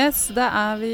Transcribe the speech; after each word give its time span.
Yes, 0.00 0.28
da 0.32 0.46
er 0.54 0.76
vi 0.80 0.90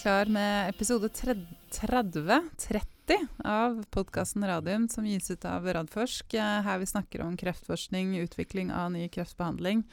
klar 0.00 0.30
med 0.32 0.70
episode 0.72 1.08
30, 1.14 1.42
30 1.70 3.18
av 3.46 3.82
podkasten 3.94 4.44
Radium, 4.48 4.88
som 4.90 5.06
gis 5.06 5.30
ut 5.30 5.44
av 5.46 5.66
Radforsk. 5.76 6.34
eh, 6.34 6.62
Her 6.66 6.78
vi 6.78 6.86
snakker 6.86 7.20
om 7.22 7.36
kreftforskning, 7.36 8.16
utvikling 8.24 8.72
av 8.72 8.90
ny 8.92 9.08
kreftbehandling. 9.08 9.84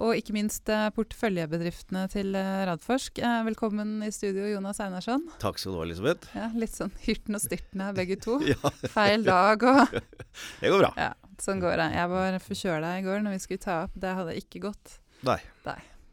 Og 0.00 0.14
ikke 0.16 0.32
minst 0.32 0.68
eh, 0.72 0.86
porteføljebedriftene 0.96 2.06
til 2.14 2.34
eh, 2.38 2.62
Radforsk. 2.70 3.18
Eh, 3.20 3.42
Velkommen 3.50 3.98
i 4.06 4.10
studio, 4.14 4.46
Jonas 4.48 4.80
Einarsson. 4.80 5.26
Takk 5.42 5.58
skal 5.60 5.74
du 5.74 5.80
ha, 5.82 5.84
Elisabeth. 5.84 6.30
Ja, 6.38 6.48
litt 6.56 6.72
sånn 6.78 6.94
hyrten 7.04 7.36
og 7.36 7.44
styrten 7.44 7.84
her, 7.84 7.92
begge 7.98 8.16
to. 8.22 8.38
Ja, 8.54 8.72
Feil 8.94 9.26
dag 9.28 9.62
og 9.66 9.92
det 10.62 10.72
går 10.72 10.86
bra. 10.86 10.92
Ja, 10.96 11.12
sånn 11.42 11.60
går 11.60 11.76
det. 11.84 11.90
Jeg 12.00 12.14
var 12.16 12.40
forkjøla 12.48 12.96
i 12.96 13.04
går 13.10 13.22
når 13.26 13.36
vi 13.36 13.44
skulle 13.44 13.66
ta 13.66 13.82
opp. 13.84 13.98
Det 14.00 14.16
hadde 14.22 14.38
ikke 14.40 14.64
gått. 14.70 14.98
Nei. 15.26 15.40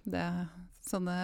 Det, 0.04 0.26
sånne 0.90 1.18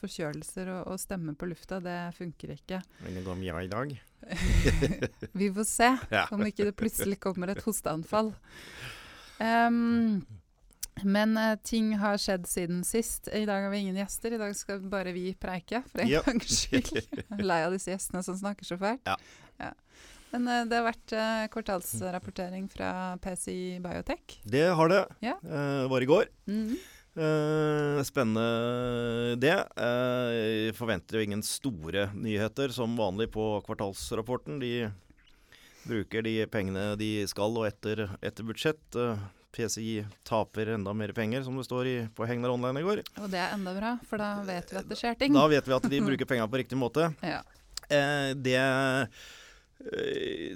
forkjølelser 0.00 0.70
og, 0.74 0.92
og 0.92 1.00
stemme 1.00 1.34
på 1.38 1.48
lufta, 1.50 1.80
det 1.84 1.98
funker 2.18 2.54
ikke. 2.56 2.80
Men 3.04 3.18
det 3.18 3.24
går 3.26 3.38
mye 3.40 3.64
i 3.64 3.70
dag. 3.70 3.94
Vi 5.40 5.48
får 5.54 5.64
se 5.68 5.88
Ja. 6.16 6.26
om 6.34 6.44
ikke 6.46 6.68
det 6.68 6.76
plutselig 6.78 7.20
kommer 7.22 7.52
et 7.52 7.62
hosteanfall. 7.64 8.32
Um, 9.40 10.20
men 11.00 11.36
uh, 11.38 11.54
ting 11.64 11.94
har 12.00 12.20
skjedd 12.20 12.48
siden 12.50 12.82
sist. 12.84 13.30
I 13.32 13.46
dag 13.48 13.64
har 13.64 13.72
vi 13.72 13.78
ingen 13.86 13.96
gjester. 14.02 14.34
I 14.36 14.40
dag 14.40 14.52
skal 14.56 14.82
bare 14.92 15.14
vi 15.16 15.30
preike, 15.40 15.80
for 15.88 16.02
en 16.04 16.10
yep. 16.10 16.26
gangs 16.28 16.58
skyld. 16.66 16.92
Lei 17.40 17.62
av 17.64 17.72
disse 17.72 17.94
gjestene 17.94 18.20
som 18.26 18.36
snakker 18.36 18.68
så 18.68 18.76
fælt. 18.80 19.08
Ja. 19.08 19.16
Men 20.30 20.44
uh, 20.46 20.62
det 20.68 20.76
har 20.76 20.86
vært 20.86 21.14
uh, 21.16 21.46
kvartalsrapportering 21.54 22.68
fra 22.70 23.16
PCI 23.22 23.80
Biotech. 23.82 24.40
Det 24.44 24.66
har 24.76 24.92
det. 24.92 25.04
Ja. 25.24 25.38
Var 25.90 26.04
i 26.04 26.10
går. 26.10 26.32
Mhm. 26.50 26.80
Eh, 27.18 28.00
spennende 28.06 29.36
det. 29.42 29.56
Jeg 29.74 30.74
forventer 30.78 31.18
jo 31.18 31.24
ingen 31.26 31.42
store 31.44 32.08
nyheter 32.14 32.70
som 32.74 32.94
vanlig 32.98 33.30
på 33.34 33.52
kvartalsrapporten. 33.66 34.60
De 34.62 34.90
bruker 35.86 36.22
de 36.22 36.36
pengene 36.50 36.94
de 37.00 37.10
skal 37.30 37.56
og 37.56 37.66
etter, 37.68 38.06
etter 38.22 38.46
budsjett. 38.46 38.82
Eh, 38.94 39.28
PCI 39.50 40.04
taper 40.22 40.76
enda 40.76 40.92
mer 40.94 41.10
penger, 41.12 41.42
som 41.42 41.56
det 41.58 41.66
står 41.66 41.88
i, 41.90 41.96
på 42.14 42.26
Hegnar 42.28 42.52
Online 42.54 42.78
i 42.78 42.86
går. 42.86 43.02
Og 43.18 43.30
det 43.32 43.40
er 43.42 43.56
enda 43.56 43.74
bra, 43.74 43.96
for 44.06 44.22
da 44.22 44.30
vet 44.46 44.70
vi 44.70 44.78
at 44.78 44.90
det 44.90 44.98
skjer 45.00 45.18
ting. 45.18 45.34
Da 45.34 45.48
vet 45.50 45.66
vi 45.66 45.74
at 45.74 45.88
de 45.90 46.02
bruker 46.08 46.28
pengene 46.30 46.50
på 46.52 46.60
riktig 46.62 46.78
måte. 46.78 47.10
Ja. 47.26 47.42
Eh, 47.90 48.30
det 48.38 48.60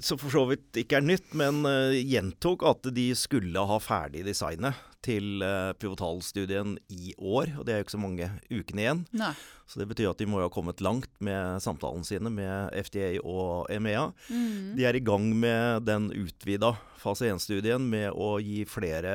som 0.04 0.18
for 0.20 0.32
så 0.32 0.42
vidt 0.50 0.82
ikke 0.82 0.98
er 1.00 1.06
nytt, 1.06 1.30
men 1.38 1.64
eh, 1.68 2.00
gjentok 2.04 2.64
at 2.68 2.90
de 2.94 3.06
skulle 3.16 3.68
ha 3.68 3.78
ferdig 3.82 4.24
designet 4.26 4.76
til 5.04 5.44
eh, 5.44 5.72
pivotalstudien 5.80 6.76
i 6.92 7.14
år. 7.18 7.54
Og 7.58 7.66
det 7.66 7.74
er 7.74 7.80
jo 7.80 7.86
ikke 7.86 7.96
så 7.96 8.02
mange 8.02 8.30
ukene 8.50 8.84
igjen. 8.84 9.04
Nei. 9.16 9.32
Så 9.68 9.80
det 9.80 9.88
betyr 9.88 10.10
at 10.10 10.20
de 10.20 10.28
må 10.28 10.42
jo 10.42 10.48
ha 10.48 10.52
kommet 10.52 10.82
langt 10.84 11.10
med 11.24 11.62
samtalene 11.64 12.04
sine 12.04 12.32
med 12.32 12.74
FDA 12.88 13.14
og 13.22 13.70
EMEA. 13.72 14.10
Mm. 14.28 14.74
De 14.76 14.84
er 14.88 14.98
i 14.98 15.04
gang 15.04 15.30
med 15.40 15.86
den 15.88 16.10
utvida 16.12 16.74
fase 17.00 17.30
1-studien 17.32 17.84
med 17.88 18.12
å 18.12 18.36
gi 18.44 18.62
flere 18.68 19.14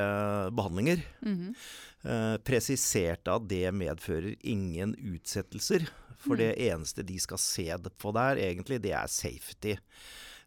behandlinger. 0.58 1.06
Mm. 1.26 1.54
Eh, 2.00 2.36
presiserte 2.48 3.38
at 3.38 3.50
det 3.50 3.68
medfører 3.76 4.34
ingen 4.42 4.96
utsettelser. 4.98 5.86
For 6.20 6.36
Mm. 6.36 6.38
det 6.38 6.56
eneste 6.70 7.04
de 7.08 7.18
skal 7.20 7.38
se 7.40 7.66
på 7.98 8.12
der, 8.14 8.36
egentlig, 8.36 8.82
det 8.82 8.92
er 8.92 9.08
safety. 9.08 9.78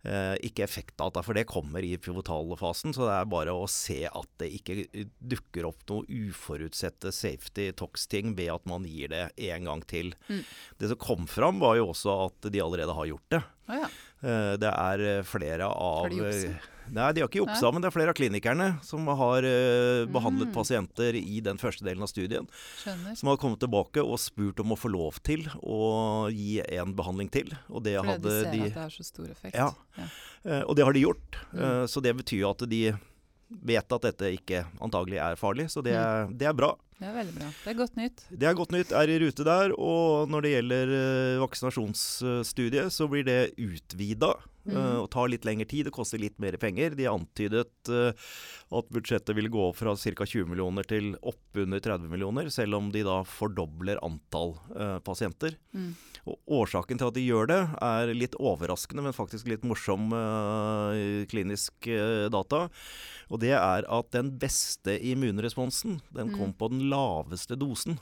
Eh, 0.04 0.34
ikke 0.42 0.64
effektdata, 0.66 1.22
for 1.22 1.32
det 1.32 1.46
kommer 1.46 1.78
i 1.86 1.96
pivotalfasen. 1.96 2.92
Så 2.92 3.06
det 3.06 3.14
er 3.20 3.24
bare 3.30 3.52
å 3.54 3.68
se 3.70 4.00
at 4.04 4.26
det 4.38 4.48
ikke 4.58 5.06
dukker 5.22 5.64
opp 5.68 5.78
noe 5.88 6.02
uforutsette 6.10 7.12
safety 7.14 7.70
tox-ting 7.78 8.34
ved 8.34 8.50
at 8.52 8.66
man 8.66 8.82
gir 8.84 9.08
det 9.08 9.30
en 9.38 9.64
gang 9.64 9.82
til. 9.86 10.12
Mm. 10.28 10.42
Det 10.78 10.88
som 10.90 10.96
kom 10.98 11.26
fram, 11.30 11.60
var 11.62 11.76
jo 11.78 11.86
også 11.94 12.16
at 12.26 12.50
de 12.50 12.58
allerede 12.60 12.92
har 12.98 13.06
gjort 13.12 13.28
det. 13.30 13.42
Å 13.70 13.78
ja. 13.78 13.88
Eh, 14.22 14.56
Det 14.58 14.72
er 14.74 15.00
eh, 15.18 15.22
flere 15.22 15.70
av 15.70 16.02
Har 16.02 16.10
de? 16.10 16.58
Nei, 16.90 17.12
de 17.12 17.20
har 17.22 17.28
ikke 17.28 17.44
juksa, 17.46 17.70
men 17.72 17.80
det 17.82 17.88
er 17.90 17.94
flere 17.94 18.08
av 18.10 18.16
klinikerne 18.18 18.66
som 18.82 19.06
har 19.06 19.44
eh, 19.44 20.06
behandlet 20.06 20.48
Mm. 20.48 20.54
pasienter 20.54 21.14
i 21.14 21.40
den 21.40 21.56
første 21.58 21.84
delen 21.84 22.02
av 22.02 22.08
studien. 22.08 22.48
Skjønner. 22.82 23.16
Som 23.16 23.28
har 23.28 23.36
kommet 23.36 23.60
tilbake 23.60 24.02
og 24.02 24.18
spurt 24.18 24.58
om 24.60 24.72
å 24.72 24.78
få 24.78 24.90
lov 24.90 25.20
til 25.22 25.46
å 25.62 26.28
gi 26.32 26.60
en 26.78 26.92
behandling 26.94 27.30
til. 27.30 27.52
Og 27.70 27.82
det, 27.84 27.96
Fordi 28.00 28.08
hadde 28.08 28.22
de 28.22 28.42
ser 28.42 28.50
de, 28.52 28.60
at 28.60 28.74
det 28.74 28.82
har 28.82 28.90
så 28.90 29.04
stor 29.04 29.26
effekt. 29.30 29.54
Ja. 29.54 29.70
Ja. 29.98 30.04
eh, 30.44 30.62
og 30.66 30.74
det 30.76 30.84
har 30.84 30.92
de 30.92 31.00
gjort. 31.06 31.36
Mm. 31.54 31.60
Eh, 31.62 31.86
Så 31.86 32.02
det 32.02 32.16
betyr 32.16 32.50
at 32.50 32.68
de 32.68 32.92
vet 33.62 33.92
at 33.92 34.00
dette 34.00 34.32
ikke 34.38 34.64
antagelig 34.80 35.18
er 35.20 35.36
farlig. 35.36 35.68
Så 35.70 35.82
det, 35.84 35.92
er- 35.92 36.26
Mm. 36.26 36.38
det 36.38 36.46
er 36.48 36.52
bra. 36.54 36.74
Det 36.98 37.08
er 37.08 37.14
veldig 37.24 37.34
bra. 37.34 37.48
Det 37.64 37.70
er 37.70 37.74
godt 37.74 37.96
nytt. 37.96 38.24
Det 38.30 38.46
er 38.48 38.54
godt 38.54 38.70
nytt, 38.72 38.92
er 38.92 39.08
i 39.10 39.18
rute 39.18 39.44
der. 39.44 39.72
Og 39.76 40.28
når 40.30 40.40
det 40.42 40.52
gjelder 40.54 40.86
eh, 40.88 41.38
vaksinasjonsstudiet, 41.42 42.92
så 42.92 43.08
blir 43.10 43.24
det 43.24 43.54
utvida. 43.58 44.34
Eh, 44.68 44.96
og 45.02 45.08
tar 45.10 45.30
litt 45.32 45.46
lengre 45.46 45.66
tid. 45.66 45.88
Det 45.88 45.94
koster 45.94 46.20
litt 46.22 46.38
mer 46.42 46.54
penger. 46.60 46.94
De 46.98 47.08
antydet 47.10 47.90
eh, 47.90 48.28
at 48.72 48.92
budsjettet 48.94 49.34
vil 49.34 49.50
gå 49.52 49.64
fra 49.74 49.94
ca. 49.98 50.26
20 50.28 50.46
millioner 50.52 50.86
til 50.86 51.12
oppunder 51.18 51.82
30 51.82 52.12
millioner, 52.12 52.50
selv 52.54 52.78
om 52.78 52.92
de 52.94 53.02
da 53.06 53.20
fordobler 53.26 53.98
antall 54.06 54.54
eh, 54.76 54.98
pasienter. 55.04 55.56
Mm. 55.74 55.92
Og 56.30 56.54
Årsaken 56.62 57.00
til 57.00 57.10
at 57.10 57.16
de 57.18 57.26
gjør 57.26 57.48
det, 57.50 57.60
er 57.82 58.12
litt 58.14 58.36
overraskende, 58.38 59.02
men 59.02 59.16
faktisk 59.16 59.48
litt 59.50 59.64
morsom 59.66 60.12
klinisk 61.26 61.88
data. 62.30 62.60
Og 63.26 63.40
det 63.42 63.50
er 63.56 63.82
at 63.90 64.12
den 64.14 64.30
beste 64.38 64.94
immunresponsen, 65.02 65.98
den 66.14 66.30
Mm. 66.30 66.36
kom 66.38 66.52
på 66.54 66.68
den 66.70 66.86
laveste 66.92 67.58
dosen. 67.58 67.98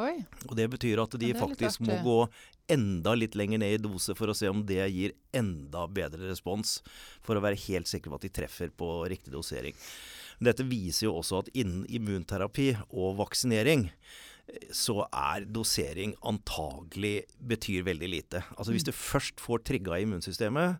Oi. 0.00 0.14
Og 0.48 0.54
Det 0.56 0.66
betyr 0.72 1.02
at 1.02 1.14
de 1.20 1.32
Ja, 1.34 1.38
faktisk 1.40 1.82
må 1.84 1.98
gå 2.04 2.16
enda 2.70 3.12
litt 3.18 3.34
lenger 3.36 3.58
ned 3.58 3.74
i 3.74 3.82
dose 3.82 4.14
for 4.16 4.30
å 4.30 4.36
se 4.36 4.48
om 4.48 4.62
det 4.64 4.80
gir 4.94 5.12
enda 5.34 5.86
bedre 5.90 6.28
respons, 6.30 6.78
for 7.20 7.36
å 7.36 7.42
være 7.44 7.58
helt 7.66 7.90
sikker 7.90 8.12
på 8.12 8.18
at 8.20 8.26
de 8.26 8.32
treffer 8.40 8.70
på 8.70 8.88
riktig 9.10 9.32
dosering. 9.34 9.74
Dette 10.40 10.64
viser 10.64 11.08
jo 11.08 11.16
også 11.20 11.42
at 11.42 11.50
innen 11.52 11.82
immunterapi 11.90 12.70
og 12.94 13.18
vaksinering 13.18 13.90
eh, 13.90 14.70
så 14.72 15.02
er 15.12 15.44
dosering 15.50 16.14
antagelig 16.26 17.26
betyr 17.42 17.84
veldig 17.90 18.08
lite. 18.14 18.44
Altså 18.56 18.72
Hvis 18.72 18.86
Mm. 18.86 18.92
du 18.92 18.92
først 18.92 19.36
får 19.42 19.64
trigga 19.64 20.00
immunsystemet, 20.00 20.78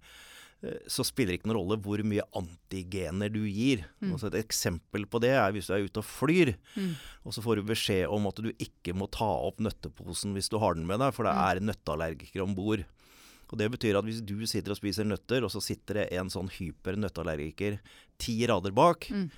så 0.86 1.04
spiller 1.08 1.32
det 1.32 1.38
ikke 1.40 1.48
noen 1.48 1.60
rolle 1.62 1.76
hvor 1.80 2.02
mye 2.04 2.24
antigener 2.36 3.30
du 3.32 3.40
gir. 3.48 3.86
Mm. 4.02 4.12
Altså 4.12 4.28
et 4.28 4.36
eksempel 4.44 5.06
på 5.08 5.20
det 5.24 5.30
er 5.32 5.52
hvis 5.56 5.66
du 5.70 5.74
er 5.74 5.86
ute 5.88 6.02
og 6.02 6.04
flyr, 6.04 6.54
Mm. 6.76 6.94
og 7.24 7.32
så 7.32 7.40
får 7.42 7.56
du 7.56 7.62
beskjed 7.70 8.08
om 8.12 8.26
at 8.28 8.36
du 8.36 8.50
ikke 8.52 8.92
må 8.94 9.08
ta 9.10 9.24
opp 9.24 9.58
nøtteposen 9.58 10.34
hvis 10.36 10.50
du 10.52 10.58
har 10.60 10.74
den 10.74 10.86
med 10.86 10.98
deg, 11.00 11.14
for 11.14 11.24
det 11.24 11.32
Mm. 11.32 11.44
er 11.48 11.60
nøtteallergikere 11.72 12.42
om 12.44 12.54
bord. 12.54 12.84
Og 13.50 13.58
Det 13.58 13.70
betyr 13.72 13.98
at 13.98 14.04
hvis 14.04 14.20
du 14.24 14.46
sitter 14.46 14.70
og 14.70 14.76
spiser 14.78 15.04
nøtter, 15.04 15.42
og 15.42 15.50
så 15.50 15.60
sitter 15.60 15.94
det 15.94 16.12
en 16.12 16.28
sånn 16.30 16.48
hyper 16.50 16.94
nøtteallergiker 16.94 17.80
ti 18.18 18.46
rader 18.46 18.70
bak, 18.70 19.08
Mm. 19.10 19.30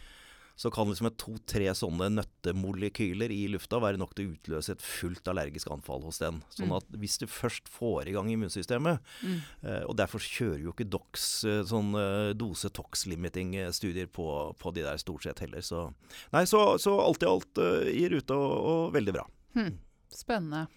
Så 0.63 0.71
kan 0.71 0.87
liksom 0.87 1.09
to-tre 1.19 1.67
sånne 1.75 2.07
nøttemolekyler 2.21 3.33
i 3.35 3.49
lufta 3.51 3.81
være 3.83 3.99
nok 3.99 4.13
til 4.15 4.29
å 4.29 4.35
utløse 4.37 4.77
et 4.77 4.85
fullt 4.85 5.27
allergisk 5.33 5.73
anfall 5.75 6.05
hos 6.07 6.21
den. 6.23 6.39
Sånn 6.55 6.71
Mm. 6.71 6.77
at 6.79 6.87
hvis 7.03 7.19
du 7.19 7.27
først 7.27 7.67
får 7.73 8.07
i 8.07 8.13
gang 8.15 8.31
immunsystemet, 8.31 9.01
Mm. 9.25 9.41
eh, 9.65 9.83
og 9.89 9.97
derfor 9.99 10.23
kjører 10.23 10.63
jo 10.63 10.73
ikke 10.73 10.87
DOX 10.89 11.45
eh, 11.51 11.63
sånn 11.67 11.91
eh, 11.99 12.33
dose-tox-limiting-studier 12.39 14.07
på, 14.07 14.27
på 14.59 14.73
de 14.75 14.83
der 14.87 14.97
stort 15.03 15.25
sett 15.27 15.41
heller, 15.43 15.61
så 15.67 15.93
Nei, 16.33 16.45
så, 16.47 16.79
så 16.79 16.95
alt 17.03 17.23
i 17.23 17.27
alt 17.27 17.59
i 17.91 18.07
rute 18.13 18.31
og, 18.37 18.53
og 18.63 18.93
veldig 18.95 19.13
bra. 19.19 19.27
Hmm. 19.57 19.75
Spennende. 20.13 20.69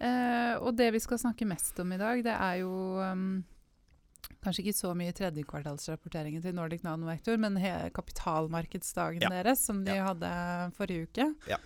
Eh, 0.00 0.54
og 0.60 0.74
det 0.76 0.90
vi 0.92 1.00
skal 1.00 1.18
snakke 1.18 1.46
mest 1.48 1.78
om 1.80 1.92
i 1.92 1.98
dag, 2.00 2.22
det 2.24 2.32
er 2.34 2.60
jo 2.62 2.72
um, 3.00 3.44
Kanskje 4.42 4.62
ikke 4.66 4.76
så 4.78 4.92
mye 4.94 5.12
tredjekvartalsrapporteringen 5.16 6.42
til 6.42 6.54
Nordic 6.54 6.82
Nanovektor, 6.86 7.36
men 7.38 7.56
kapitalmarkedsdagen 7.94 9.20
Ja. 9.22 9.28
deres, 9.30 9.58
som 9.66 9.84
de 9.84 9.94
Ja. 9.94 10.04
hadde 10.12 10.72
forrige 10.76 11.08
uke. 11.08 11.34
Ja. 11.48 11.56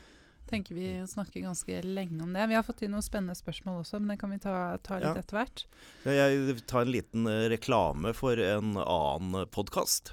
tenker 0.50 0.74
vi 0.74 1.06
snakker 1.06 1.42
ganske 1.42 1.80
lenge 1.84 2.20
om 2.22 2.32
det. 2.32 2.48
Vi 2.48 2.54
har 2.56 2.64
fått 2.64 2.82
inn 2.82 2.90
noen 2.90 3.02
spennende 3.06 3.36
spørsmål 3.38 3.84
også, 3.84 4.00
men 4.00 4.08
det 4.08 4.18
kan 4.18 4.30
vi 4.30 4.38
ta, 4.38 4.76
ta 4.82 4.94
litt 4.98 5.04
Ja. 5.04 5.14
etter 5.14 5.36
hvert. 5.38 5.64
Jeg 6.04 6.66
tar 6.66 6.80
en 6.82 6.90
liten 6.90 7.26
eh, 7.28 7.48
reklame 7.48 8.12
for 8.12 8.32
en 8.32 8.74
annen 8.76 9.46
podkast. 9.46 10.10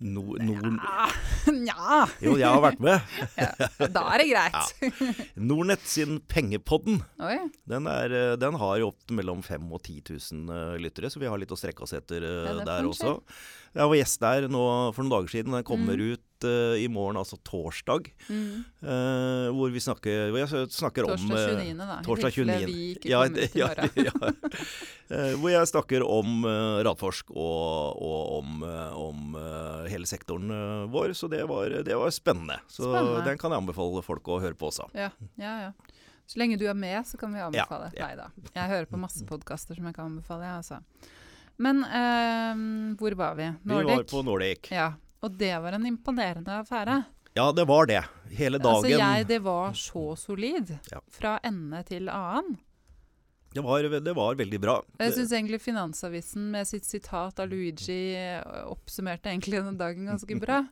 No, 0.00 0.22
Nord... 0.40 0.78
Ah, 0.80 1.12
Nja! 1.52 2.06
Jo, 2.24 2.32
jeg 2.40 2.48
har 2.48 2.62
vært 2.64 2.80
med. 2.80 3.10
Ja, 3.40 3.88
da 3.92 4.04
er 4.14 4.22
det 4.22 4.28
greit. 4.30 5.34
Nordnett 5.36 5.84
sin 5.88 6.22
Pengepodden. 6.24 7.02
Den, 7.68 7.88
er, 7.90 8.14
eh, 8.16 8.36
den 8.40 8.56
har 8.60 8.78
jo 8.80 8.88
opp 8.94 9.12
mellom 9.12 9.42
5000 9.44 9.68
og 9.76 9.82
10 9.84 9.98
000 10.48 10.56
eh, 10.56 10.78
lyttere, 10.86 11.10
så 11.12 11.20
vi 11.20 11.28
har 11.28 11.40
litt 11.40 11.52
å 11.52 11.58
strekke 11.60 11.84
oss 11.84 11.92
etter 11.98 12.24
eh, 12.24 12.48
Ja, 12.48 12.56
der 12.64 12.88
også. 12.88 13.18
Jeg 13.70 13.86
var 13.86 13.94
gjest 14.00 14.18
der 14.22 14.48
nå 14.50 14.60
for 14.96 15.04
noen 15.06 15.12
dager 15.14 15.30
siden. 15.30 15.54
Den 15.54 15.62
kommer 15.66 15.94
Mm. 16.00 16.12
ut 16.16 16.44
uh, 16.48 16.74
i 16.80 16.88
morgen, 16.90 17.18
altså 17.20 17.36
torsdag. 17.46 18.08
Mm. 18.26 18.64
Uh, 18.82 19.46
hvor 19.54 19.70
vi 19.70 19.78
snakker, 19.84 20.30
hvor 20.32 20.40
jeg 20.40 20.70
snakker 20.74 21.06
om 21.06 21.12
Torsdag 21.20 21.52
eh, 21.60 21.68
29., 21.70 21.76
da. 21.78 21.98
Torsdag 22.02 22.32
29.. 22.34 22.66
vi 22.66 22.78
ikke 22.96 23.10
Ja, 23.12 23.20
det- 23.28 23.50
ja, 23.60 23.68
ja. 23.94 24.14
uh, 25.12 25.34
hvor 25.38 25.50
jeg 25.52 25.70
snakker 25.70 26.02
om 26.06 26.42
Radforsk 26.86 27.30
og, 27.30 28.00
og 28.02 28.40
om, 28.40 28.64
om 28.98 29.38
hele 29.92 30.08
sektoren 30.10 30.50
vår. 30.90 31.14
Så 31.14 31.30
det 31.30 31.44
var, 31.50 31.70
det 31.86 31.94
var 32.00 32.10
spennende. 32.10 32.58
Så 32.66 32.88
Spennende. 32.88 33.22
den 33.28 33.38
kan 33.38 33.52
jeg 33.54 33.62
anbefale 33.62 34.02
folk 34.02 34.26
å 34.34 34.40
høre 34.42 34.58
på 34.58 34.72
også. 34.72 34.88
Ja, 34.98 35.12
ja, 35.38 35.54
ja. 35.68 35.72
Så 36.30 36.38
lenge 36.38 36.58
du 36.58 36.66
er 36.70 36.74
med, 36.78 37.02
så 37.06 37.18
kan 37.18 37.32
vi 37.34 37.40
anbefale. 37.42 37.88
Ja, 37.94 38.10
ja. 38.10 38.16
deg, 38.16 38.18
da. 38.18 38.50
Jeg 38.54 38.70
hører 38.70 38.86
på 38.90 38.98
masse 39.02 39.22
podkaster 39.26 39.74
som 39.78 39.86
jeg 39.90 39.94
kan 39.96 40.10
anbefale, 40.12 40.46
jeg, 40.46 40.60
altså. 40.62 40.82
Men 41.60 41.82
eh, 41.84 42.60
hvor 43.00 43.16
var 43.18 43.34
vi? 43.38 43.50
Vi 43.68 43.80
var 43.90 44.04
på 44.08 44.22
Nordic. 44.24 44.70
Ja. 44.72 44.92
Og 45.20 45.34
det 45.36 45.52
var 45.60 45.76
en 45.76 45.84
imponerende 45.90 46.54
affære. 46.62 47.02
Ja, 47.36 47.50
det 47.52 47.66
var 47.68 47.86
det. 47.86 48.00
Hele 48.34 48.58
dagen. 48.58 48.80
Altså 48.84 48.96
jeg, 48.96 49.26
det 49.28 49.38
var 49.44 49.74
så 49.78 50.16
solid. 50.18 50.72
Ja. 50.90 51.02
Fra 51.12 51.36
ende 51.46 51.82
til 51.86 52.08
annen. 52.10 52.56
det, 53.54 53.60
var, 53.66 53.82
det 53.82 54.14
var 54.16 54.34
veldig 54.38 54.60
bra. 54.62 54.78
Jeg 54.98 55.12
syns 55.18 55.32
egentlig 55.36 55.60
Finansavisen 55.62 56.48
med 56.54 56.66
sitt 56.70 56.86
sitat 56.88 57.38
av 57.42 57.50
Luigi 57.52 58.14
eh, 58.16 58.40
oppsummerte 58.70 59.30
egentlig 59.30 59.60
den 59.62 59.78
dagen 59.78 60.08
ganske 60.10 60.40
bra. 60.40 60.64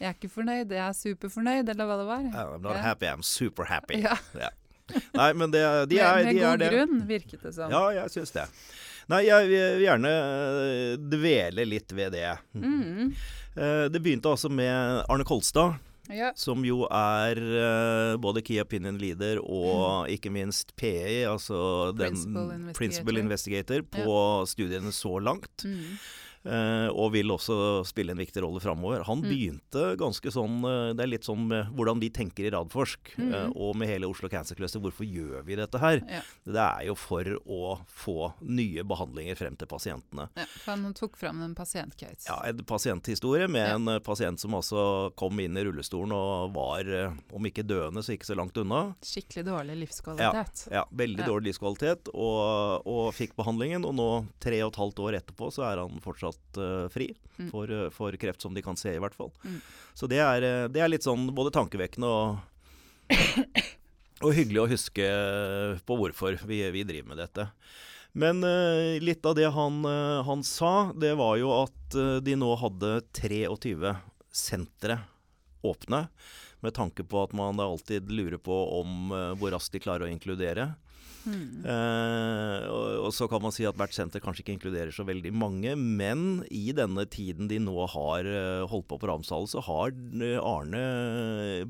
Jeg 0.00 0.08
er 0.08 0.16
ikke 0.16 0.32
fornøyd, 0.32 0.70
jeg 0.72 0.80
er 0.80 0.96
superfornøyd, 0.96 1.68
eller 1.68 1.84
hva 1.90 1.96
det 2.00 2.06
var. 2.08 2.28
I'm 2.32 2.62
not 2.64 2.78
Ja. 2.78 2.82
happy, 2.88 3.06
I'm 3.10 3.22
super 3.22 3.68
happy. 3.68 4.00
Ja, 4.00 4.16
Nei, 5.14 5.32
men 5.38 5.52
det, 5.52 5.60
de 5.90 5.98
er, 6.02 6.24
med, 6.24 6.24
med 6.24 6.34
de 6.34 6.40
er 6.42 6.56
god 6.56 6.72
grunn, 6.72 7.02
virket 7.06 7.42
det 7.44 7.52
som. 7.54 7.70
Ja, 7.70 7.82
jeg 7.94 8.10
syns 8.10 8.32
det. 8.34 8.46
Nei, 9.10 9.24
jeg 9.26 9.50
vil 9.50 9.84
gjerne 9.84 10.10
eh, 10.14 10.96
dvele 11.10 11.66
litt 11.66 11.94
ved 11.96 12.14
det. 12.14 12.34
Mm. 12.54 13.10
Eh, 13.56 13.86
Det 13.90 14.02
begynte 14.02 14.30
altså 14.30 14.50
med 14.52 15.02
Arne 15.10 15.26
Kolstad, 15.26 15.80
ja. 16.10 16.30
som 16.38 16.62
jo 16.66 16.84
er 16.90 17.38
uh, 17.38 18.14
både 18.22 18.42
Key 18.46 18.60
Opinion 18.62 18.98
Leader 18.98 19.38
og 19.42 20.10
ikke 20.10 20.30
minst 20.34 20.74
PI, 20.78 21.24
altså 21.30 21.90
den 21.94 22.14
Principal 22.14 22.48
Investigator. 22.50 22.78
Principal 22.78 23.22
Investigator 23.24 23.86
på 23.94 24.16
studiene 24.50 24.94
så 24.94 25.18
langt. 25.22 25.66
Mm. 25.66 25.98
Eh, 26.44 26.88
og 26.88 27.12
vil 27.12 27.28
også 27.30 27.84
spille 27.86 28.10
en 28.12 28.18
viktig 28.20 28.42
rolle 28.42 28.60
framover. 28.60 29.02
Han 29.04 29.20
Mm. 29.22 29.28
begynte 29.30 29.96
ganske 29.98 30.30
sånn 30.32 30.64
eh, 30.64 30.92
Det 30.94 31.00
er 31.04 31.06
litt 31.10 31.24
sånn 31.24 31.46
med 31.46 31.66
hvordan 31.76 32.00
vi 32.00 32.08
tenker 32.10 32.46
i 32.46 32.50
Radforsk, 32.50 33.16
Mm. 33.18 33.34
eh, 33.34 33.50
og 33.56 33.76
med 33.76 33.88
hele 33.88 34.06
Oslo 34.08 34.28
Cancer 34.28 34.54
Cluster. 34.56 34.80
Hvorfor 34.80 35.04
gjør 35.04 35.44
vi 35.44 35.56
dette 35.56 35.78
her? 35.78 36.00
Ja. 36.08 36.20
Det 36.46 36.56
er 36.56 36.86
jo 36.86 36.94
for 36.94 37.24
å 37.24 37.80
få 37.86 38.32
nye 38.42 38.82
behandlinger 38.84 39.36
frem 39.36 39.56
til 39.56 39.66
pasientene. 39.68 40.28
Ja, 40.36 40.44
for 40.64 40.70
han 40.76 40.94
tok 40.94 41.16
fram 41.16 41.42
en 41.42 41.54
pasientcase. 41.54 42.26
Ja, 42.26 42.40
En 42.44 42.56
pasienthistorie 42.64 43.48
med 43.48 43.68
Ja. 43.68 43.74
en 43.76 44.00
pasient 44.00 44.38
som 44.40 44.52
altså 44.52 45.14
kom 45.16 45.38
inn 45.40 45.56
i 45.56 45.62
rullestolen 45.64 46.12
og 46.12 46.52
var, 46.54 46.82
om 47.32 47.42
ikke 47.44 47.62
døende, 47.66 47.98
så 48.02 48.16
ikke 48.16 48.26
så 48.26 48.36
langt 48.36 48.56
unna. 48.56 48.94
Skikkelig 49.02 49.44
dårlig 49.44 49.76
livskvalitet. 49.88 50.68
Ja, 50.70 50.84
Veldig 50.94 51.18
Ja. 51.20 51.26
dårlig 51.26 51.44
livskvalitet, 51.54 52.08
og, 52.14 52.82
og 52.86 53.12
fikk 53.14 53.34
behandlingen. 53.36 53.84
Og 53.84 53.94
nå, 53.94 54.26
tre 54.40 54.60
og 54.62 54.72
et 54.72 54.78
halvt 54.78 54.96
år 54.98 55.20
etterpå, 55.20 55.50
så 55.52 55.64
er 55.72 55.76
han 55.80 56.00
fortsatt 56.00 56.29
eh, 56.36 56.86
fri 56.92 57.10
Mm. 57.40 57.50
for, 57.50 57.70
eh, 57.72 57.90
for 57.90 58.12
kreft, 58.20 58.42
som 58.42 58.54
de 58.54 58.62
kan 58.62 58.76
se, 58.76 58.92
i 58.92 59.00
hvert 59.00 59.16
fall. 59.16 59.30
Mm. 59.44 59.60
Så 59.94 60.08
det 60.10 60.18
er, 60.20 60.44
eh, 60.44 60.68
det 60.68 60.82
er 60.84 60.90
litt 60.92 61.06
sånn 61.06 61.30
både 61.32 61.52
tankevekkende 61.56 62.04
og 62.04 62.38
og 64.24 64.34
hyggelig 64.36 64.60
å 64.60 64.70
huske 64.70 65.06
på 65.88 65.96
hvorfor 65.96 66.36
vi, 66.44 66.60
vi 66.70 66.84
driver 66.84 67.08
med 67.08 67.22
dette. 67.22 67.46
Men 68.12 68.42
uh, 68.44 68.98
litt 69.00 69.24
av 69.26 69.36
det 69.38 69.48
han, 69.54 69.80
uh, 69.86 70.20
han 70.26 70.42
sa, 70.46 70.92
det 70.92 71.14
var 71.18 71.38
jo 71.38 71.50
at 71.54 71.96
uh, 71.96 72.18
de 72.22 72.34
nå 72.38 72.50
hadde 72.58 73.00
23 73.16 73.94
sentre 74.34 74.98
åpne. 75.66 76.08
Med 76.60 76.74
tanke 76.76 77.06
på 77.06 77.22
at 77.22 77.32
man 77.32 77.60
alltid 77.62 78.10
lurer 78.12 78.36
på 78.36 78.52
om 78.76 79.12
eh, 79.16 79.30
hvor 79.40 79.54
raskt 79.54 79.72
de 79.72 79.80
klarer 79.80 80.04
å 80.04 80.10
inkludere. 80.12 80.74
Mm. 81.28 81.64
Eh, 81.68 82.64
og, 82.70 82.86
og 83.06 83.12
så 83.14 83.28
kan 83.30 83.42
man 83.44 83.52
si 83.54 83.66
at 83.68 83.76
hvert 83.78 83.94
senter 83.94 84.22
kanskje 84.24 84.44
ikke 84.44 84.54
inkluderer 84.56 84.94
så 84.94 85.04
veldig 85.08 85.32
mange, 85.36 85.74
men 85.76 86.42
i 86.48 86.70
denne 86.76 87.04
tiden 87.10 87.50
de 87.50 87.60
nå 87.62 87.76
har 87.92 88.28
eh, 88.28 88.64
holdt 88.70 88.88
på 88.90 89.00
på 89.00 89.10
Ramsdalen, 89.10 89.50
så 89.50 89.62
har 89.66 89.92
eh, 89.92 90.38
Arne 90.40 90.82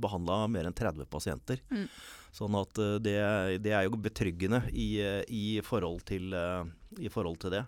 behandla 0.01 0.45
mer 0.53 0.71
enn 0.71 0.77
30 0.77 1.11
pasienter. 1.11 1.63
Mm. 1.73 1.87
Sånn 2.31 2.55
at 2.55 2.79
det, 3.03 3.19
det 3.65 3.73
er 3.75 3.89
jo 3.89 3.99
betryggende 3.99 4.63
i, 4.71 5.03
i, 5.35 5.59
forhold, 5.67 6.05
til, 6.07 6.31
i 7.03 7.11
forhold 7.11 7.41
til 7.43 7.57
det. 7.57 7.65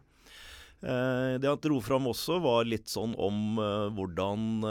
Det 0.79 1.49
han 1.51 1.59
dro 1.63 1.81
fram 1.83 2.07
også, 2.07 2.37
var 2.45 2.69
litt 2.71 2.87
sånn 2.91 3.17
om 3.19 3.59
hvordan 3.97 4.63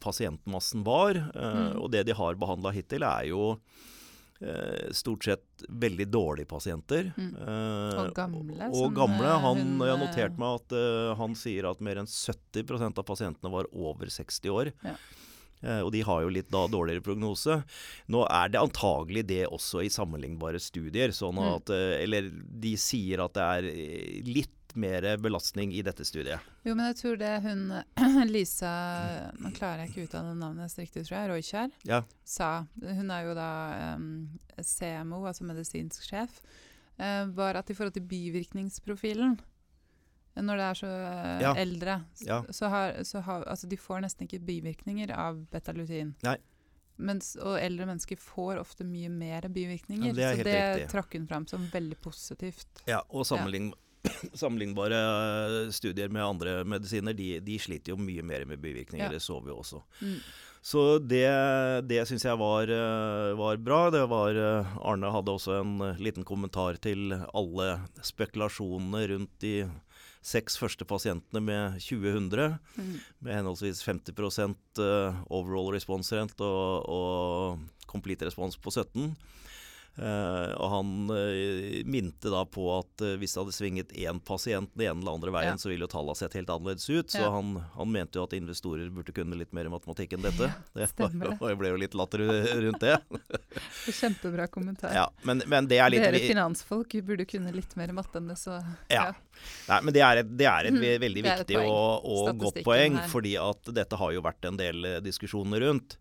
pasientmassen 0.00 0.80
var. 0.88 1.20
Mm. 1.36 1.76
Og 1.76 1.92
det 1.92 2.06
de 2.08 2.16
har 2.16 2.40
behandla 2.40 2.72
hittil, 2.72 3.04
er 3.04 3.28
jo 3.34 3.50
stort 4.92 5.24
sett 5.24 5.64
veldig 5.68 6.06
dårlige 6.12 6.46
pasienter. 6.50 7.12
Mm. 7.16 7.30
Eh, 7.40 8.00
Og 8.04 8.14
gamle, 8.14 8.56
Og 8.68 8.74
som, 8.82 8.94
gamle. 8.94 9.24
eh, 9.30 9.40
Han, 9.46 9.56
hun, 9.62 9.78
jeg 9.86 9.94
har 9.94 10.00
eh, 10.00 10.06
notert 10.06 10.38
meg 10.38 10.58
at 10.60 10.72
eh, 10.76 11.14
han 11.22 11.34
sier 11.34 11.70
at 11.70 11.80
mer 11.80 11.96
enn 12.02 12.06
70% 12.10 12.98
av 13.00 13.06
pasientene 13.08 13.52
var 13.52 13.68
over 13.72 14.06
60 14.12 14.52
år. 14.52 14.72
Ja. 14.84 14.96
Eh, 15.64 15.80
og 15.80 15.88
de 15.94 16.02
har 16.04 16.20
jo 16.22 16.28
litt 16.28 16.50
da 16.52 16.66
dårligere 16.68 17.00
prognose. 17.00 17.62
Nå 18.12 18.26
er 18.28 18.50
det 18.52 18.60
antagelig 18.60 19.22
det 19.26 19.46
også 19.48 19.80
i 19.86 19.88
sammenlignbare 19.88 20.60
studier. 20.60 21.14
Sånn 21.16 21.40
Mm. 21.40 21.54
at, 21.56 21.72
mm. 21.72 22.02
eller 22.04 22.28
de 22.60 22.74
sier 22.76 23.24
at 23.24 23.32
det 23.34 23.42
er 23.42 23.70
eh, 23.72 24.20
litt 24.28 24.52
mer 24.76 25.06
belastning 25.22 25.72
i 25.74 25.82
dette 25.86 26.04
studiet. 26.06 26.40
Jo, 26.66 26.74
men 26.76 26.86
jeg 26.90 26.96
tror 27.00 27.16
det 27.20 27.32
hun 27.44 27.64
Lisa 28.34 28.72
Nå 29.40 29.50
klarer 29.56 29.84
jeg 29.84 29.90
ikke 29.92 30.04
å 30.04 30.06
uttale 30.10 30.34
navnet 30.36 30.62
hennes 30.66 30.78
riktig, 30.80 31.04
tror 31.08 31.16
jeg. 31.18 31.30
Roykjær. 31.32 31.74
Ja. 31.88 32.02
Sa 32.24 32.50
Hun 32.82 33.10
er 33.14 33.26
jo 33.28 33.34
da 33.38 33.50
um, 33.96 34.08
CMO, 34.60 35.22
altså 35.28 35.46
medisinsk 35.48 36.06
sjef. 36.08 36.40
Uh, 37.00 37.26
var 37.36 37.58
at 37.60 37.70
i 37.70 37.76
forhold 37.76 37.96
til 37.98 38.06
bivirkningsprofilen 38.08 39.36
når 40.36 40.58
det 40.60 40.64
er 40.68 40.76
så 40.76 40.88
uh, 40.92 41.38
Ja. 41.40 41.54
eldre, 41.56 41.94
Ja. 42.26 42.42
så 42.52 42.68
har, 42.68 42.98
så 43.08 43.22
har 43.24 43.44
Altså, 43.48 43.66
de 43.68 43.76
får 43.80 44.02
nesten 44.04 44.26
ikke 44.28 44.42
bivirkninger 44.44 45.08
av 45.16 45.38
betalutin. 45.52 46.14
Nei. 46.26 46.36
Mens, 46.98 47.34
og 47.40 47.58
eldre 47.60 47.84
mennesker 47.88 48.16
får 48.20 48.56
ofte 48.60 48.84
mye 48.84 49.08
mer 49.12 49.48
bivirkninger. 49.52 50.12
Ja, 50.16 50.30
det 50.32 50.38
så 50.38 50.44
det 50.44 50.54
riktig. 50.60 50.90
trakk 50.92 51.12
hun 51.16 51.26
fram 51.28 51.46
som 51.48 51.64
veldig 51.72 51.96
positivt. 52.04 52.82
Ja, 52.88 53.02
og 53.10 53.24
sammenlign, 53.28 53.70
sammenlignbare 54.40 55.00
studier 55.74 56.12
med 56.12 56.24
andre 56.24 56.58
medisiner, 56.68 57.16
de, 57.16 57.36
de 57.44 57.58
sliter 57.62 57.94
jo 57.94 58.00
mye 58.00 58.24
mer 58.26 58.44
med 58.48 58.60
bivirkninger. 58.62 59.06
Ja. 59.08 59.14
Det 59.14 59.22
så 59.24 59.38
vi 59.44 59.54
også. 59.54 59.82
Mm. 60.02 60.18
Så 60.66 60.80
det, 60.98 61.26
det 61.86 62.00
syns 62.08 62.24
jeg 62.26 62.38
var, 62.40 62.66
eh, 62.66 63.32
var 63.38 63.58
bra. 63.62 63.84
Det 63.94 64.02
var, 64.10 64.34
eh, 64.34 64.72
Arne 64.82 65.12
hadde 65.14 65.34
også 65.36 65.60
en 65.60 65.76
eh, 65.92 66.00
liten 66.02 66.26
kommentar 66.26 66.80
til 66.82 67.12
alle 67.14 67.68
spekulasjonene 68.02 69.04
rundt 69.12 69.36
de 69.44 69.60
seks 70.26 70.58
første 70.58 70.82
pasientene 70.88 71.38
med 71.38 71.78
2000, 71.78 72.58
Mm. 72.76 72.98
med 73.22 73.36
henholdsvis 73.38 73.84
50 73.86 74.82
eh, 74.82 75.14
overall 75.30 75.70
response 75.72 76.10
rent 76.16 76.40
og, 76.40 76.82
og 76.90 77.60
complete 77.86 78.26
response 78.26 78.58
på 78.58 78.74
17. 78.74 79.14
Eh, 79.96 80.50
og 80.60 80.68
han 80.74 80.88
eh, 81.14 81.78
minte 81.88 82.28
da 82.28 82.42
på 82.44 82.66
at 82.74 83.00
eh, 83.00 83.14
hvis 83.16 83.32
det 83.32 83.40
hadde 83.40 83.54
svinget 83.56 83.92
én 83.96 84.18
pasient 84.20 84.68
den 84.76 84.90
ene 84.90 85.00
eller 85.00 85.14
andre 85.16 85.32
veien, 85.32 85.54
Ja. 85.54 85.60
så 85.62 85.70
ville 85.70 85.86
jo 85.86 85.88
tallene 85.88 86.16
sett 86.18 86.36
helt 86.36 86.50
annerledes 86.52 86.84
ut. 86.90 87.08
Så 87.14 87.22
Ja. 87.22 87.30
han, 87.32 87.54
han 87.78 87.92
mente 87.94 88.18
jo 88.20 88.26
at 88.26 88.34
investorer 88.36 88.90
burde 88.92 89.14
kunne 89.16 89.38
litt 89.40 89.54
mer 89.56 89.70
matematikk 89.72 90.12
enn 90.18 90.26
dette. 90.26 90.50
det 90.76 90.90
var, 91.00 91.14
det. 91.16 91.30
og 91.40 91.48
jeg 91.48 91.60
ble 91.62 91.72
jo 91.72 91.80
litt 91.80 91.96
latter 91.96 92.26
rundt 92.66 92.84
det. 92.84 92.98
Kjempebra 94.02 94.46
kommentar. 94.52 94.92
Ja, 94.92 95.06
men, 95.24 95.40
men 95.48 95.68
det 95.70 95.80
er 95.80 95.90
litt 95.94 96.04
Dere 96.04 96.20
finansfolk 96.20 96.92
burde 97.06 97.24
kunne 97.28 97.54
litt 97.56 97.72
mer 97.80 97.94
matte 97.96 98.20
enn 98.20 98.28
det, 98.28 98.36
så 98.40 98.60
Ja. 98.92 99.14
Nei, 99.68 99.80
men 99.84 99.92
det 99.96 100.00
er 100.04 100.20
et, 100.22 100.28
det 100.36 100.46
er 100.48 100.68
et 100.68 100.76
mm, 100.76 100.84
veldig 101.02 101.22
Det 101.24 101.30
er 101.32 101.40
et 101.40 101.50
viktig 101.50 101.64
og, 101.68 102.04
og 102.04 102.38
godt 102.40 102.60
poeng, 102.64 103.00
her. 103.00 103.08
fordi 103.12 103.34
at 103.40 103.72
dette 103.76 103.96
har 104.00 104.12
jo 104.12 104.22
vært 104.24 104.44
en 104.48 104.60
del 104.60 104.86
diskusjoner 105.04 105.64
rundt. 105.64 105.96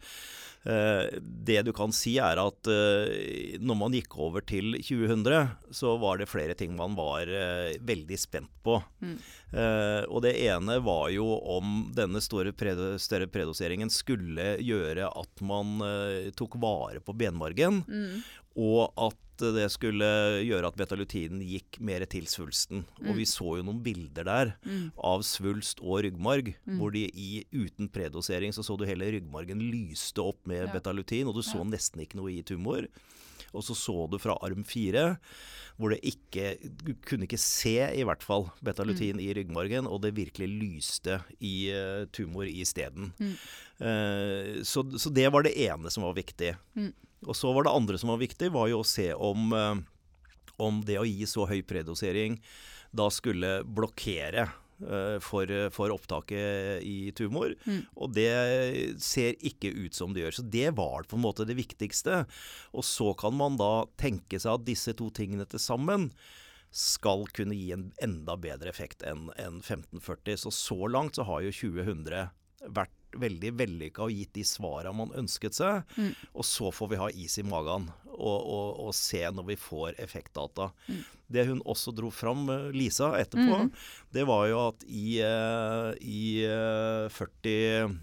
Eh, 0.65 1.17
det 1.21 1.61
du 1.61 1.69
kan 1.77 1.91
si 1.93 2.15
er 2.17 2.39
at 2.41 2.69
eh, 2.71 3.57
når 3.61 3.77
man 3.77 3.93
gikk 3.93 4.15
over 4.17 4.41
til 4.41 4.73
2000, 4.79 5.29
så 5.69 5.93
var 6.01 6.17
det 6.17 6.29
flere 6.31 6.55
ting 6.57 6.73
man 6.77 6.95
var 6.97 7.29
eh, 7.29 7.77
veldig 7.85 8.17
spent 8.19 8.49
på. 8.65 8.79
Mm. 9.05 9.17
Og 10.11 10.19
det 10.25 10.33
ene 10.49 10.79
var 10.83 11.11
jo 11.13 11.23
om 11.53 11.93
denne 11.95 12.19
store 12.19 12.51
større 12.99 13.27
predoseringen 13.31 13.91
skulle 13.93 14.55
gjøre 14.59 15.07
at 15.07 15.43
man 15.45 15.77
tok 16.35 16.57
vare 16.59 16.99
på 16.99 17.15
benmargen, 17.15 17.79
mm. 17.87 18.25
og 18.59 18.91
at 18.99 19.21
det 19.37 19.69
skulle 19.71 20.05
gjøre 20.45 20.67
at 20.67 20.77
betalutinen 20.77 21.41
gikk 21.43 21.79
mer 21.79 22.05
til 22.05 22.25
svulsten. 22.25 22.85
Og 23.01 23.11
Mm. 23.13 23.15
vi 23.17 23.25
så 23.25 23.57
jo 23.57 23.63
noen 23.63 23.81
bilder 23.83 24.23
der 24.23 24.55
Mm. 24.65 24.91
av 24.97 25.21
svulst 25.21 25.81
og 25.81 26.03
ryggmarg, 26.03 26.55
Mm. 26.67 26.77
hvor 26.79 26.91
de 26.91 27.05
i, 27.13 27.45
uten 27.53 27.89
predosering 27.89 28.51
så 28.53 28.63
så 28.63 28.77
du 28.77 28.85
hele 28.85 29.11
ryggmargen 29.11 29.59
lyste 29.59 30.19
opp 30.23 30.45
med 30.47 30.67
Ja. 30.67 30.73
betalutin, 30.73 31.27
og 31.27 31.35
du 31.35 31.41
så 31.41 31.57
Ja. 31.57 31.63
nesten 31.63 32.01
ikke 32.01 32.15
noe 32.15 32.31
i 32.31 32.41
tumor. 32.43 32.87
Og 33.53 33.63
så 33.63 33.73
så 33.73 34.09
du 34.09 34.17
fra 34.17 34.37
arm 34.41 34.63
fire, 34.65 35.17
hvor 35.79 35.89
det 35.89 36.01
ikke 36.03 36.57
Du 36.83 36.93
kunne 37.05 37.23
ikke 37.27 37.37
se, 37.39 37.77
i 37.95 38.03
hvert 38.03 38.21
fall, 38.23 38.51
Mm. 38.63 39.19
i 39.19 39.33
ryggmargen, 39.33 39.87
og 39.87 40.01
det 40.01 40.13
virkelig 40.15 40.47
lyste 40.61 41.23
i 41.41 41.71
uh, 41.71 42.05
tumor 42.11 42.43
isteden. 42.45 43.13
Mm. 43.19 43.35
Uh, 43.81 44.63
så, 44.63 44.83
så 44.97 45.13
det 45.13 45.31
var 45.31 45.43
det 45.43 45.55
ene 45.57 45.89
som 45.91 46.03
var 46.03 46.13
viktig. 46.13 46.55
Mm. 46.75 46.93
Og 47.25 47.37
så 47.37 47.51
var 47.55 47.65
det 47.65 47.75
andre 47.75 47.99
som 48.01 48.13
var 48.13 48.21
viktig, 48.21 48.51
var 48.53 48.69
jo 48.71 48.81
å 48.81 48.87
se 48.87 49.11
om, 49.13 49.51
eh, 49.53 49.81
om 50.61 50.83
det 50.85 50.99
å 51.01 51.07
gi 51.07 51.25
så 51.29 51.47
høy 51.49 51.61
predosering 51.67 52.39
da 52.95 53.09
skulle 53.11 53.57
blokkere 53.67 54.45
eh, 54.45 55.17
for, 55.23 55.51
for 55.75 55.93
opptaket 55.95 56.85
i 56.85 57.11
tumor. 57.17 57.55
Mm. 57.65 57.81
Og 57.99 58.13
det 58.15 58.31
ser 59.03 59.35
ikke 59.43 59.73
ut 59.73 59.97
som 59.97 60.15
det 60.15 60.25
gjør. 60.25 60.37
Så 60.39 60.47
det 60.47 60.71
var 60.77 61.07
på 61.09 61.19
en 61.19 61.25
måte 61.25 61.47
det 61.47 61.57
viktigste. 61.59 62.23
Og 62.71 62.87
så 62.87 63.11
kan 63.19 63.35
man 63.35 63.59
da 63.59 63.85
tenke 63.99 64.39
seg 64.39 64.59
at 64.59 64.67
disse 64.67 64.95
to 64.97 65.11
tingene 65.15 65.47
til 65.49 65.61
sammen 65.61 66.09
skal 66.75 67.23
kunne 67.31 67.55
gi 67.55 67.69
en 67.71 67.87
enda 68.03 68.35
bedre 68.39 68.67
effekt 68.71 69.03
enn 69.07 69.29
en 69.39 69.61
1540. 69.61 70.41
Så 70.43 70.51
så 70.51 70.89
langt 70.91 71.15
så 71.15 71.27
har 71.27 71.45
jo 71.45 71.53
2000 71.55 72.09
vært 72.75 72.95
veldig 73.21 73.51
vellykka 73.59 74.05
og 74.05 74.13
gitt 74.15 74.33
de 74.37 74.43
svara 74.47 74.91
man 74.95 75.13
ønsket 75.17 75.57
seg. 75.57 75.83
Mm. 75.97 76.11
Og 76.33 76.47
så 76.47 76.71
får 76.73 76.91
vi 76.91 76.99
ha 77.01 77.09
is 77.13 77.37
i 77.41 77.45
magen 77.47 77.89
og, 78.15 78.39
og, 78.39 78.79
og 78.87 78.95
se 78.95 79.21
når 79.27 79.47
vi 79.49 79.57
får 79.59 79.97
effektdata. 80.03 80.69
Mm. 80.87 81.01
Det 81.35 81.45
hun 81.49 81.61
også 81.65 81.91
dro 81.95 82.11
fram, 82.13 82.45
eh, 82.53 82.67
Lisa, 82.75 83.13
etterpå, 83.19 83.63
mm. 83.65 83.71
det 84.15 84.25
var 84.29 84.45
jo 84.51 84.59
at 84.69 84.85
i, 84.87 85.17
eh, 85.25 85.89
i 86.05 86.25
eh, 86.47 87.07
40 87.11 87.95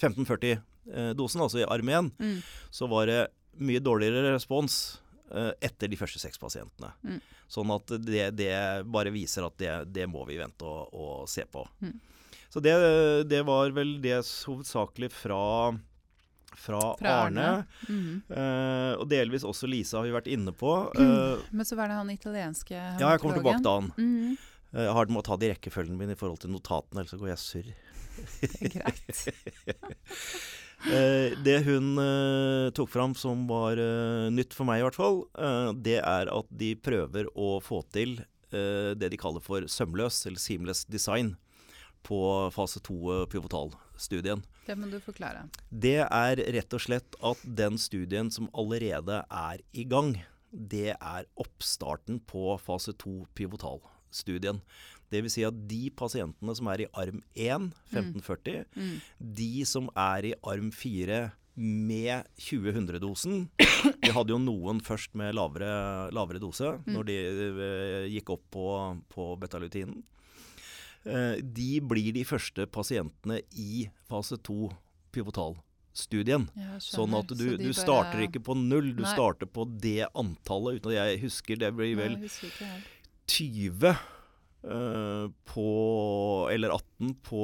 1540-dosen, 0.00 1.42
altså 1.44 1.60
i 1.60 1.68
armeen, 1.68 2.10
Mm. 2.18 2.42
så 2.70 2.86
var 2.88 3.06
det 3.06 3.20
mye 3.60 3.80
dårligere 3.80 4.32
respons 4.34 5.00
eh, 5.34 5.52
etter 5.60 5.88
de 5.88 5.96
første 5.96 6.18
seks 6.18 6.38
pasientene. 6.40 6.92
Mm. 7.04 7.20
Sånn 7.50 7.70
at 7.74 7.92
det, 8.00 8.30
det 8.38 8.54
bare 8.86 9.12
viser 9.12 9.44
at 9.46 9.58
det, 9.58 9.74
det 9.92 10.06
må 10.08 10.24
vi 10.24 10.38
vente 10.40 10.64
og, 10.64 10.94
og 10.94 11.28
se 11.28 11.44
på. 11.44 11.66
Mm. 11.82 11.98
Så 12.50 12.60
det, 12.60 12.74
det 13.30 13.42
var 13.46 13.70
vel 13.70 13.94
det 14.02 14.18
hovedsakelig 14.46 15.12
fra, 15.14 15.70
fra, 16.56 16.80
Fra 16.98 17.08
Arne. 17.08 17.44
Arne. 17.46 17.66
Mm 17.88 18.00
-hmm. 18.00 18.38
uh, 18.38 19.00
og 19.00 19.08
delvis 19.08 19.44
også 19.44 19.66
Lisa 19.66 19.98
har 19.98 20.04
vi 20.04 20.10
vært 20.10 20.26
inne 20.26 20.52
på. 20.52 20.92
Eh, 21.00 21.38
Men 21.50 21.64
så 21.66 21.76
var 21.76 21.88
det 21.88 21.94
han 21.94 22.10
italienske 22.10 22.74
ja, 22.74 23.10
jeg 23.10 23.20
kommer 23.20 23.36
tilbake 23.36 23.62
til 23.62 23.70
han. 23.70 23.92
Mm 23.96 24.16
-hmm. 24.18 24.36
uh, 24.74 24.82
Jeg 24.82 24.92
har 24.92 25.06
må 25.06 25.22
ta 25.22 25.36
de 25.36 25.50
rekkefølgen 25.50 25.96
min 25.96 26.10
i 26.10 26.14
forhold 26.14 26.38
til 26.38 26.50
notatene, 26.50 27.00
ellers 27.00 27.10
så 27.10 27.18
går 27.18 27.28
jeg 27.28 27.38
surr. 27.38 27.74
Det 28.40 28.66
er 28.66 28.82
greit. 28.82 29.28
Eh, 30.80 31.36
det 31.44 31.64
hun 31.64 31.96
tok 32.72 32.88
fram 32.88 33.14
som 33.14 33.46
var 33.46 33.76
nytt 34.30 34.54
for 34.54 34.64
meg 34.64 34.78
i 34.78 34.82
hvert 34.82 34.94
fall, 34.94 35.24
det 35.76 35.98
er 36.00 36.38
at 36.38 36.46
de 36.50 36.74
prøver 36.74 37.26
å 37.36 37.60
få 37.60 37.82
til 37.92 38.24
det 38.50 39.10
de 39.10 39.16
kaller 39.16 39.40
for 39.40 39.60
sømløs, 39.60 40.26
eller 40.26 40.38
seamless 40.38 40.86
design, 40.86 41.36
på 42.06 42.18
fase 42.54 42.80
2-pivotalstudien. 42.86 44.42
Det 44.66 44.76
må 44.78 44.88
du 44.90 44.98
forklare. 45.02 45.46
Det 45.70 45.98
er 46.06 46.42
rett 46.54 46.76
og 46.76 46.82
slett 46.84 47.16
at 47.26 47.42
den 47.44 47.78
studien 47.80 48.30
som 48.32 48.48
allerede 48.56 49.22
er 49.30 49.62
i 49.72 49.84
gang, 49.84 50.14
det 50.50 50.94
er 50.96 51.26
oppstarten 51.38 52.20
på 52.26 52.56
fase 52.62 52.92
2-pivotalstudien. 52.98 54.60
Det 55.10 55.24
vil 55.24 55.30
si 55.32 55.42
at 55.46 55.56
de 55.70 55.88
pasientene 55.90 56.54
som 56.54 56.68
er 56.70 56.84
i 56.84 56.88
arm 56.94 57.20
1, 57.34 57.72
1540, 57.90 58.64
Mm. 58.76 59.00
de 59.18 59.64
som 59.66 59.88
er 59.96 60.24
i 60.30 60.34
arm 60.46 60.70
4 60.70 61.32
med 61.56 62.24
20-100-dosen 62.38 63.48
Vi 64.00 64.10
hadde 64.16 64.30
jo 64.32 64.38
noen 64.38 64.78
først 64.80 65.14
med 65.18 65.34
lavere, 65.34 66.10
lavere 66.14 66.38
dose 66.40 66.78
Mm. 66.86 66.92
når 66.94 67.04
de 67.10 67.16
eh, 67.18 68.06
gikk 68.14 68.30
opp 68.30 68.44
på, 68.54 68.66
på 69.10 69.36
betalutinen. 69.40 70.02
Eh, 71.06 71.40
de 71.40 71.80
blir 71.80 72.12
de 72.12 72.24
første 72.28 72.66
pasientene 72.68 73.40
i 73.56 73.88
fase 74.08 74.36
2 74.36 74.68
pivotalstudien. 75.14 76.46
Ja. 76.56 76.76
Sånn 76.82 77.14
at 77.18 77.26
du, 77.32 77.56
du 77.56 77.64
bare- 77.70 77.74
starter 77.78 78.24
ikke 78.28 78.42
på 78.44 78.56
null, 78.56 78.92
du 78.94 79.02
Nei. 79.02 79.12
starter 79.14 79.46
på 79.48 79.64
det 79.80 80.06
antallet. 80.14 80.80
Uten 80.80 80.92
at 80.92 80.98
jeg 81.00 81.20
husker, 81.24 81.56
det 81.58 81.72
blir 81.74 81.96
vel 81.96 82.16
Nei, 82.18 82.20
jeg 82.20 82.28
husker 82.28 82.48
ikke 82.52 82.72
helt. 82.72 82.96
20 83.26 83.98
Uh, 84.60 85.30
på 85.48 86.50
Eller 86.52 86.68
18 86.68 87.14
på 87.24 87.38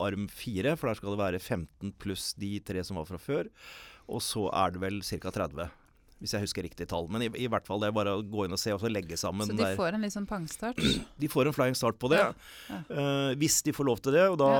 arm 0.00 0.22
4, 0.32 0.72
for 0.78 0.88
der 0.88 0.96
skal 0.96 1.12
det 1.12 1.20
være 1.20 1.38
15 1.42 1.92
pluss 2.00 2.30
de 2.32 2.54
tre 2.64 2.80
som 2.82 2.96
var 2.96 3.04
fra 3.04 3.18
før. 3.20 3.50
Og 4.08 4.22
så 4.24 4.46
er 4.56 4.72
det 4.72 4.80
vel 4.80 5.02
ca. 5.04 5.28
30, 5.28 5.68
hvis 6.18 6.32
jeg 6.34 6.42
husker 6.42 6.64
riktig 6.66 6.88
tall. 6.90 7.06
Men 7.14 7.22
i, 7.22 7.28
i 7.44 7.46
hvert 7.50 7.66
fall 7.68 7.78
det 7.82 7.88
er 7.90 7.94
bare 7.94 8.16
å 8.18 8.22
gå 8.26 8.44
inn 8.46 8.54
og 8.56 8.58
se, 8.58 8.72
og 8.74 8.80
så 8.82 8.90
legge 8.90 9.14
sammen 9.20 9.46
Så 9.46 9.54
de 9.54 9.62
der. 9.62 9.76
får 9.78 9.94
en 9.94 10.02
litt 10.06 10.14
sånn 10.16 10.26
pangstart? 10.26 10.80
De 11.22 11.30
får 11.30 11.50
en 11.50 11.54
flying 11.54 11.76
start 11.78 11.98
på 12.02 12.10
det. 12.10 12.18
Ja, 12.18 12.32
ja. 12.72 12.80
Uh, 12.90 13.30
hvis 13.38 13.60
de 13.66 13.74
får 13.76 13.86
lov 13.86 14.02
til 14.02 14.16
det. 14.18 14.24
Og 14.32 14.38
da 14.42 14.50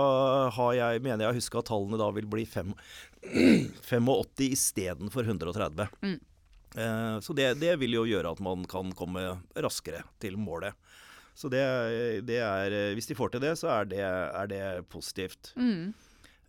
har 0.54 0.72
jeg, 0.78 1.02
mener 1.02 1.26
jeg 1.26 1.34
å 1.34 1.38
huske 1.40 1.58
at 1.58 1.68
tallene 1.70 1.98
da 2.00 2.08
vil 2.14 2.28
bli 2.30 2.46
fem- 2.46 2.74
85 3.90 4.52
istedenfor 4.52 5.26
130. 5.26 5.88
Mm. 6.02 6.18
Uh, 6.78 7.16
så 7.24 7.34
det, 7.34 7.52
det 7.62 7.74
vil 7.80 7.96
jo 7.98 8.06
gjøre 8.06 8.34
at 8.36 8.42
man 8.44 8.62
kan 8.68 8.92
komme 8.96 9.24
raskere 9.58 10.04
til 10.22 10.38
målet. 10.38 10.76
Så 11.38 11.46
det, 11.50 11.62
det 12.26 12.40
er 12.42 12.74
Hvis 12.98 13.06
de 13.06 13.14
får 13.14 13.30
til 13.30 13.42
det, 13.44 13.52
så 13.60 13.68
er 13.70 13.84
det, 13.86 14.00
er 14.02 14.48
det 14.50 14.62
positivt. 14.90 15.52
Mm. 15.54 15.92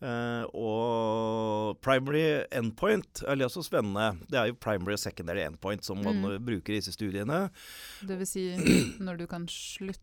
Eh, 0.01 0.43
og 0.55 1.79
primary 1.83 2.43
endpoint 2.55 3.23
er 3.27 3.35
også 3.45 3.63
spennende. 3.65 4.13
Det 4.29 4.39
er 4.39 4.51
jo 4.51 4.59
primary 4.61 4.93
og 4.95 5.01
secondary 5.01 5.43
endpoint 5.47 5.83
som 5.83 6.01
man 6.03 6.21
Mm. 6.21 6.31
eh, 6.35 6.37
bruker 6.39 6.73
i 6.73 6.79
disse 6.79 6.93
studiene. 6.95 7.49
Det 8.05 8.17
vil 8.17 8.25
si 8.27 8.45
når 8.99 9.17
du 9.17 9.27
kan 9.27 9.45
slutte 9.47 9.95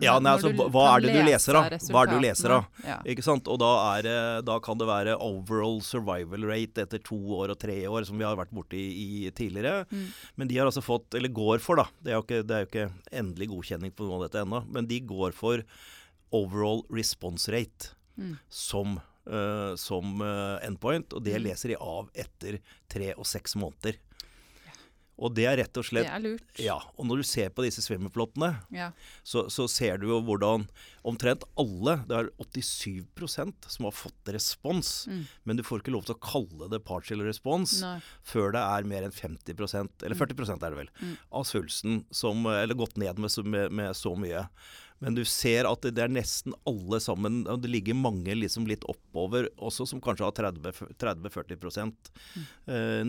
Ja, 0.00 0.20
nei, 0.20 0.30
altså, 0.36 0.52
hva- 0.54 0.94
er 0.96 1.00
det 1.00 1.12
du 1.12 1.22
leser 1.26 1.56
av? 1.58 1.64
Hva 1.90 2.02
er 2.04 2.06
det 2.06 2.14
du 2.14 2.22
leser 2.28 2.50
av? 2.54 2.66
Ja. 2.86 3.00
Ikke 3.04 3.22
sant? 3.24 3.48
Og 3.48 3.58
da, 3.58 3.98
er, 3.98 4.40
da 4.46 4.60
kan 4.60 4.78
det 4.78 4.86
være 4.86 5.16
overall 5.20 5.80
survival 5.80 6.44
rate 6.46 6.84
etter 6.86 7.02
to 7.02 7.16
år 7.16 7.50
og 7.50 7.58
tre 7.58 7.82
år, 7.90 8.06
som 8.06 8.16
vi 8.16 8.22
har 8.24 8.36
vært 8.36 8.54
borti 8.54 8.78
i 9.26 9.30
tidligere. 9.34 9.84
Mm. 9.90 10.06
Men 10.36 10.46
de 10.48 10.56
har 10.56 10.66
altså 10.70 10.84
fått, 10.86 11.12
eller 11.18 11.28
går 11.34 11.58
for, 11.60 11.74
da 11.76 11.86
Det 12.00 12.12
er 12.12 12.14
jo 12.14 12.22
ikke, 12.22 12.46
det 12.46 12.54
er 12.54 12.64
jo 12.64 12.70
ikke 12.70 12.92
endelig 13.12 13.48
godkjenning 13.50 13.90
på 13.92 14.06
noe 14.06 14.22
av 14.22 14.30
dette 14.30 14.46
ennå, 14.46 14.62
men 14.70 14.86
de 14.86 15.00
går 15.00 15.34
for 15.34 15.64
overall 16.32 16.84
response 16.88 17.48
rate 17.50 17.90
Mm. 18.18 18.38
som, 18.48 19.00
eh, 19.26 19.74
som 19.76 20.20
eh, 20.20 20.66
endpoint, 20.66 21.12
og 21.12 21.22
det 21.24 21.34
Mm. 21.38 21.44
leser 21.50 21.68
de 21.68 21.76
av 21.80 22.10
etter 22.14 22.60
tre 22.88 23.14
og 23.14 23.24
seks 23.26 23.54
måneder. 23.56 23.96
Og 25.22 25.34
det 25.36 25.44
er 25.46 25.56
rett 25.60 25.76
og 25.76 25.84
slett 25.84 26.06
Det 26.08 26.10
er 26.16 26.22
lurt. 26.24 26.58
Ja. 26.58 26.78
Og 26.98 27.04
når 27.06 27.20
du 27.20 27.22
ser 27.28 27.50
på 27.50 27.62
disse 27.62 27.82
svimmelplottene, 27.84 28.56
Ja. 28.72 28.88
så, 29.22 29.44
så 29.52 29.68
ser 29.70 29.98
du 29.98 30.08
jo 30.08 30.20
hvordan 30.24 30.64
omtrent 31.04 31.44
alle, 31.60 31.98
det 32.08 32.16
er 32.16 32.30
87% 32.40 33.68
som 33.70 33.84
har 33.86 33.92
fått 33.92 34.32
respons, 34.34 35.06
Mm. 35.06 35.26
men 35.44 35.56
du 35.56 35.62
får 35.62 35.82
ikke 35.82 35.92
lov 35.92 36.04
til 36.08 36.16
å 36.16 36.20
kalle 36.20 36.68
det 36.72 36.82
partial 36.84 37.20
respons 37.20 37.80
Nei. 37.82 38.00
før 38.24 38.52
det 38.56 38.62
er 38.64 38.88
mer 38.88 39.02
enn 39.06 39.12
50% 39.14 40.02
eller 40.02 40.16
40 40.16 40.56
er 40.62 40.70
det 40.70 40.78
vel, 40.80 40.90
Mm. 41.00 41.16
av 41.30 41.44
svulsten 41.44 42.04
som 42.10 42.44
Eller 42.46 42.74
gått 42.74 42.96
ned 42.96 43.18
med, 43.18 43.30
med, 43.44 43.70
med 43.72 43.94
så 43.94 44.16
mye. 44.18 44.48
Men 45.02 45.16
du 45.18 45.24
ser 45.26 45.66
at 45.66 45.82
det, 45.82 45.94
det 45.98 46.04
er 46.04 46.12
nesten 46.14 46.54
alle 46.68 47.00
sammen 47.02 47.42
Det 47.42 47.70
ligger 47.70 47.98
mange 47.98 48.36
liksom 48.38 48.68
litt 48.70 48.84
oppover 48.86 49.48
også, 49.58 49.86
som 49.90 50.02
kanskje 50.02 50.28
har 50.28 50.36
30-40 50.54 51.90
mm. 51.90 52.46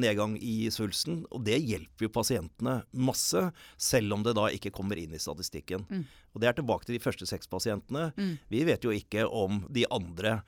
nedgang 0.02 0.36
i 0.42 0.72
svulsten. 0.74 1.22
Og 1.30 1.46
det 1.46 1.60
hjelper 1.62 2.08
jo 2.08 2.14
pasientene 2.14 2.80
masse, 2.98 3.46
selv 3.78 4.18
om 4.18 4.26
det 4.26 4.36
da 4.40 4.50
ikke 4.50 4.74
kommer 4.74 5.00
inn 5.00 5.14
i 5.14 5.22
statistikken. 5.22 5.86
Mm. 5.90 6.04
Og 6.34 6.42
det 6.42 6.50
er 6.50 6.58
tilbake 6.58 6.90
til 6.90 6.98
de 6.98 7.04
første 7.04 7.30
seks 7.30 7.50
pasientene. 7.52 8.10
Mm. 8.18 8.36
Vi 8.50 8.64
vet 8.68 8.86
jo 8.86 8.94
ikke 8.94 9.28
om 9.30 9.64
de 9.74 9.86
andre 9.94 10.40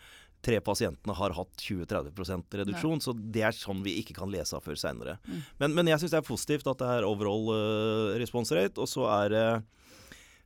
tre 0.45 0.59
pasientene 0.61 1.13
har 1.17 1.33
hatt 1.33 1.61
20-30% 1.61 2.59
reduksjon, 2.59 3.01
så 3.01 3.13
det 3.15 3.45
er 3.47 3.55
sånn 3.55 3.81
vi 3.85 3.95
ikke 4.01 4.17
kan 4.19 4.29
lese 4.29 4.57
av 4.57 4.65
før 4.65 4.77
seinere. 4.77 5.17
Mm. 5.25 5.39
Men, 5.61 5.77
men 5.77 5.89
jeg 5.89 6.03
syns 6.03 6.13
det 6.13 6.19
er 6.21 6.27
positivt 6.27 6.69
at 6.69 6.81
det 6.81 6.91
er 6.97 7.07
overall 7.07 7.49
uh, 7.49 8.17
response 8.21 8.53
rate, 8.53 8.77
og 8.81 8.89
så 8.89 9.07
er 9.21 9.33
det 9.33 9.47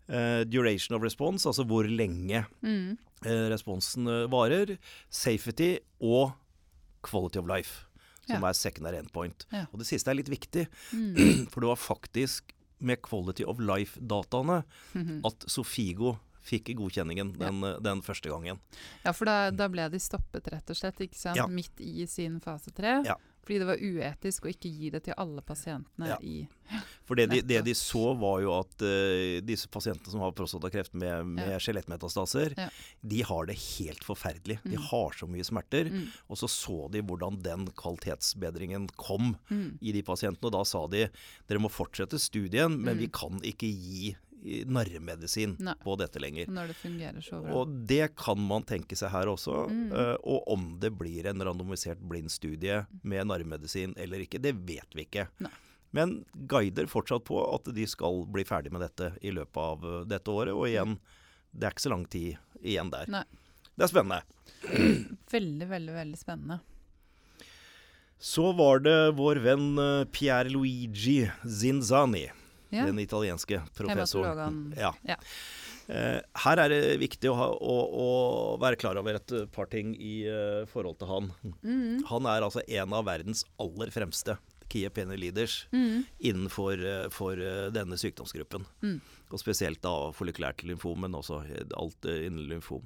eh, 0.09 0.43
duration 0.45 0.95
of 0.97 1.03
response, 1.03 1.45
altså 1.45 1.63
hvor 1.65 1.83
lenge 1.87 2.45
Mm. 2.61 2.97
uh, 3.25 3.49
responsen 3.51 4.07
eh, 4.07 4.27
varer, 4.31 4.77
safety 5.09 5.77
og 6.01 6.31
quality 7.03 7.37
of 7.37 7.47
life, 7.47 7.85
som 8.27 8.41
Ja. 8.41 8.49
er 8.49 8.53
secondary 8.53 8.97
endpoint. 8.99 9.45
Ja. 9.51 9.65
Og 9.71 9.79
det 9.79 9.87
siste 9.87 10.09
er 10.09 10.15
litt 10.15 10.29
viktig, 10.29 10.67
Mm. 10.93 11.15
for 11.51 11.61
det 11.61 11.67
var 11.69 11.75
faktisk 11.77 12.51
med 12.81 13.01
quality 13.01 13.43
of 13.43 13.59
life-dataene 13.59 14.63
Mhm. 14.95 15.21
at 15.25 15.45
Sofigo 15.47 16.17
fikk 16.41 16.71
godkjenningen 16.75 17.37
den, 17.37 17.61
den 17.83 18.01
første 18.01 18.29
gangen. 18.31 18.59
Ja, 19.05 19.11
for 19.11 19.25
da, 19.25 19.51
da 19.51 19.67
ble 19.67 19.89
de 19.89 19.99
stoppet, 19.99 20.47
rett 20.51 20.69
og 20.69 20.75
slett, 20.75 20.97
ikke 21.03 21.15
sant? 21.19 21.35
Ja. 21.37 21.45
midt 21.47 21.79
i 21.79 22.05
sin 22.07 22.39
fase 22.39 22.71
tre. 22.73 23.03
Ja. 23.05 23.15
Fordi 23.49 23.57
det 23.63 23.65
var 23.65 23.81
uetisk 23.81 24.45
å 24.45 24.49
ikke 24.53 24.69
gi 24.69 24.89
det 24.93 24.99
til 25.07 25.15
alle 25.17 25.41
pasientene 25.41 26.05
Ja. 26.11 26.17
i 26.21 26.43
For 27.03 27.15
det 27.17 27.31
de, 27.31 27.39
det 27.41 27.63
de 27.65 27.73
så, 27.73 28.13
var 28.13 28.41
jo 28.43 28.51
at 28.59 28.75
uh, 28.85 29.41
disse 29.41 29.65
pasientene 29.73 30.11
som 30.13 30.21
har 30.21 30.35
prostatakreft 30.37 30.93
med, 30.93 31.25
med 31.25 31.49
Ja. 31.49 31.57
skjelettmetastaser, 31.57 32.53
Ja. 32.55 32.67
de 33.01 33.21
har 33.25 33.47
det 33.49 33.57
helt 33.57 34.03
forferdelig. 34.05 34.59
De 34.63 34.77
Mm. 34.77 34.83
har 34.91 35.09
så 35.17 35.25
mye 35.27 35.41
smerter. 35.43 35.89
mm. 35.89 36.07
Og 36.29 36.37
så 36.37 36.45
så 36.47 36.91
de 36.91 37.01
hvordan 37.01 37.41
den 37.41 37.65
kvalitetsbedringen 37.73 38.87
kom 38.97 39.35
Mm. 39.49 39.79
i 39.81 39.91
de 39.91 40.03
pasientene. 40.03 40.45
Og 40.45 40.51
da 40.51 40.63
sa 40.63 40.85
de 40.87 41.09
dere 41.47 41.57
må 41.59 41.71
fortsette 41.71 42.19
studien, 42.19 42.69
men 42.79 42.95
Mm. 42.97 42.99
vi 42.99 43.07
kan 43.07 43.39
ikke 43.41 43.65
gi 43.73 44.15
narremedisin 44.65 45.55
Nei. 45.59 45.73
på 45.83 45.95
dette 45.99 46.21
lenger. 46.21 46.49
Når 46.51 46.71
det 46.71 46.75
fungerer 46.79 47.23
så 47.25 47.41
bra. 47.43 47.55
Og 47.59 47.73
det 47.89 48.15
kan 48.19 48.39
man 48.39 48.63
tenke 48.67 48.97
seg 48.99 49.11
her 49.13 49.31
også. 49.31 49.65
Mm. 49.69 49.89
eh, 49.91 50.15
og 50.23 50.47
om 50.53 50.67
det 50.81 50.93
blir 50.99 51.27
en 51.29 51.43
randomisert 51.45 51.99
blind 51.99 52.31
studie 52.33 52.83
med 53.03 53.27
narremedisin 53.29 53.95
eller 53.99 54.23
ikke, 54.25 54.41
det 54.41 54.55
vet 54.67 54.95
vi 54.95 55.07
ikke. 55.07 55.27
Nei. 55.43 55.51
Men 55.91 56.19
guider 56.49 56.85
fortsatt 56.85 57.23
på 57.25 57.39
at 57.49 57.65
de 57.73 57.85
skal 57.89 58.23
bli 58.29 58.43
ferdig 58.45 58.71
med 58.71 58.83
dette 58.85 59.15
i 59.25 59.31
løpet 59.33 59.57
av 59.57 59.85
eh, 59.85 60.01
dette 60.11 60.31
året. 60.31 60.53
Og 60.53 60.67
igjen, 60.69 60.99
Det 61.51 61.65
er 61.65 61.73
ikke 61.73 61.87
så 61.87 61.89
lang 61.95 62.05
tid 62.05 62.37
igjen 62.61 62.91
der. 62.93 63.07
Nei. 63.09 63.23
Det 63.75 63.87
er 63.87 63.89
spennende. 63.93 64.21
Veldig, 65.31 65.67
veldig, 65.69 65.93
veldig 65.95 66.17
spennende. 66.19 66.59
Så 68.19 68.51
var 68.51 68.81
det 68.83 69.15
vår 69.15 69.39
venn 69.45 69.79
eh, 69.79 70.05
Pierre 70.11 70.51
Luigi 70.51 71.21
Zinzani, 71.47 72.25
Ja. 72.71 72.85
den 72.85 72.99
italienske 72.99 73.61
professoren. 73.75 74.73
Ja. 74.77 74.93
Ja. 75.07 75.15
Eh, 75.89 76.19
her 76.43 76.59
er 76.61 76.69
det 76.69 76.99
viktig 77.01 77.31
å, 77.31 77.35
ha, 77.39 77.47
å, 77.49 77.75
å 77.89 78.09
være 78.61 78.77
klar 78.77 78.99
over 79.01 79.15
et 79.17 79.33
par 79.55 79.65
ting 79.71 79.95
i 79.97 80.19
eh, 80.29 80.65
forhold 80.69 80.99
til 81.01 81.09
han. 81.09 81.31
Mm. 81.63 82.03
Han 82.11 82.27
er 82.29 82.45
altså 82.45 82.61
en 82.67 82.93
av 82.93 83.07
verdens 83.09 83.41
aller 83.57 83.89
fremste 83.89 84.37
key 84.69 84.83
opinion 84.85 85.17
leaders 85.17 85.63
Mm. 85.73 86.03
innenfor 86.21 86.77
eh, 86.85 87.07
for 87.09 87.35
denne 87.73 87.97
sykdomsgruppen. 87.97 88.67
Mm. 88.85 88.99
Og 89.33 89.41
spesielt 89.41 89.81
da 89.81 90.11
folikulært 90.13 90.61
lymfom, 90.65 91.01
men 91.07 91.17
også 91.17 91.41
alt 91.77 92.05
innen 92.05 92.45
lymfom. 92.51 92.85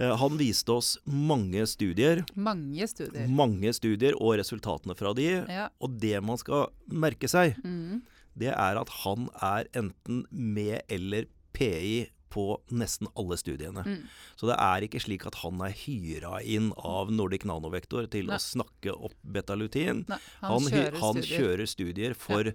Han 0.00 0.36
viste 0.38 0.72
oss 0.72 0.94
mange 1.04 1.60
studier, 1.68 2.22
Mange 2.38 2.86
studier. 2.88 3.26
mange 3.28 3.72
studier 3.76 4.14
og 4.16 4.38
resultatene 4.40 4.94
fra 4.96 5.10
de. 5.18 5.26
Ja. 5.50 5.66
Og 5.82 5.98
det 6.00 6.22
man 6.24 6.38
skal 6.40 6.70
merke 6.88 7.28
seg, 7.28 7.54
Mm. 7.62 8.00
Det 8.38 8.52
er 8.54 8.78
at 8.80 8.88
han 9.04 9.28
er 9.42 9.68
enten 9.74 10.24
med 10.30 10.82
eller 10.88 11.26
PI 11.52 12.08
på 12.30 12.44
nesten 12.70 13.08
alle 13.18 13.34
studiene. 13.40 13.82
Mm. 13.82 14.04
Så 14.38 14.46
det 14.46 14.54
er 14.62 14.84
ikke 14.86 15.00
slik 15.02 15.24
at 15.26 15.40
han 15.42 15.58
er 15.66 15.72
hyra 15.74 16.38
inn 16.46 16.68
av 16.78 17.10
Nordic 17.10 17.42
Nanovektor 17.44 18.06
til 18.12 18.28
Nei. 18.30 18.36
å 18.38 18.44
snakke 18.44 18.94
opp 18.94 19.16
betalutin. 19.26 20.04
Nei, 20.08 20.18
Han, 20.40 20.62
han, 20.62 20.68
kjører 20.70 21.00
han 21.02 21.18
studier. 21.18 21.40
kjører 21.40 21.66
studier 21.72 22.14
for 22.14 22.52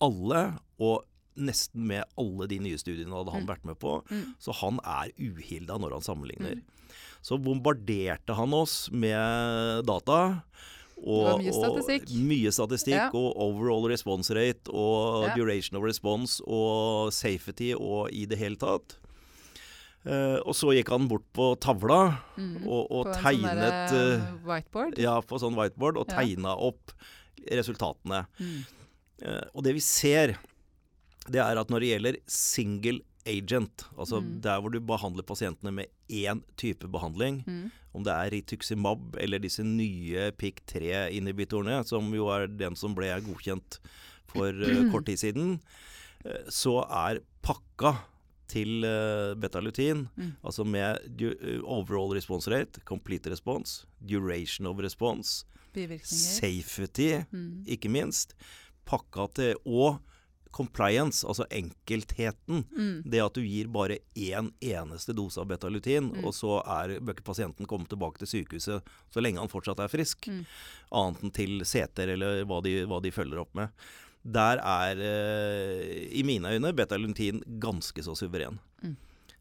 alle, 0.00 0.40
og 0.80 1.04
nesten 1.36 1.84
med 1.92 2.04
alle 2.18 2.48
de 2.48 2.58
nye 2.64 2.80
studiene 2.80 3.12
hadde 3.12 3.32
han 3.36 3.44
Mm. 3.44 3.50
vært 3.52 3.64
med 3.68 3.78
på. 3.78 3.92
Mm. 4.10 4.34
Så 4.40 4.54
han 4.56 4.80
er 4.84 5.12
uhilda 5.20 5.76
når 5.78 5.92
han 5.98 6.00
sammenligner. 6.08 6.62
Så 7.22 7.36
bombarderte 7.38 8.34
han 8.34 8.54
oss 8.56 8.88
med 8.90 9.84
data. 9.84 10.42
Og, 11.00 11.40
mye 11.40 11.52
statistikk. 11.52 12.02
Og 12.10 12.24
mye 12.28 12.50
statistikk 12.52 12.94
Ja. 12.96 13.10
og 13.14 13.36
overall 13.40 13.88
response 13.88 14.30
rate 14.36 14.68
og 14.72 15.24
Ja. 15.28 15.34
duration 15.34 15.76
of 15.78 15.84
response 15.84 16.40
og 16.46 17.12
safety 17.12 17.72
og 17.74 18.10
i 18.12 18.26
det 18.26 18.38
hele 18.38 18.56
tatt. 18.56 18.96
Uh, 20.06 20.40
og 20.48 20.54
så 20.56 20.72
gikk 20.72 20.88
han 20.88 21.08
bort 21.08 21.26
på 21.36 21.54
tavla 21.60 22.18
Mm. 22.38 22.66
og, 22.66 22.86
og 22.90 23.04
På 23.06 23.12
en 23.12 23.22
tegnet 23.22 23.90
sånn 23.90 24.44
whiteboard. 24.46 24.98
ja, 24.98 25.20
på 25.20 25.38
sånn 25.38 25.54
whiteboard 25.54 25.98
og 25.98 26.06
Ja. 26.08 26.16
tegna 26.22 26.54
opp 26.56 26.92
resultatene. 27.50 28.26
Mm. 28.40 28.64
Uh, 29.24 29.40
og 29.54 29.62
det 29.64 29.74
vi 29.74 29.80
ser, 29.80 30.38
det 31.28 31.40
er 31.40 31.58
at 31.60 31.68
når 31.68 31.80
det 31.80 31.90
gjelder 32.00 32.16
single 32.26 33.00
agent, 33.26 33.84
altså 33.98 34.20
Mm. 34.20 34.40
der 34.42 34.60
hvor 34.60 34.70
du 34.72 34.80
behandler 34.80 35.22
pasientene 35.22 35.72
med 35.72 35.86
én 36.10 36.40
type 36.56 36.88
behandling, 36.88 37.42
Mm. 37.46 37.70
om 37.94 38.04
det 38.04 38.12
er 38.12 38.30
rituximab 38.30 39.16
eller 39.20 39.38
disse 39.38 39.62
nye 39.62 40.30
PIK3-inhibitorene, 40.38 41.84
som 41.86 42.12
jo 42.14 42.28
er 42.28 42.46
den 42.46 42.76
som 42.76 42.94
ble 42.94 43.10
godkjent 43.24 43.78
for 44.30 44.48
uh, 44.50 44.84
kort 44.92 45.06
tid 45.06 45.18
siden, 45.18 45.60
uh, 46.24 46.48
så 46.48 46.80
er 46.88 47.20
pakka 47.42 47.96
til 48.50 48.84
uh, 48.84 49.34
betalutin, 49.38 50.08
Mm. 50.16 50.32
altså 50.44 50.64
med 50.66 50.98
eh, 51.22 51.60
overall 51.64 52.12
response 52.14 52.48
rate, 52.50 52.80
complete 52.84 53.30
response, 53.30 53.86
duration 54.02 54.66
of 54.66 54.78
response, 54.78 55.44
safety, 56.04 57.22
Mm. 57.32 57.64
ikke 57.66 57.88
minst, 57.88 58.34
pakka 58.86 59.26
til 59.34 59.54
Og 59.66 60.00
compliance, 60.52 61.22
altså 61.26 61.44
enkeltheten. 61.50 62.64
Mm. 62.76 63.02
Det 63.10 63.20
at 63.24 63.34
du 63.34 63.42
gir 63.44 63.68
bare 63.72 63.98
én 64.16 64.50
eneste 64.60 65.14
dose 65.16 65.38
av 65.40 65.46
betalutin, 65.50 66.10
Mm. 66.12 66.24
og 66.24 66.34
så 66.34 66.58
er, 66.66 66.98
bør 67.00 67.14
ikke 67.16 67.26
pasienten 67.30 67.66
komme 67.66 67.86
tilbake 67.86 68.18
til 68.18 68.26
sykehuset 68.28 68.82
så 69.10 69.20
lenge 69.22 69.38
han 69.40 69.48
fortsatt 69.52 69.78
er 69.80 69.88
frisk. 69.92 70.26
Mm. 70.28 70.44
Annet 70.92 71.22
enn 71.22 71.32
til 71.34 71.60
seter 71.64 72.08
eller 72.16 72.44
hva 72.44 72.60
de, 72.62 72.84
hva 72.86 73.00
de 73.02 73.10
følger 73.14 73.38
opp 73.44 73.54
med. 73.54 73.68
Der 74.24 74.58
er, 74.60 74.98
eh, 75.00 76.08
i 76.12 76.22
mine 76.22 76.50
øyne, 76.52 76.74
betalutin 76.76 77.40
ganske 77.60 78.02
så 78.04 78.12
suveren. 78.14 78.58
Mm. 78.82 78.96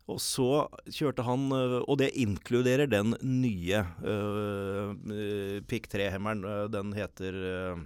Og 0.09 0.17
så 0.23 0.67
kjørte 0.89 1.21
han 1.21 1.51
øh, 1.53 1.81
Og 1.85 1.97
det 1.99 2.07
inkluderer 2.17 2.87
den 2.89 3.11
nye 3.21 3.77
øh, 4.01 4.95
øh, 5.05 5.61
PIK3-hemmeren. 5.69 6.41
øh, 6.45 6.69
Den 6.71 6.93
heter 6.93 7.33
øh, 7.33 7.77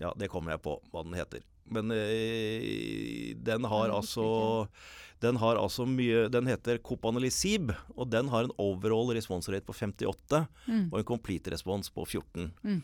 Ja, 0.00 0.10
det 0.18 0.30
kommer 0.30 0.50
jeg 0.56 0.62
på 0.64 0.80
hva 0.90 1.04
den 1.04 1.14
heter. 1.14 1.44
Men 1.72 1.90
eh, 1.92 3.34
den 3.42 3.64
har 3.64 3.92
altså 3.94 4.68
den 5.22 5.36
har 5.38 5.54
altså 5.60 5.84
mye 5.86 6.24
Den 6.34 6.48
heter 6.50 6.80
Copanelisib, 6.82 7.70
og 7.94 8.08
den 8.10 8.28
har 8.32 8.44
en 8.48 8.54
overall 8.58 9.12
response 9.14 9.50
rate 9.52 9.66
på 9.68 9.74
58 9.76 10.46
Mm. 10.66 10.88
og 10.92 10.98
en 10.98 11.04
complete 11.04 11.50
response 11.54 11.90
på 11.94 12.04
14. 12.06 12.50
Mm. 12.64 12.82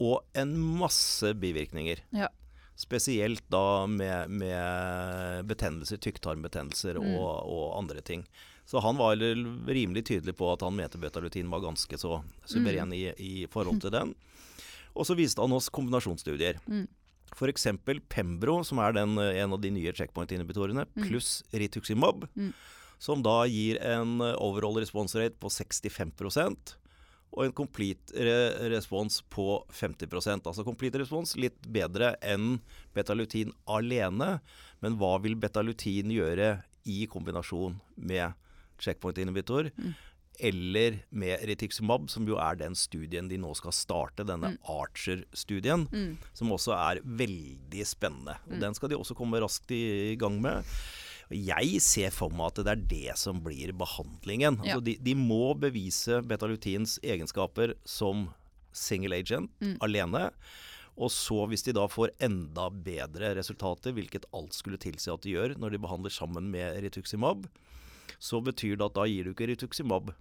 Og 0.00 0.22
en 0.36 0.56
masse 0.80 1.34
bivirkninger. 1.40 2.00
Ja. 2.12 2.28
Spesielt 2.76 3.42
da 3.52 3.86
med, 3.88 4.28
med 4.30 5.46
betennelser, 5.48 5.96
tykktarmbetennelser 6.00 6.98
Mm. 7.00 7.14
og, 7.16 7.44
og 7.44 7.78
andre 7.78 8.00
ting. 8.00 8.24
Så 8.66 8.80
han 8.82 8.96
var 8.98 9.14
rimelig 9.16 10.04
tydelig 10.08 10.34
på 10.36 10.48
at 10.52 10.60
han 10.66 10.74
mente 10.76 10.98
betalutin 10.98 11.48
var 11.52 11.60
ganske 11.60 11.96
så 12.00 12.22
suveren 12.44 12.88
Mm. 12.88 12.94
i, 12.96 13.04
i 13.42 13.46
forhold 13.52 13.80
til 13.80 13.90
den. 13.94 14.14
Og 14.96 15.04
så 15.06 15.14
viste 15.14 15.40
han 15.44 15.52
oss 15.52 15.68
kombinasjonsstudier. 15.68 16.56
Mm. 16.66 16.86
F.eks. 17.36 17.66
Pembro, 18.08 18.62
som 18.64 18.78
er 18.80 18.94
den, 18.96 19.18
en 19.18 19.52
av 19.52 19.60
de 19.60 19.70
nye 19.70 19.92
checkpoint-inhibitorene, 19.92 20.86
Mm. 20.96 21.04
pluss 21.08 21.42
rituximab, 21.52 22.26
Mm. 22.36 22.52
som 22.98 23.22
da 23.22 23.44
gir 23.44 23.76
en 23.84 24.20
overall 24.22 24.76
response 24.80 25.14
rate 25.14 25.36
på 25.38 25.50
65% 25.52 26.76
og 27.36 27.44
en 27.44 27.52
complete 27.52 28.14
re 28.16 28.70
respons 28.70 29.20
på 29.28 29.66
50% 29.68 30.46
Altså 30.46 30.64
complete 30.64 30.94
respons 30.98 31.36
litt 31.36 31.60
bedre 31.70 32.14
enn 32.22 32.60
betalutin 32.94 33.52
alene, 33.68 34.40
men 34.80 34.96
hva 34.96 35.20
vil 35.20 35.34
betalutin 35.36 36.08
gjøre 36.08 36.62
i 36.86 37.06
kombinasjon 37.06 37.78
med 37.98 38.32
checkpoint-inhibitor? 38.78 39.70
Mm. 39.76 39.94
Eller 40.40 40.98
med 41.10 41.40
rituximab, 41.48 42.10
som 42.10 42.26
jo 42.28 42.36
er 42.36 42.56
den 42.56 42.74
studien 42.74 43.28
de 43.28 43.38
nå 43.38 43.54
skal 43.56 43.72
starte, 43.72 44.24
denne 44.26 44.52
Mm. 44.52 44.58
Archer-studien 44.68 45.88
Mm. 45.92 46.16
som 46.34 46.48
også 46.52 46.72
er 46.76 47.00
veldig 47.02 47.84
spennende. 47.86 48.36
Og 48.46 48.52
Mm. 48.56 48.60
Den 48.60 48.74
skal 48.74 48.88
de 48.90 48.96
også 48.96 49.14
komme 49.16 49.40
raskt 49.40 49.70
i, 49.70 50.16
gang 50.16 50.40
med. 50.40 50.64
Jeg 51.30 51.80
ser 51.82 52.10
for 52.10 52.28
meg 52.30 52.46
at 52.46 52.54
det 52.64 52.66
er 52.68 52.86
det 53.10 53.18
som 53.18 53.40
blir 53.40 53.72
behandlingen. 53.72 54.62
Ja. 54.64 54.74
Altså 54.76 54.84
de, 54.84 54.96
de 55.02 55.14
må 55.14 55.54
bevise 55.58 56.22
betalutins 56.22 56.98
egenskaper 57.02 57.74
som 57.84 58.28
single 58.72 59.16
agent 59.16 59.50
Mm. 59.60 59.78
alene. 59.80 60.30
Og 60.98 61.10
så, 61.10 61.46
hvis 61.48 61.62
de 61.64 61.72
da 61.72 61.86
får 61.86 62.10
enda 62.20 62.70
bedre 62.70 63.34
resultater, 63.36 63.92
hvilket 63.92 64.24
alt 64.32 64.52
skulle 64.54 64.78
tilsi 64.78 65.12
at 65.12 65.20
de 65.22 65.32
gjør 65.34 65.58
når 65.58 65.70
de 65.72 65.78
behandler 65.78 66.10
sammen 66.10 66.50
med 66.50 66.80
rituximab, 66.82 67.46
så 68.18 68.40
betyr 68.42 68.78
det 68.78 68.86
at 68.86 68.94
da 68.94 69.04
gir 69.04 69.24
du 69.24 69.34
ikke 69.34 69.48
rituximab 69.48 70.14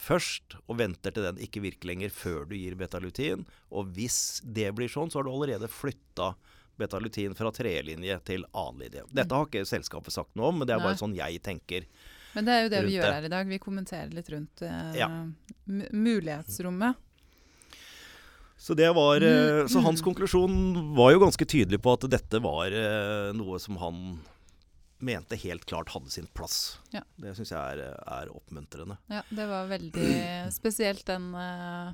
først, 0.00 0.56
og 0.66 0.78
venter 0.80 1.12
til 1.12 1.26
den 1.28 1.40
ikke 1.44 1.60
virker 1.64 1.90
lenger 1.92 2.12
før 2.14 2.46
du 2.48 2.54
gir 2.56 2.74
betalutin. 2.80 3.44
Og 3.70 3.90
hvis 3.96 4.40
det 4.44 4.70
blir 4.78 4.88
sånn, 4.88 5.10
så 5.12 5.20
har 5.20 5.28
du 5.28 5.32
allerede 5.34 5.68
flytta 5.68 6.32
betalutin 6.80 7.34
fra 7.36 7.50
tredjelinje 7.52 8.16
til 8.24 8.46
annenlinje. 8.56 9.04
Dette 9.12 9.36
har 9.36 9.44
ikke 9.50 9.66
selskapet 9.68 10.14
sagt 10.16 10.32
noe 10.40 10.48
om, 10.48 10.58
men 10.62 10.66
det 10.70 10.74
er 10.78 10.80
bare 10.80 10.96
Nei. 10.96 11.02
sånn 11.02 11.16
jeg 11.18 11.42
tenker. 11.44 11.84
Men 12.32 12.46
det 12.46 12.54
er 12.54 12.62
jo 12.64 12.70
det 12.72 12.80
vi 12.86 12.94
gjør 12.96 13.12
her 13.12 13.26
i 13.26 13.32
dag. 13.32 13.48
Vi 13.50 13.58
kommenterer 13.60 14.12
litt 14.16 14.28
rundt 14.32 14.62
eh, 14.62 14.96
Ja. 15.02 15.08
mulighetsrommet. 15.68 16.96
Så, 18.60 18.74
det 18.76 18.90
var, 18.94 19.16
eh, 19.16 19.62
Mm. 19.64 19.68
så 19.68 19.80
hans 19.82 20.02
konklusjon 20.02 20.94
var 20.96 21.12
jo 21.12 21.20
ganske 21.20 21.44
tydelig 21.48 21.80
på 21.80 21.92
at 21.94 22.08
dette 22.10 22.40
var 22.40 22.66
eh, 22.68 23.32
noe 23.32 23.58
som 23.58 23.76
han 23.76 24.20
mente 25.00 25.36
helt 25.40 25.64
klart 25.68 25.92
hadde 25.94 26.10
sin 26.12 26.26
plass. 26.36 26.78
Ja. 26.94 27.02
Det 27.16 27.34
syns 27.38 27.52
jeg 27.54 27.80
er, 27.80 27.94
er 28.04 28.30
oppmuntrende. 28.32 28.98
Ja, 29.12 29.22
det 29.30 29.46
var 29.50 29.68
veldig 29.70 30.10
spesielt 30.58 31.04
den 31.08 31.30
uh, 31.34 31.92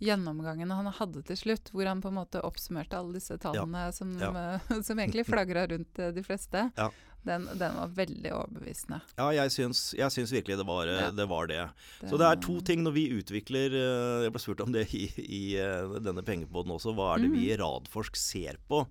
gjennomgangen 0.00 0.70
han 0.72 0.88
hadde 0.96 1.22
til 1.28 1.36
slutt, 1.36 1.70
hvor 1.74 1.86
han 1.90 2.00
på 2.02 2.08
en 2.10 2.18
måte 2.22 2.40
oppsummerte 2.46 2.96
alle 2.98 3.18
disse 3.18 3.36
tallene 3.42 3.90
som, 3.92 4.16
Ja. 4.20 4.58
som 4.86 4.98
egentlig 4.98 5.26
flagra 5.28 5.66
rundt 5.70 5.98
eh, 6.00 6.12
de 6.16 6.24
fleste. 6.24 6.70
Ja. 6.76 6.88
Den, 7.20 7.44
den 7.60 7.74
var 7.76 7.90
veldig 7.92 8.30
overbevisende. 8.32 9.02
Ja, 9.18 9.26
jeg 9.36 9.52
syns, 9.52 9.90
jeg 9.92 10.08
syns 10.14 10.32
virkelig 10.32 10.56
det 10.56 10.64
var, 10.64 10.88
eh, 10.88 11.02
Ja. 11.04 11.10
det 11.12 11.26
var 11.28 11.50
det. 11.50 11.60
Så 12.08 12.16
det 12.16 12.30
er 12.30 12.40
to 12.40 12.56
ting 12.64 12.80
når 12.80 12.94
vi 12.96 13.04
utvikler 13.12 13.76
Jeg 14.24 14.32
ble 14.32 14.40
spurt 14.40 14.62
om 14.64 14.72
det 14.72 14.86
i, 14.96 15.04
i 15.20 15.42
denne 16.00 16.24
pengepodden 16.24 16.72
også. 16.78 16.96
Hva 16.96 17.12
er 17.14 17.26
det 17.26 17.34
vi 17.34 17.50
i 17.50 17.58
Radforsk 17.60 18.16
ser 18.16 18.56
på 18.72 18.86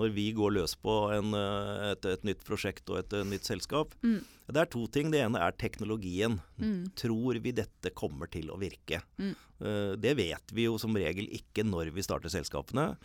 når 0.00 0.12
vi 0.16 0.26
går 0.36 0.54
løs 0.56 0.74
på 0.80 0.94
en, 1.14 1.34
eh, 1.36 1.90
et, 1.92 2.04
et 2.16 2.24
nytt 2.26 2.44
prosjekt 2.48 2.88
og 2.90 3.02
et, 3.02 3.12
et 3.20 3.28
nytt 3.28 3.44
selskap? 3.48 3.92
Mm. 4.02 4.20
Det 4.50 4.58
er 4.64 4.70
to 4.72 4.86
ting. 4.90 5.12
Det 5.12 5.20
ene 5.22 5.38
er 5.38 5.52
teknologien. 5.60 6.40
Mm. 6.58 6.88
Tror 6.98 7.38
vi 7.44 7.52
dette 7.54 7.92
kommer 7.94 8.26
til 8.32 8.48
å 8.50 8.56
virke? 8.58 8.98
Mm. 9.20 9.34
Eh, 9.60 9.92
Det 10.02 10.16
vet 10.18 10.54
vi 10.56 10.64
jo 10.66 10.78
som 10.82 10.96
regel 10.98 11.28
ikke 11.36 11.62
når 11.68 11.92
vi 11.94 12.02
starter 12.02 12.32
selskapene. 12.32 12.96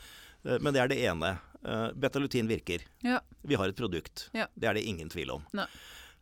Eh, 0.45 0.57
Men 0.59 0.73
det 0.73 0.81
er 0.81 0.87
det 0.89 0.97
ene. 1.05 1.35
Eh, 1.65 1.91
Betalutin 1.93 2.47
virker. 2.49 2.81
Ja. 3.05 3.19
Vi 3.45 3.55
har 3.59 3.69
et 3.69 3.77
produkt. 3.77 4.29
Ja. 4.33 4.47
Det 4.57 4.67
er 4.71 4.73
det 4.79 4.85
ingen 4.89 5.09
tvil 5.13 5.35
om. 5.37 5.45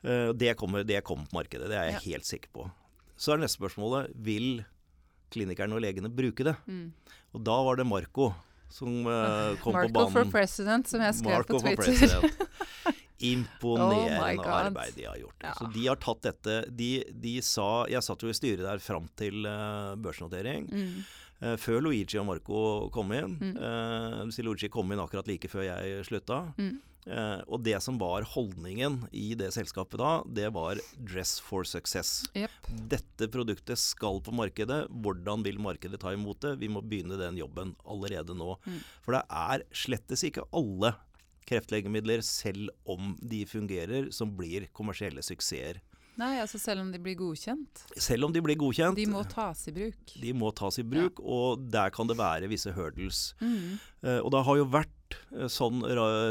Eh, 0.04 0.34
det, 0.36 0.58
kommer, 0.60 0.84
det 0.84 1.00
kommer 1.08 1.30
på 1.32 1.38
markedet, 1.40 1.70
det 1.72 1.78
er 1.80 1.86
jeg 1.92 2.00
Ja. 2.02 2.06
helt 2.12 2.26
sikker 2.28 2.50
på. 2.52 2.72
Så 3.16 3.32
er 3.34 3.38
neste 3.40 3.62
spørsmålet 3.62 4.12
vil 4.16 4.66
klinikerne 5.32 5.74
og 5.78 5.82
legene 5.82 6.10
bruke 6.12 6.44
det. 6.44 6.56
Mm. 6.68 6.92
Og 7.34 7.44
da 7.48 7.56
var 7.64 7.78
det 7.80 7.86
Marco 7.88 8.34
som 8.74 9.08
uh, 9.08 9.54
kom 9.64 9.76
Marco 9.78 9.88
på 9.88 9.94
banen. 9.94 9.94
Marco 9.94 10.12
for 10.18 10.32
president, 10.34 10.90
som 10.90 11.04
jeg 11.06 11.18
skrev 11.20 11.42
Marco 11.42 11.60
på 11.62 11.76
Twitter. 11.84 12.30
Imponerende 13.24 14.42
Oh 14.42 14.50
arbeid 14.52 14.98
de 14.98 15.06
har 15.08 15.20
gjort. 15.22 15.38
Ja. 15.46 15.54
Så 15.56 15.68
de 15.72 15.84
har 15.88 16.00
tatt 16.02 16.26
dette 16.26 16.56
de, 16.76 16.90
de 17.08 17.38
sa 17.46 17.86
Jeg 17.88 18.04
satt 18.04 18.26
jo 18.26 18.28
i 18.28 18.36
styret 18.36 18.66
der 18.66 18.82
fram 18.84 19.06
til 19.20 19.46
uh, 19.48 19.94
børsnotering. 19.96 20.66
Mm. 20.68 20.98
Uh, 21.44 21.54
før 21.62 21.86
Luigi 21.86 22.20
og 22.20 22.28
Marco 22.28 22.64
kom 22.96 23.14
inn. 23.16 23.38
Mm. 23.40 24.34
Luigi 24.44 24.72
kom 24.74 24.92
inn 24.92 25.04
akkurat 25.04 25.30
like 25.30 25.52
før 25.52 25.70
jeg 25.70 26.04
slutta. 26.10 26.42
Mm. 26.58 26.82
Eh, 27.08 27.42
og 27.48 27.64
det 27.66 27.76
som 27.84 27.98
var 28.00 28.26
holdningen 28.34 29.02
i 29.12 29.34
det 29.40 29.52
selskapet 29.56 30.00
da, 30.00 30.12
det 30.26 30.50
var 30.56 30.80
'dress 30.96 31.40
for 31.44 31.64
success'. 31.68 32.26
Yep. 32.36 32.72
Dette 32.92 33.28
produktet 33.28 33.80
skal 33.80 34.22
på 34.22 34.32
markedet. 34.32 34.88
Hvordan 34.90 35.44
vil 35.44 35.60
markedet 35.60 36.00
ta 36.00 36.14
imot 36.14 36.42
det? 36.42 36.60
Vi 36.60 36.70
må 36.72 36.82
begynne 36.82 37.20
den 37.20 37.38
jobben 37.38 37.76
allerede 37.86 38.36
nå. 38.36 38.58
Mm. 38.66 38.80
For 39.04 39.18
det 39.18 39.24
er 39.30 39.66
slettes 39.72 40.24
ikke 40.24 40.48
alle 40.54 40.96
kreftlegemidler, 41.46 42.22
selv 42.24 42.70
om 42.88 43.18
de 43.20 43.44
fungerer, 43.46 44.12
som 44.16 44.32
blir 44.32 44.70
kommersielle 44.72 45.24
suksesser. 45.26 45.82
Nei, 46.20 46.36
altså 46.44 46.60
selv 46.62 46.84
om 46.84 46.92
de 46.94 47.00
blir 47.02 47.16
godkjent. 47.18 47.86
Selv 47.98 48.28
om 48.28 48.34
de 48.34 48.42
blir 48.46 48.58
godkjent. 48.62 48.98
De 49.00 49.08
må 49.10 49.24
tas 49.26 49.64
i 49.68 49.74
bruk. 49.74 50.14
de 50.22 50.34
må 50.38 50.52
tas 50.54 50.78
i 50.78 50.86
bruk, 50.86 51.20
og 51.20 51.64
der 51.74 51.90
kan 51.94 52.10
det 52.10 52.20
være 52.20 52.50
visse 52.52 52.74
hurdles. 52.76 53.34
Mm. 53.42 53.80
Eh, 54.06 54.20
og 54.20 54.30
det 54.36 54.44
har 54.46 54.60
jo 54.60 54.68
vært 54.70 54.94
eh, 55.34 55.48
sånn 55.52 55.82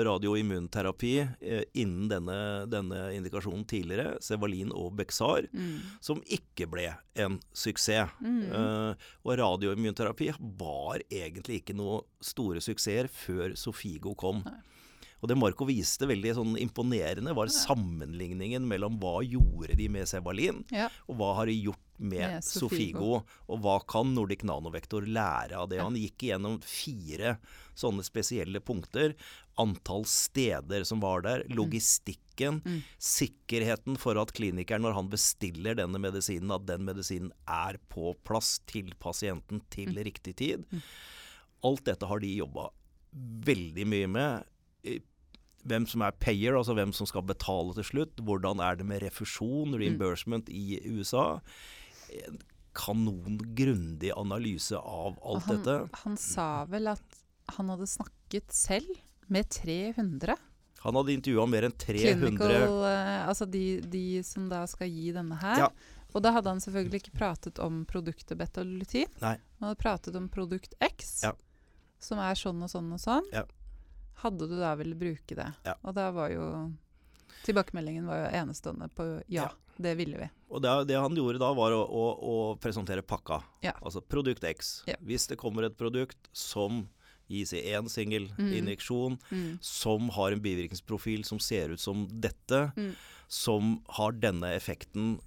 radioimmunterapi 0.07 1.13
eh, 1.41 1.63
innen 1.75 2.09
denne, 2.11 2.39
denne 2.71 3.03
indikasjonen 3.17 3.65
tidligere, 3.69 4.17
Sevalin 4.25 4.73
og 4.75 4.95
Bexar, 4.99 5.49
Mm. 5.53 5.81
som 6.01 6.21
ikke 6.23 6.67
ble 6.71 6.89
en 7.17 7.39
suksess. 7.53 8.11
Mm. 8.23 8.43
Eh, 8.53 8.95
og 9.25 9.39
radioimmunterapi 9.39 10.33
var 10.59 11.01
egentlig 11.11 11.63
ikke 11.63 11.77
noe 11.77 12.03
store 12.21 12.61
suksesser 12.61 13.09
før 13.13 13.57
Sofigo 13.59 14.15
kom. 14.17 14.43
Nei. 14.47 14.61
Og 15.23 15.29
det 15.31 15.37
Marco 15.39 15.65
viste 15.69 16.03
veldig 16.11 16.33
sånn 16.35 16.57
imponerende, 16.59 17.33
var 17.37 17.47
sammenligningen 17.47 18.65
mellom 18.67 18.97
hva 18.99 19.21
gjorde 19.23 19.77
de 19.79 19.87
med 19.89 20.09
Sevalin, 20.11 20.65
Ja. 20.73 20.89
og 21.09 21.17
hva 21.17 21.35
har 21.37 21.47
de 21.47 21.55
gjort 21.63 21.79
med, 22.03 22.21
Med 22.37 22.45
Sofigo. 22.45 23.23
Og 23.49 23.61
hva 23.63 23.79
kan 23.89 24.13
Nordic 24.15 24.43
Nanovektor 24.45 25.07
lære 25.07 25.57
av 25.57 25.69
det? 25.71 25.81
Han 25.81 25.95
gikk 25.99 26.27
igjennom 26.29 26.61
fire 26.67 27.37
sånne 27.79 28.05
spesielle 28.05 28.61
punkter. 28.61 29.15
Antall 29.61 30.05
steder 30.09 30.85
som 30.89 31.01
var 31.01 31.23
der, 31.23 31.45
logistikken, 31.49 32.63
Mm. 32.65 32.83
sikkerheten 32.99 33.99
for 34.01 34.17
at 34.19 34.33
klinikeren, 34.33 34.81
når 34.83 34.95
han 34.97 35.09
bestiller 35.13 35.77
denne 35.77 35.99
medisinen, 36.01 36.51
at 36.55 36.65
den 36.67 36.85
medisinen 36.85 37.31
er 37.47 37.77
på 37.93 38.15
plass 38.25 38.59
til 38.67 38.93
pasienten 38.99 39.61
til 39.71 39.93
Mm. 39.93 40.05
riktig 40.05 40.37
tid. 40.37 40.65
Alt 41.63 41.85
dette 41.85 42.07
har 42.09 42.19
de 42.19 42.35
jobba 42.37 42.71
veldig 43.15 43.87
mye 43.87 44.09
med. 44.09 44.45
Hvem 45.65 45.87
som 45.87 46.03
er 46.03 46.11
payer, 46.19 46.57
altså 46.59 46.75
hvem 46.75 46.93
som 46.93 47.07
skal 47.07 47.23
betale 47.23 47.73
til 47.77 47.85
slutt. 47.85 48.17
Hvordan 48.17 48.59
er 48.61 48.75
det 48.81 48.87
med 48.87 49.03
refusjon, 49.05 49.77
reimbursement 49.79 50.49
i 50.49 50.81
USA. 50.91 51.41
En 52.29 52.39
kanongrundig 52.73 54.13
analyse 54.17 54.77
av 54.77 55.19
alt 55.23 55.45
han, 55.45 55.57
dette. 55.63 55.89
Han 56.05 56.17
sa 56.17 56.65
vel 56.71 56.89
at 56.93 57.19
han 57.57 57.69
hadde 57.73 57.87
snakket 57.91 58.53
selv 58.55 58.89
med 59.33 59.49
300 59.53 60.37
Han 60.85 60.97
hadde 60.99 61.13
intervjua 61.15 61.45
mer 61.51 61.67
enn 61.69 61.75
300 61.79 62.15
clinical 62.21 62.85
eh, 62.89 63.29
Altså 63.29 63.47
de, 63.51 63.81
de 63.93 64.05
som 64.27 64.49
da 64.51 64.63
skal 64.71 64.89
gi 64.91 65.13
denne 65.15 65.37
her. 65.43 65.67
Ja. 65.67 65.69
Og 66.13 66.23
da 66.25 66.33
hadde 66.37 66.51
han 66.53 66.61
selvfølgelig 66.61 67.03
ikke 67.05 67.17
pratet 67.17 67.61
om 67.63 67.85
produktet 67.89 68.37
betalutin. 68.41 69.09
Nei. 69.23 69.37
Han 69.61 69.69
hadde 69.71 69.81
pratet 69.81 70.17
om 70.19 70.27
produkt 70.29 70.75
X, 70.85 71.23
Ja. 71.25 71.33
som 72.03 72.19
er 72.21 72.37
sånn 72.37 72.61
og 72.67 72.69
sånn 72.73 72.91
og 72.93 73.01
sånn. 73.01 73.29
Ja. 73.33 73.45
Hadde 74.25 74.49
du 74.51 74.59
da 74.61 74.75
villet 74.77 74.99
bruke 75.01 75.39
det? 75.39 75.49
Ja. 75.65 75.77
Og 75.83 75.95
da 75.97 76.11
var 76.15 76.29
jo 76.35 76.47
Tilbakemeldingen 77.47 78.07
var 78.07 78.21
jo 78.21 78.27
enestående 78.43 78.87
på 78.95 79.07
ja, 79.27 79.49
Ja. 79.49 79.49
Det 79.83 79.95
ville 79.99 80.19
vi. 80.19 80.29
Og 80.51 80.63
det, 80.63 80.73
det 80.89 80.99
han 81.01 81.15
gjorde 81.17 81.39
da, 81.43 81.53
var 81.57 81.73
å, 81.77 81.83
å, 81.85 82.05
å 82.33 82.35
presentere 82.61 83.03
pakka. 83.03 83.43
Ja. 83.65 83.73
Altså 83.83 84.01
produkt 84.05 84.45
X. 84.45 84.83
Ja. 84.87 84.97
Hvis 85.03 85.27
det 85.29 85.39
kommer 85.41 85.65
et 85.69 85.77
produkt 85.79 86.29
som 86.33 86.89
gis 87.33 87.53
i 87.57 87.63
én 87.73 87.89
singel 87.89 88.29
Mm. 88.37 88.53
injeksjon, 88.59 89.19
Mm. 89.31 89.59
som 89.63 90.09
har 90.11 90.33
en 90.33 90.41
bivirkningsprofil 90.45 91.25
som 91.25 91.39
ser 91.41 91.71
ut 91.73 91.81
som 91.81 92.07
dette, 92.21 92.73
Mm. 92.77 92.95
som 93.29 93.83
har 93.89 94.13
denne 94.13 94.51
effekten 94.57 95.19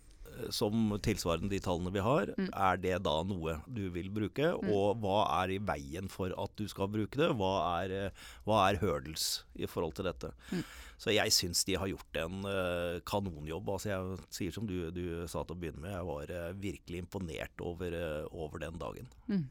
som 0.53 0.91
tilsvarende 1.03 1.49
de 1.49 1.59
tallene 1.59 1.91
vi 1.93 1.99
har, 2.03 2.27
Mm. 2.37 2.49
er 2.53 2.77
det 2.77 3.03
da 3.03 3.23
noe 3.23 3.61
du 3.67 3.89
vil 3.89 4.09
bruke? 4.09 4.53
Og 4.63 4.97
hva 5.01 5.43
er 5.43 5.55
i 5.55 5.59
veien 5.59 6.09
for 6.09 6.29
at 6.37 6.55
du 6.55 6.67
skal 6.67 6.87
bruke 6.87 7.15
det? 7.17 7.29
Hva 7.37 7.83
er, 7.83 7.91
eh, 8.07 8.11
hva 8.45 8.69
er 8.69 8.77
hurdles 8.81 9.43
i 9.55 9.65
forhold 9.65 9.95
til 9.95 10.05
dette? 10.05 10.31
Mm. 10.51 10.63
Så 10.97 11.11
jeg 11.11 11.31
syns 11.35 11.63
de 11.65 11.75
har 11.75 11.87
gjort 11.91 12.15
en 12.23 12.45
eh, 12.45 12.99
kanonjobb. 13.05 13.67
Altså 13.69 13.89
jeg 13.91 14.19
sier 14.29 14.51
som 14.55 14.65
du, 14.65 14.89
du 14.91 15.27
sa 15.27 15.43
til 15.43 15.55
å 15.55 15.59
begynne 15.59 15.81
med, 15.83 15.91
jeg 15.91 16.05
var 16.07 16.31
eh, 16.31 16.53
virkelig 16.53 17.01
imponert 17.03 17.61
over, 17.61 17.91
over 18.31 18.59
den 18.59 18.77
dagen. 18.79 19.07
Mm. 19.27 19.45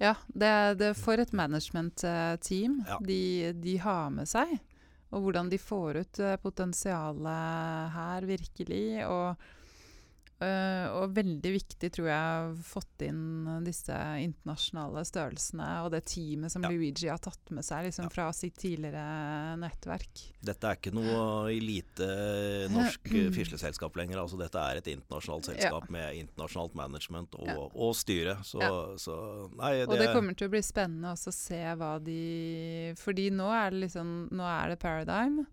Ja, 0.00 0.14
det, 0.32 0.78
det 0.80 0.94
for 0.96 1.20
et 1.20 1.32
management-team 1.36 2.78
Ja. 2.88 2.98
de, 3.04 3.52
de 3.52 3.76
har 3.82 4.10
med 4.10 4.26
seg. 4.30 4.58
Og 5.12 5.24
hvordan 5.26 5.50
de 5.50 5.58
får 5.58 5.96
ut 6.04 6.20
potensialet 6.40 7.90
her, 7.96 8.26
virkelig. 8.28 8.84
Og, 9.10 9.36
øh, 10.40 10.86
og 11.00 11.14
veldig 11.14 11.52
viktig, 11.54 11.90
tror 11.92 12.08
jeg, 12.10 12.54
fått 12.64 13.04
inn 13.06 13.20
disse 13.66 13.94
internasjonale 14.24 15.02
størrelsene 15.04 15.68
og 15.84 15.90
det 15.94 16.04
teamet 16.10 16.52
som 16.52 16.62
Ja. 16.64 16.70
Luigi 16.72 17.08
har 17.08 17.18
tatt 17.18 17.50
med 17.50 17.64
seg 17.64 17.84
liksom, 17.88 18.04
Ja. 18.08 18.08
fra 18.14 18.32
sitt 18.32 18.56
tidligere 18.56 19.56
nettverk. 19.60 20.22
Dette 20.42 20.64
er 20.70 20.76
ikke 20.80 20.94
noe 20.94 21.50
elite 21.52 22.08
norsk 22.72 23.10
fisleselskap 23.38 23.96
lenger. 23.96 24.18
Altså 24.22 24.38
dette 24.40 24.56
er 24.58 24.80
et 24.80 24.90
internasjonalt 24.94 25.50
selskap 25.52 25.90
med 25.90 26.16
internasjonalt 26.24 26.74
management 26.74 27.34
og, 27.38 27.46
Ja. 27.46 27.56
og 27.74 27.94
styre. 27.94 28.38
Så, 28.44 28.60
Ja. 28.60 28.96
så 28.96 29.50
nei, 29.56 29.82
Og 29.84 29.96
det 29.98 30.12
kommer 30.14 30.34
til 30.36 30.48
å 30.48 30.50
bli 30.50 30.62
spennende 30.62 31.12
også 31.12 31.28
å 31.28 31.34
se 31.36 31.60
hva 31.76 31.98
de 32.02 32.94
Fordi 32.96 33.30
nå 33.30 33.46
er 33.52 33.70
det 33.70 33.80
liksom 33.88 34.30
Nå 34.32 34.42
er 34.44 34.70
det 34.70 34.78
Paradigm. 34.80 35.46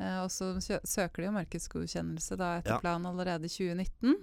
Eh, 0.00 0.18
og 0.24 0.30
så 0.32 0.52
søker 0.60 1.22
de 1.22 1.28
jo 1.28 1.34
markedsgodkjennelse 1.38 2.36
da 2.40 2.58
etter 2.60 2.76
Ja. 2.76 2.80
planen 2.80 3.06
allerede 3.10 3.44
i 3.44 3.52
2019. 3.52 4.16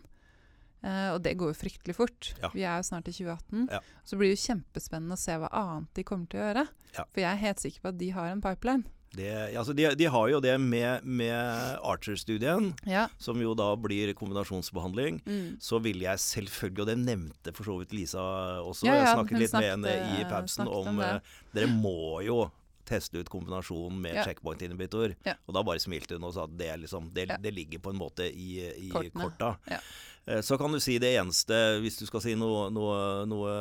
Eh, 0.82 1.10
og 1.12 1.22
det 1.24 1.36
går 1.38 1.52
jo 1.52 1.58
fryktelig 1.60 1.96
fort. 1.96 2.34
Ja. 2.42 2.50
Vi 2.54 2.64
er 2.64 2.78
jo 2.80 2.84
snart 2.88 3.08
i 3.08 3.12
2018. 3.12 3.68
Ja. 3.72 3.80
Så 4.06 4.16
blir 4.18 4.30
det 4.32 4.38
jo 4.40 4.46
kjempespennende 4.54 5.18
å 5.18 5.20
se 5.20 5.36
hva 5.36 5.50
annet 5.52 5.90
de 5.94 6.04
kommer 6.08 6.30
til 6.32 6.40
å 6.40 6.48
gjøre. 6.48 6.68
Ja. 6.96 7.04
For 7.12 7.20
jeg 7.20 7.32
er 7.34 7.44
helt 7.44 7.60
sikker 7.60 7.82
på 7.84 7.90
at 7.90 7.98
de 8.00 8.10
har 8.16 8.28
en 8.32 8.42
pipeline. 8.42 8.86
det, 9.12 9.56
altså 9.58 9.74
de, 9.74 9.88
de 9.98 10.06
har 10.06 10.28
jo 10.30 10.40
det 10.40 10.54
med, 10.62 11.04
med 11.04 11.80
Archer-studien, 11.82 12.76
som 13.18 13.42
jo 13.42 13.56
da 13.58 13.72
blir 13.76 14.14
kombinasjonsbehandling. 14.14 15.20
Mm. 15.26 15.58
Så 15.60 15.80
vil 15.82 16.00
jeg 16.06 16.16
selvfølgelig, 16.22 16.80
og 16.84 16.88
det 16.88 16.98
nevnte 17.00 17.54
for 17.58 17.64
så 17.66 17.80
vidt 17.82 17.92
Lisa 17.98 18.22
også, 18.62 18.86
jeg 18.86 19.08
snakket 19.10 19.32
litt 19.40 19.42
litt 19.42 19.58
med 19.58 19.70
henne 19.74 19.96
i 20.22 20.24
Pabsen 20.30 20.68
om, 20.70 20.88
om 20.94 21.02
eh, 21.02 21.20
Dere 21.56 21.68
må 21.74 22.22
jo 22.24 22.52
teste 22.90 23.22
ut 23.22 23.30
kombinasjonen 23.32 24.02
med 24.02 24.16
Ja. 24.20 24.26
checkpoint-inhibitor. 24.28 25.16
Ja. 25.26 25.38
Og 25.48 25.54
da 25.56 25.64
bare 25.64 25.80
smilte 25.80 26.18
hun 26.18 26.26
og 26.28 26.34
sa 26.36 26.44
at 26.50 26.58
det, 26.60 26.68
er 26.74 26.78
liksom, 26.82 27.12
det, 27.16 27.30
det 27.42 27.54
ligger 27.56 27.80
på 27.86 27.94
en 27.94 28.02
måte 28.02 28.28
i, 28.30 28.52
i 28.74 28.90
Kortene. 28.92 29.22
korta. 29.30 29.54
Ja. 29.70 29.80
Eh, 30.28 30.42
Så 30.46 30.58
kan 30.60 30.72
du 30.76 30.80
si 30.84 30.98
det 31.02 31.14
eneste, 31.18 31.56
hvis 31.82 31.98
du 32.02 32.06
skal 32.10 32.22
si 32.22 32.36
noe, 32.38 32.68
noe, 32.74 33.26
noe 33.30 33.54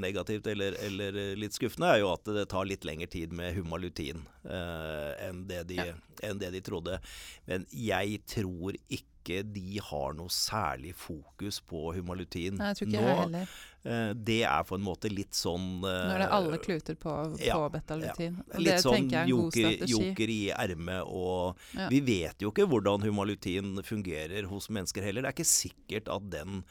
negativt 0.00 0.46
eller, 0.50 0.76
eller 0.84 1.16
litt 1.38 1.54
skuffende, 1.56 1.92
er 1.94 2.02
jo 2.02 2.10
at 2.12 2.24
det 2.34 2.48
tar 2.52 2.66
litt 2.68 2.84
lengre 2.84 3.06
tid 3.12 3.32
med 3.32 3.54
humalutin 3.56 4.24
eh, 4.44 5.28
enn, 5.28 5.44
det 5.48 5.62
de, 5.70 5.78
Ja. 5.80 5.94
enn 6.28 6.38
det 6.42 6.52
de 6.56 6.60
trodde. 6.66 6.98
Men 7.46 7.66
jeg 7.70 8.20
tror 8.26 8.76
ikke 8.88 9.40
de 9.54 9.78
har 9.80 10.12
noe 10.18 10.28
særlig 10.28 10.92
fokus 11.00 11.62
på 11.64 11.94
humalutin 11.96 12.58
Nei, 12.60 12.72
jeg 12.74 12.76
tror 12.82 12.88
ikke 12.90 13.00
nå. 13.00 13.06
jeg 13.08 13.20
heller. 13.22 13.54
Eh, 13.84 14.14
Det 14.16 14.42
er 14.48 14.64
på 14.64 14.78
en 14.78 14.84
måte 14.84 15.10
litt 15.12 15.36
sånn 15.36 15.82
Nå 15.82 15.90
er 16.14 16.22
det 16.24 16.28
alle 16.32 16.58
kluter 16.58 16.96
på, 16.96 17.12
på 17.34 17.44
ja, 17.44 17.58
betalutin. 17.68 18.38
Ja. 18.48 18.58
Litt 18.58 18.70
det 18.70 18.78
sånn 18.84 19.10
er 19.12 19.28
joker, 19.28 19.84
joker 19.90 20.32
i 20.32 20.40
ermet 20.56 21.04
og 21.04 21.58
Ja. 21.76 21.88
Vi 21.92 22.00
vet 22.00 22.40
jo 22.40 22.50
ikke 22.50 22.66
hvordan 22.70 23.04
humalutin 23.04 23.76
fungerer 23.84 24.46
hos 24.48 24.70
mennesker 24.72 25.02
heller. 25.04 25.22
Det 25.22 25.32
er 25.32 25.36
ikke 25.36 25.52
sikkert 25.52 26.08
at 26.08 26.30
den 26.32 26.62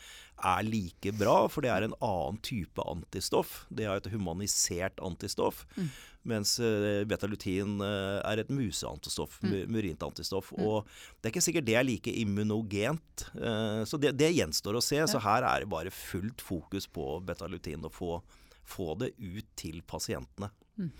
er 0.43 0.63
like 0.65 1.11
bra, 1.15 1.47
for 1.47 1.61
det 1.61 1.69
er 1.71 1.85
en 1.85 1.93
annen 2.01 2.39
type 2.41 2.81
antistoff. 2.89 3.65
Det 3.69 3.85
er 3.85 4.01
et 4.01 4.09
humanisert 4.11 4.97
antistoff. 4.99 5.65
Mm. 5.77 5.91
Mens 6.25 6.53
eh, 6.63 7.03
betalutin 7.03 7.81
eh, 7.83 8.19
er 8.31 8.39
et 8.39 8.49
museantistoff, 8.53 9.41
Mm. 9.43 9.67
murint 9.73 10.03
antistoff. 10.07 10.53
Og 10.55 10.85
det 11.19 11.27
er 11.27 11.33
ikke 11.33 11.43
sikkert 11.43 11.65
det 11.67 11.75
er 11.75 11.83
like 11.83 12.13
immunogent. 12.21 13.25
eh, 13.35 13.83
Så 13.85 13.99
det, 13.99 14.13
det 14.17 14.31
gjenstår 14.35 14.77
å 14.79 14.83
se. 14.83 15.01
Så 15.07 15.19
her 15.19 15.43
er 15.43 15.59
det 15.65 15.69
bare 15.69 15.91
fullt 15.91 16.39
fokus 16.41 16.87
på 16.87 17.19
betalutin, 17.27 17.83
og 17.83 17.91
få, 17.91 18.21
få 18.63 18.93
det 18.99 19.11
ut 19.19 19.45
til 19.59 19.81
pasientene. 19.81 20.49
Mm. 20.79 20.91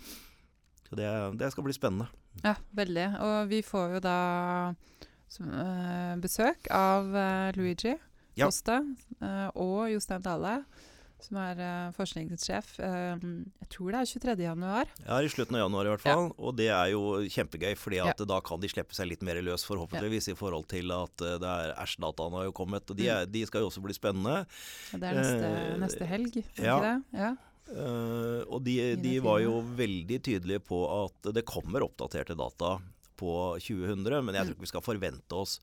Så 0.88 0.96
det, 1.00 1.08
det 1.40 1.50
skal 1.52 1.64
bli 1.64 1.72
spennende. 1.72 2.08
Ja, 2.44 2.54
veldig. 2.76 3.08
Og 3.24 3.48
vi 3.48 3.62
får 3.64 3.94
jo 3.96 4.00
da 4.04 4.18
som, 5.28 5.48
besøk 6.20 6.68
av 6.70 7.08
Luigi 7.56 7.94
Ja. 8.36 8.46
Costa 8.48 8.80
eh, 9.22 9.48
og 9.54 9.88
Jostein 9.92 10.20
Dale, 10.22 10.64
som 11.22 11.38
er 11.40 11.60
uh, 11.60 11.92
forskningssjef. 11.96 12.74
Eh, 12.84 13.24
jeg 13.62 13.68
tror 13.72 13.94
det 13.94 14.00
er 14.00 14.10
23. 14.10 14.34
januar. 14.44 14.90
Ja, 15.04 15.20
i 15.22 15.30
slutten 15.32 15.56
av 15.56 15.64
januar 15.64 15.88
i 15.88 15.92
hvert 15.94 16.04
fall. 16.04 16.28
Og 16.36 16.56
det 16.58 16.68
er 16.74 16.90
jo 16.92 17.22
kjempegøy, 17.32 17.72
fordi 17.80 18.00
at 18.04 18.20
da 18.28 18.40
kan 18.44 18.60
de 18.62 18.70
slippe 18.72 18.96
seg 18.96 19.08
litt 19.10 19.24
mer 19.26 19.40
løs, 19.44 19.64
forhåpentligvis, 19.68 20.30
i 20.32 20.36
forhold 20.38 20.68
til 20.72 20.92
at 20.94 21.24
uh, 21.24 21.36
det 21.40 21.54
er 21.54 21.74
Æsj-dataene 21.84 22.40
har 22.40 22.48
jo 22.50 22.56
kommet. 22.56 22.90
Og 22.90 23.00
de, 23.00 23.08
er, 23.12 23.28
de 23.30 23.44
skal 23.48 23.64
jo 23.64 23.70
også 23.72 23.84
bli 23.84 23.96
spennende. 23.96 24.42
Det 24.92 25.10
er 25.10 25.20
neste, 25.20 25.50
uh, 25.50 25.74
neste 25.84 26.08
helg, 26.10 26.40
er 26.42 26.68
ja. 26.68 26.78
ikke 26.78 26.88
det? 26.90 27.20
Ja. 27.24 27.34
Uh, 27.64 28.42
og 28.52 28.58
de, 28.66 28.74
de 29.00 29.14
var 29.24 29.40
jo 29.40 29.62
veldig 29.78 30.18
tydelige 30.26 30.60
på 30.66 30.84
at 30.98 31.32
det 31.32 31.46
kommer 31.48 31.86
oppdaterte 31.86 32.36
data 32.36 32.76
på 33.16 33.32
2000, 33.62 34.04
men 34.26 34.34
jeg 34.34 34.44
tror 34.44 34.50
Mm. 34.50 34.56
ikke 34.58 34.66
vi 34.66 34.72
skal 34.72 34.84
forvente 34.84 35.38
oss 35.38 35.60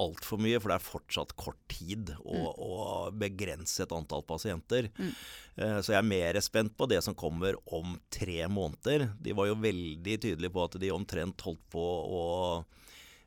altfor 0.00 0.40
mye, 0.40 0.60
for 0.60 0.72
det 0.72 0.76
er 0.78 0.86
fortsatt 0.86 1.34
kort 1.38 1.58
tid 1.72 2.12
å 2.24 3.10
begrense 3.16 3.82
et 3.84 3.94
antall 3.94 4.22
pasienter. 4.28 4.88
Mm. 4.96 5.12
Eh, 5.56 5.78
så 5.84 5.94
jeg 5.94 6.00
er 6.00 6.08
mer 6.08 6.40
spent 6.44 6.76
på 6.78 6.88
det 6.90 7.02
som 7.04 7.16
kommer 7.18 7.58
om 7.66 7.98
tre 8.12 8.44
måneder. 8.48 9.10
De 9.20 9.34
var 9.36 9.50
jo 9.50 9.58
veldig 9.60 10.16
tydelige 10.22 10.54
på 10.54 10.66
at 10.66 10.78
de 10.80 10.92
omtrent 10.94 11.46
holdt 11.46 11.64
på 11.72 11.86
å 12.20 12.24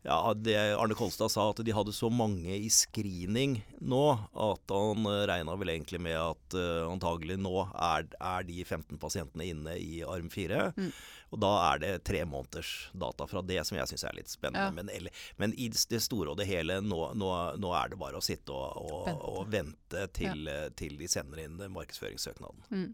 ja, 0.03 0.33
det 0.35 0.57
Arne 0.75 0.95
Kolstad 0.99 1.31
sa 1.31 1.45
at 1.49 1.61
de 1.63 1.71
hadde 1.71 1.93
så 1.95 2.09
mange 2.11 2.51
i 2.57 2.67
screening 2.71 3.55
nå 3.79 4.01
at 4.35 4.73
han 4.73 5.07
uh, 5.07 5.23
regna 5.29 5.55
vel 5.59 5.71
egentlig 5.71 6.01
med 6.03 6.17
at 6.19 6.57
uh, 6.59 6.89
antagelig 6.91 7.37
nå 7.39 7.53
er, 7.71 8.09
er 8.19 8.47
de 8.47 8.57
15 8.65 8.99
pasientene 8.99 9.47
inne 9.47 9.77
i 9.79 10.01
arm 10.03 10.27
4. 10.33 10.65
Mm. 10.75 10.91
Og 11.33 11.41
da 11.41 11.53
er 11.69 11.81
det 11.81 11.93
tre 12.09 12.25
måneders 12.27 12.73
data 12.91 13.27
fra 13.31 13.41
det 13.47 13.61
som 13.65 13.79
jeg 13.79 13.93
syns 13.93 14.03
er 14.09 14.19
litt 14.19 14.31
spennende. 14.31 14.67
Ja. 14.67 14.75
Men, 14.75 14.91
eller, 14.91 15.23
men 15.39 15.55
i 15.55 15.69
det 15.71 16.03
store 16.03 16.33
og 16.33 16.39
det 16.41 16.49
hele, 16.51 16.81
nå, 16.83 17.01
nå, 17.17 17.31
nå 17.63 17.73
er 17.79 17.93
det 17.93 18.01
bare 18.03 18.19
å 18.19 18.25
sitte 18.25 18.53
og, 18.53 18.83
og, 18.83 19.07
Vente. 19.07 19.31
og 19.31 19.53
vente 19.55 20.07
til, 20.19 20.47
ja. 20.51 20.67
til 20.77 20.99
de 20.99 21.09
sender 21.09 21.45
inn 21.47 21.63
markedsføringssøknaden. 21.63 22.67
Mm. 22.75 22.89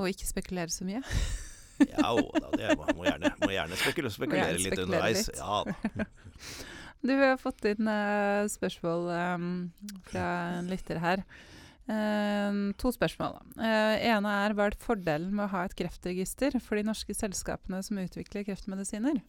Og 0.00 0.08
ikke 0.10 0.32
spekulere 0.32 0.72
så 0.72 0.88
mye. 0.88 1.04
Ja, 1.82 2.12
å, 2.12 2.22
da, 2.34 2.52
det 2.54 2.76
må, 2.78 2.86
må, 2.94 3.06
gjerne, 3.08 3.32
må 3.42 3.50
gjerne 3.54 3.80
spekulere, 3.80 4.14
spekulere 4.14 4.52
gjerne 4.52 4.68
litt 4.68 4.84
underveis. 4.84 5.26
litt. 5.30 5.42
Ja 5.42 5.64
da. 5.66 6.08
Du, 7.04 7.10
vi 7.12 7.20
har 7.20 7.36
fått 7.36 7.66
inn 7.68 7.84
uh, 7.84 8.46
spørsmål 8.48 9.10
um, 9.12 9.48
fra 10.08 10.28
en 10.56 10.70
lytter 10.72 11.02
her. 11.02 11.20
Uh, 11.84 12.72
to 12.80 12.94
spørsmål. 12.94 13.36
Uh, 13.58 14.00
ene 14.00 14.30
er 14.46 14.54
hva 14.56 14.70
er 14.70 14.76
fordelen 14.80 15.34
med 15.36 15.44
å 15.44 15.52
ha 15.52 15.66
et 15.68 15.76
kreftregister 15.76 16.56
for 16.64 16.80
de 16.80 16.86
norske 16.88 17.12
selskapene 17.12 17.82
som 17.84 18.00
utvikler 18.00 18.46
kreftmedisiner? 18.48 19.20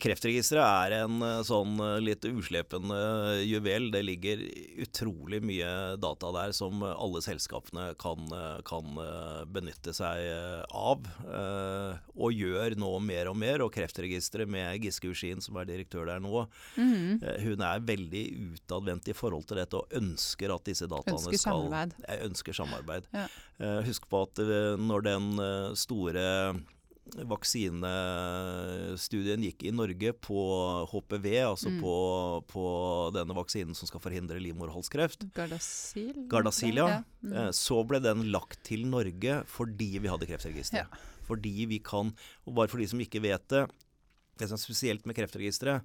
Kreftregisteret 0.00 0.62
er 0.64 0.94
en 1.02 1.18
eh, 1.26 1.40
sånn 1.44 1.74
eh, 1.84 1.98
litt 2.00 2.24
uslepende 2.28 2.96
juvel. 3.44 3.90
Det 3.92 4.00
ligger 4.06 4.40
utrolig 4.84 5.42
mye 5.44 5.68
data 6.00 6.30
der 6.32 6.54
som 6.56 6.80
alle 6.86 7.20
selskapene 7.24 7.90
kan, 8.00 8.24
eh, 8.32 8.60
kan 8.68 8.96
eh, 9.02 9.42
benytte 9.52 9.92
seg 9.96 10.22
eh, 10.30 10.62
av. 10.72 11.04
eh, 11.26 12.00
Og 12.16 12.32
gjør 12.32 12.78
nå 12.80 12.92
mer 13.04 13.32
og 13.32 13.36
mer. 13.42 13.66
Og 13.66 13.72
Kreftregisteret 13.74 14.48
med 14.48 14.80
Giske 14.86 15.12
Uskin, 15.12 15.44
som 15.44 15.60
er 15.60 15.68
direktør 15.68 16.08
der 16.08 16.22
nå, 16.24 16.46
mm. 16.78 17.20
eh, 17.20 17.40
hun 17.44 17.64
er 17.68 17.84
veldig 17.92 18.24
utadvendt 18.56 19.12
i 19.12 19.16
forhold 19.16 19.48
til 19.50 19.60
dette 19.60 19.76
og 19.82 19.92
ønsker 20.00 20.54
at 20.56 20.68
disse 20.68 20.88
dataene 20.88 21.18
Ønsker 21.20 21.36
skal 21.36 21.48
samarbeid. 21.52 21.96
Jeg 22.08 22.28
ønsker 22.30 22.62
samarbeid. 22.62 23.10
Ja. 23.12 23.26
Eh, 23.62 23.80
husk 23.86 24.08
på 24.10 24.24
at 24.26 24.40
eh, 24.42 24.76
når 24.80 25.04
den 25.10 25.32
eh, 25.42 25.74
store 25.78 26.24
vaksinestudien 28.12 29.42
gikk 29.46 29.62
i 29.66 29.72
Norge 29.74 30.12
på 30.22 30.38
HPV, 30.92 31.26
altså 31.44 31.68
Mm. 31.72 31.80
på, 31.82 31.94
på 32.48 32.64
denne 33.14 33.34
vaksinen 33.36 33.74
som 33.76 33.86
skal 33.90 34.00
forhindre 34.00 34.40
livmorhalskreft, 34.42 35.26
Gardasil? 35.34 36.14
Gardasil, 36.30 36.76
ja. 36.76 37.02
Mm. 37.22 37.32
eh, 37.32 37.50
så 37.52 37.82
ble 37.86 38.00
den 38.00 38.30
lagt 38.32 38.62
til 38.64 38.86
Norge 38.86 39.44
fordi 39.46 39.98
vi 39.98 40.08
hadde 40.08 40.26
kreftregister. 40.28 40.76
Ja. 40.84 40.86
Fordi 41.26 41.66
vi 41.70 41.78
kan, 41.78 42.14
og 42.46 42.54
bare 42.54 42.68
for 42.68 42.78
de 42.82 42.86
som 42.90 42.98
ikke 43.00 43.22
vet 43.22 43.48
det 43.48 43.68
Det 44.40 44.48
som 44.48 44.54
er 44.56 44.62
spesielt 44.64 45.04
med 45.06 45.14
Kreftregisteret, 45.14 45.82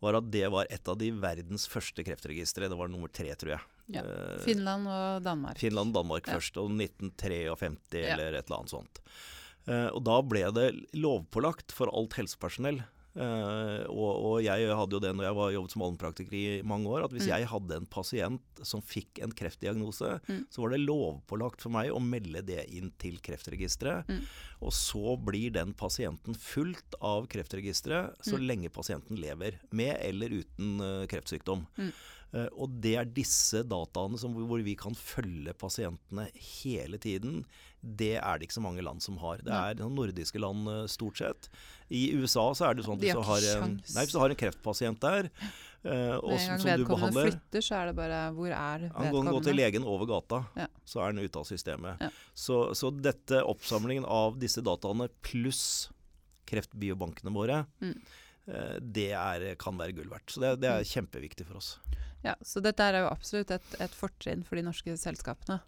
var 0.00 0.14
at 0.14 0.30
det 0.30 0.46
var 0.52 0.66
et 0.70 0.86
av 0.88 0.96
de 0.96 1.10
verdens 1.10 1.66
første 1.68 2.04
kreftregistre. 2.06 2.68
Det 2.70 2.76
var 2.78 2.86
nummer 2.88 3.08
tre, 3.10 3.26
tror 3.34 3.50
jeg. 3.56 3.60
Ja. 3.88 4.02
Eh, 4.06 4.38
Finland 4.44 4.86
og 4.86 5.22
Danmark. 5.24 5.58
Finland 5.58 5.90
og 5.90 5.94
Danmark 6.04 6.26
Ja. 6.28 6.34
først, 6.38 6.56
og 6.62 6.70
1953 6.70 8.00
Ja. 8.06 8.14
eller 8.14 8.34
et 8.38 8.46
eller 8.46 8.58
annet 8.60 8.70
sånt. 8.70 9.00
Eh, 9.68 9.88
og 9.92 10.02
da 10.08 10.20
ble 10.24 10.46
det 10.56 10.68
lovpålagt 10.96 11.74
for 11.76 11.90
alt 11.92 12.16
helsepersonell. 12.18 12.80
Eh, 13.18 13.82
og, 13.90 14.10
og 14.28 14.34
jeg 14.44 14.68
hadde 14.78 14.94
jo 14.94 15.00
det 15.02 15.10
når 15.16 15.24
jeg 15.26 15.34
var 15.34 15.50
jobbet 15.50 15.72
som 15.74 15.82
allmennpraktiker 15.82 16.36
i 16.38 16.62
mange 16.62 16.86
år, 16.92 17.04
at 17.04 17.10
hvis 17.16 17.26
Mm. 17.26 17.32
jeg 17.32 17.48
hadde 17.50 17.76
en 17.80 17.86
pasient 17.90 18.60
som 18.62 18.80
fikk 18.84 19.18
en 19.24 19.32
kreftdiagnose, 19.34 20.20
Mm. 20.28 20.44
så 20.52 20.62
var 20.62 20.70
det 20.70 20.80
lovpålagt 20.86 21.60
for 21.64 21.70
meg 21.74 21.90
å 21.90 21.98
melde 22.00 22.44
det 22.46 22.68
inn 22.70 22.92
til 22.98 23.18
Kreftregisteret. 23.18 24.06
Mm. 24.06 24.22
Og 24.62 24.70
så 24.72 25.16
blir 25.18 25.50
den 25.52 25.74
pasienten 25.74 26.36
fulgt 26.38 26.94
av 27.02 27.26
Kreftregisteret 27.28 28.14
så 28.22 28.38
Mm. 28.38 28.46
lenge 28.46 28.70
pasienten 28.70 29.18
lever, 29.18 29.58
med 29.72 29.96
eller 30.00 30.28
uten 30.44 30.80
eh, 30.80 31.06
kreftsykdom. 31.10 31.66
Mm. 32.32 32.40
Eh, 32.42 32.48
og 32.60 32.74
det 32.84 32.94
er 33.00 33.08
disse 33.16 33.62
dataene 33.64 34.18
som, 34.20 34.34
hvor 34.36 34.60
vi 34.64 34.74
kan 34.76 34.92
følge 34.94 35.54
pasientene 35.56 36.26
hele 36.60 36.98
tiden. 37.00 37.44
Det 37.80 38.16
er 38.18 38.38
det 38.40 38.48
ikke 38.48 38.56
så 38.58 38.64
mange 38.64 38.82
land 38.84 39.00
som 39.00 39.16
har. 39.22 39.38
Det 39.46 39.54
er 39.54 39.78
nordiske 39.88 40.40
land 40.42 40.68
eh, 40.68 40.82
stort 40.90 41.16
sett. 41.22 41.48
I 41.88 42.10
USA 42.18 42.50
så 42.58 42.68
er 42.68 42.74
det 42.76 42.84
sånn 42.84 42.98
at 42.98 43.06
hvis 43.06 43.16
du 43.16 43.22
har, 43.24 43.46
en, 43.62 43.78
nei, 43.80 44.02
hvis 44.04 44.12
du 44.12 44.20
har 44.20 44.34
en 44.34 44.40
kreftpasient 44.42 45.00
der, 45.00 45.30
eh, 45.86 46.16
og 46.18 46.34
Med 46.34 46.40
en 46.42 46.50
gang 46.50 46.58
som 46.58 46.64
som 46.66 46.70
vedkommende 46.74 47.24
flytter, 47.30 47.64
så 47.64 47.78
er 47.80 47.86
det 47.86 47.96
bare 47.96 48.18
Hvor 48.36 48.50
er 48.52 48.78
vedkommende? 48.84 49.04
han 49.14 49.14
kan 49.30 49.32
gå 49.38 49.42
til 49.48 49.56
legen 49.62 49.84
over 49.88 50.10
gata, 50.10 50.42
Ja. 50.58 50.66
så 50.84 51.00
er 51.06 51.12
den 51.16 51.24
ute 51.24 51.38
av 51.40 51.48
systemet. 51.48 51.96
Ja. 52.04 52.10
Så, 52.34 52.58
så 52.76 52.90
dette 52.92 53.40
oppsamlingen 53.46 54.04
av 54.04 54.36
disse 54.42 54.60
dataene 54.60 55.08
pluss 55.24 55.88
kreftbiobankene 56.48 57.32
våre, 57.32 57.62
Mm. 57.80 57.96
det 58.80 59.10
er, 59.12 59.54
kan 59.60 59.76
være 59.76 59.92
gull 59.92 60.08
verdt. 60.08 60.32
Så 60.32 60.40
det, 60.40 60.54
det 60.62 60.68
er 60.72 60.84
kjempeviktig 60.88 61.44
for 61.46 61.58
oss. 61.60 61.74
Ja, 62.24 62.34
så 62.42 62.60
dette 62.62 62.82
er 62.82 63.00
jo 63.04 63.10
absolutt 63.12 63.50
et, 63.54 63.74
et 63.80 63.90
fortrinn 63.94 64.44
for 64.44 64.56
de 64.56 64.62
norske 64.66 64.96
selskapene. 64.98 65.60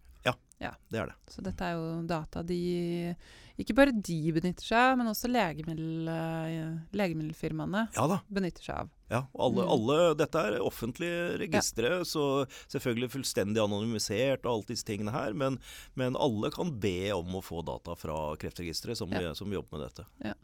Ja, 0.60 0.74
Det 0.92 0.98
er 1.00 1.06
det. 1.08 1.14
Så 1.32 1.40
dette 1.40 1.64
er 1.64 1.72
jo 1.72 2.02
data 2.04 2.42
de 2.44 3.16
Ikke 3.56 3.72
bare 3.72 3.94
de 3.96 4.16
benytter 4.36 4.60
seg 4.66 4.76
av, 4.76 4.98
men 5.00 5.06
også 5.08 5.30
legemiddel, 5.32 6.04
eh, 6.12 6.74
legemiddelfirmaene 6.92 7.86
Ja 7.96 8.18
benytter 8.28 8.66
seg 8.66 8.74
av. 8.82 8.90
Ja, 9.08 9.22
og 9.32 9.40
alle, 9.56 9.64
Mm. 9.64 9.70
alle, 9.72 10.14
dette 10.20 10.34
er 10.50 10.58
offentlige 10.60 11.38
registre, 11.40 12.04
så 12.04 12.44
selvfølgelig 12.68 13.08
fullstendig 13.10 13.56
anonymisert 13.64 14.44
og 14.44 14.52
alt 14.60 14.66
disse 14.68 14.84
tingene 14.84 15.10
her, 15.12 15.32
men, 15.32 15.58
men 15.96 16.14
alle 16.14 16.50
kan 16.52 16.78
be 16.78 17.10
om 17.16 17.26
å 17.36 17.42
få 17.42 17.64
data 17.64 17.96
fra 17.96 18.36
Kreftregisteret 18.36 18.96
som, 19.00 19.08
Ja. 19.10 19.32
som 19.32 19.50
jobber 19.50 19.78
med 19.78 19.88
dette. 19.88 20.34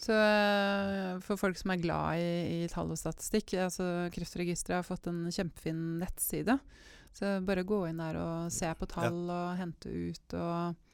Så 0.00 0.16
eh, 0.16 1.18
for 1.24 1.40
folk 1.40 1.58
som 1.60 1.74
er 1.74 1.82
glad 1.82 2.20
i, 2.22 2.62
i 2.64 2.68
tall 2.72 2.92
og 2.94 3.00
statistikk, 3.00 3.52
altså 3.60 4.08
Kreftregisteret 4.14 4.80
har 4.80 4.86
fått 4.86 5.10
en 5.10 5.26
kjempefin 5.28 5.98
nettside. 6.00 6.56
Så 7.12 7.40
bare 7.44 7.66
gå 7.66 7.82
inn 7.88 8.00
der 8.00 8.16
og 8.20 8.54
se 8.54 8.70
på 8.78 8.88
tall 8.88 9.26
og 9.28 9.58
hente 9.60 9.90
ut 9.90 10.38
og 10.38 10.86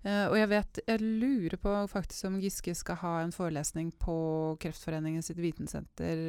Uh, 0.00 0.30
og 0.30 0.36
jeg 0.38 0.48
vet, 0.48 0.78
jeg 0.88 1.00
lurer 1.04 1.60
på 1.60 1.72
faktisk 1.92 2.24
om 2.30 2.38
Giske 2.40 2.72
skal 2.72 2.96
ha 3.02 3.10
en 3.20 3.34
forelesning 3.36 3.90
på 4.00 4.14
Kreftforeningen 4.62 5.20
sitt 5.20 5.36
vitensenter 5.36 6.22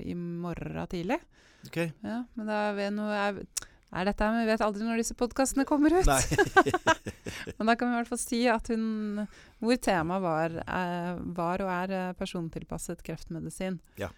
i 0.00 0.14
morgen 0.16 0.88
tidlig. 0.88 1.18
Okay. 1.66 1.90
Ja, 2.00 2.22
men 2.38 2.48
da 2.48 2.62
er 2.70 2.78
vi 2.78 2.86
noe 2.96 3.18
er, 3.20 3.42
er 3.92 4.04
dette 4.04 4.24
her, 4.24 4.32
men 4.34 4.44
Vi 4.44 4.50
vet 4.52 4.60
aldri 4.66 4.84
når 4.84 5.00
disse 5.00 5.14
podkastene 5.16 5.64
kommer 5.68 5.94
ut. 5.96 6.08
Men 7.58 7.66
da 7.70 7.74
kan 7.78 7.88
vi 7.88 7.94
i 7.94 7.98
hvert 8.00 8.10
fall 8.10 8.20
si 8.20 8.40
at 8.50 8.68
hun 8.72 9.22
Hvor 9.62 9.78
temaet 9.80 10.22
var, 10.24 10.56
eh, 10.60 11.20
var 11.38 11.62
og 11.64 11.70
er 11.72 11.94
eh, 11.96 12.12
persontilpasset 12.18 13.02
kreftmedisin. 13.06 13.78
Ja. 14.00 14.10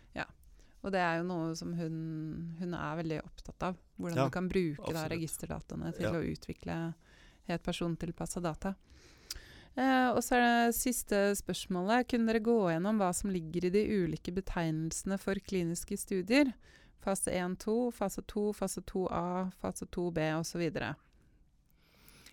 Og 0.80 0.94
det 0.94 1.00
er 1.04 1.18
jo 1.20 1.26
noe 1.28 1.52
som 1.58 1.74
hun, 1.76 1.96
hun 2.58 2.72
er 2.74 2.96
veldig 3.02 3.18
opptatt 3.20 3.66
av. 3.68 3.74
Hvordan 4.00 4.16
Ja, 4.16 4.24
du 4.24 4.32
kan 4.32 4.46
bruke 4.48 4.94
da, 4.96 5.02
registerdataene 5.12 5.90
til 5.92 6.06
Ja. 6.08 6.12
å 6.16 6.24
utvikle 6.24 6.76
helt 7.50 7.62
persontilpassa 7.66 8.40
data. 8.40 8.74
Eh, 9.76 10.08
og 10.10 10.18
så 10.24 10.34
er 10.38 10.40
det 10.42 10.74
siste 10.78 11.20
spørsmålet. 11.36 12.08
Kunne 12.08 12.26
dere 12.32 12.40
gå 12.42 12.56
gjennom 12.72 12.96
hva 12.98 13.12
som 13.14 13.30
ligger 13.30 13.68
i 13.68 13.74
de 13.76 13.84
ulike 14.06 14.32
betegnelsene 14.34 15.18
for 15.20 15.34
kliniske 15.34 15.98
studier? 16.00 16.50
Fase 17.00 17.32
1-2, 17.32 17.92
fase 17.96 18.22
2, 18.28 18.52
fase 18.52 18.80
2A, 18.82 19.22
fase 19.60 19.86
2B 19.86 20.18
osv. 20.40 20.66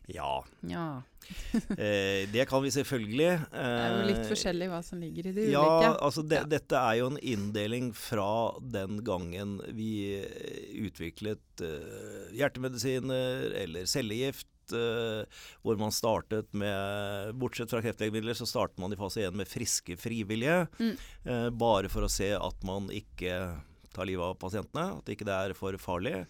Ja, 0.09 0.45
Ja. 0.61 1.01
eh, 1.77 2.23
det 2.31 2.45
kan 2.47 2.63
vi 2.63 2.69
selvfølgelig. 2.71 3.31
Det 3.51 3.63
er 3.63 3.95
jo 3.97 4.03
litt 4.07 4.21
Eh, 4.23 4.29
forskjellig 4.29 4.69
hva 4.71 4.79
som 4.83 5.01
ligger 5.03 5.27
i 5.27 5.33
de 5.35 5.47
Ja, 5.51 5.63
ulike. 5.65 5.89
altså 6.07 6.23
de, 6.23 6.35
Ja. 6.39 6.43
dette 6.47 6.75
er 6.79 6.95
jo 7.01 7.07
en 7.11 7.17
inndeling 7.19 7.89
fra 7.93 8.55
den 8.63 9.01
gangen 9.03 9.57
vi 9.75 10.21
eh, 10.23 10.87
utviklet 10.87 11.59
eh, 11.59 12.31
hjertemedisiner 12.39 13.51
eller 13.63 13.83
cellegift 13.85 14.47
eh, 14.71 15.25
hvor 15.63 15.75
man 15.77 15.91
startet 15.91 16.53
med 16.55 17.35
Bortsett 17.35 17.69
fra 17.69 17.81
kreftlegemidler, 17.83 18.33
så 18.39 18.47
startet 18.47 18.79
man 18.79 18.93
i 18.95 18.99
fase 18.99 19.27
1 19.27 19.35
med 19.35 19.47
friske 19.51 19.97
frivillige. 19.99 20.67
Mm. 20.79 20.95
Eh, 21.25 21.49
bare 21.51 21.89
for 21.91 22.07
å 22.07 22.09
se 22.11 22.31
at 22.31 22.63
man 22.63 22.87
ikke 22.95 23.59
tar 23.97 24.09
livet 24.09 24.29
av 24.29 24.39
pasientene, 24.41 24.87
at 25.01 25.11
ikke 25.11 25.27
det 25.27 25.35
er 25.35 25.57
for 25.57 25.77
farlig. 25.81 26.23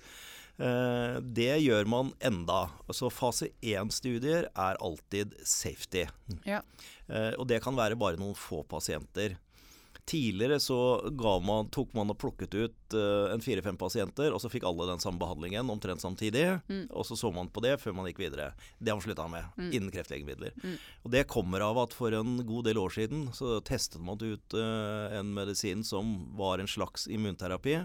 Eh, 0.57 1.17
det 1.21 1.51
gjør 1.61 1.89
man 1.89 2.11
enda. 2.25 2.65
Så 2.89 3.11
fase 3.13 3.51
1-studier 3.61 4.49
er 4.49 4.79
alltid 4.83 5.35
safety. 5.45 6.07
Ja. 6.47 6.63
Eh, 7.07 7.33
og 7.37 7.45
det 7.49 7.61
kan 7.65 7.77
være 7.77 7.99
bare 7.99 8.19
noen 8.19 8.37
få 8.37 8.63
pasienter. 8.69 9.37
Tidligere 10.07 10.55
så 10.63 10.77
man, 11.43 11.67
tok 11.67 11.91
man 11.97 12.13
og 12.13 12.17
plukket 12.21 12.53
ut 12.55 12.95
uh, 12.95 13.27
en 13.33 13.43
fire-fem 13.43 13.75
pasienter, 13.75 14.31
og 14.31 14.39
så 14.39 14.47
fikk 14.47 14.63
alle 14.63 14.87
den 14.87 15.01
samme 15.03 15.19
behandlingen 15.19 15.67
omtrent 15.73 15.99
samtidig. 15.99 16.45
Mm. 16.69 16.85
Og 16.95 17.03
så 17.09 17.17
så 17.19 17.31
man 17.35 17.49
på 17.51 17.63
det 17.65 17.73
før 17.81 17.97
man 17.97 18.07
gikk 18.07 18.21
videre. 18.23 18.53
Det 18.79 18.93
har 18.93 18.99
man 18.99 19.03
slutta 19.03 19.27
med 19.27 19.43
Mm. 19.57 19.71
innen 19.73 19.91
kreftlegemidler. 19.91 20.53
Mm. 20.63 20.77
Og 21.03 21.11
det 21.11 21.27
kommer 21.27 21.63
av 21.65 21.77
at 21.81 21.93
for 21.93 22.13
en 22.13 22.37
god 22.45 22.65
del 22.69 22.77
år 22.77 22.93
siden 22.93 23.27
så 23.33 23.57
testet 23.65 24.01
man 24.01 24.19
ut 24.21 24.55
uh, 24.55 25.11
en 25.17 25.33
medisin 25.35 25.83
som 25.83 26.31
var 26.37 26.59
en 26.59 26.71
slags 26.71 27.07
immunterapi. 27.11 27.81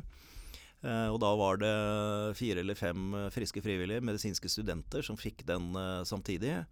Eh, 0.83 1.09
og 1.15 1.21
da 1.23 1.29
var 1.39 1.61
det 1.63 1.75
fire 2.35 2.59
eller 2.59 2.75
fem 2.75 3.13
friske 3.31 3.63
frivillige 3.63 4.03
medisinske 4.03 4.51
studenter 4.51 5.05
som 5.07 5.15
fikk 5.15 5.45
den 5.47 5.77
samtidig. 6.03 6.65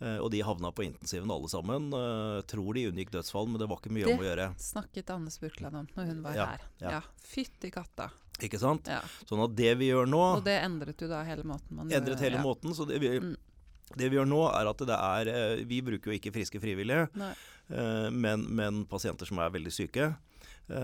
Eh, 0.00 0.16
og 0.16 0.30
de 0.32 0.40
havna 0.40 0.70
på 0.72 0.84
intensiven 0.86 1.28
alle 1.30 1.48
sammen. 1.52 1.90
Eh, 1.92 2.40
tror 2.48 2.72
de 2.74 2.86
unngikk 2.90 3.10
dødsfall, 3.12 3.46
men 3.48 3.60
det 3.60 3.68
var 3.68 3.76
ikke 3.82 3.92
mye 3.92 4.06
Det- 4.06 4.14
om 4.14 4.20
å 4.24 4.28
gjøre. 4.28 4.46
Det 4.56 4.62
Snakket 4.64 5.10
Anne 5.10 5.30
Spurkland 5.30 5.74
om 5.76 5.86
når 5.96 6.06
hun 6.06 6.22
var 6.22 6.34
Ja, 6.34 6.46
her. 6.46 6.60
ja. 6.80 6.90
Ja. 6.90 7.00
Fytti 7.22 7.70
katta. 7.70 8.10
Ikke 8.40 8.58
sant? 8.58 8.86
Ja. 8.88 9.02
Sånn 9.28 9.44
at 9.44 9.54
det 9.54 9.76
vi 9.76 9.90
gjør 9.90 10.08
nå 10.08 10.36
Og 10.38 10.44
det 10.44 10.62
endret 10.64 10.96
jo 11.02 11.08
da 11.08 11.22
hele 11.24 11.42
måten 11.44 11.72
man 11.76 11.90
Endret 11.90 12.16
gjør- 12.16 12.20
hele 12.20 12.36
ja. 12.36 12.42
måten. 12.42 12.72
Så 12.74 12.86
det 12.88 12.98
vi, 12.98 13.18
Mm. 13.20 13.36
det 13.96 14.10
vi 14.10 14.16
gjør 14.16 14.26
nå, 14.28 14.48
er 14.48 14.66
at 14.70 14.78
det 14.78 14.88
er 14.88 15.28
eh, 15.60 15.64
Vi 15.64 15.82
bruker 15.82 16.10
jo 16.12 16.18
ikke 16.18 16.32
friske 16.32 16.58
frivillige, 16.58 17.10
men, 18.10 18.46
men 18.54 18.84
pasienter 18.86 19.26
som 19.26 19.38
er 19.38 19.50
veldig 19.50 19.70
syke. 19.72 20.16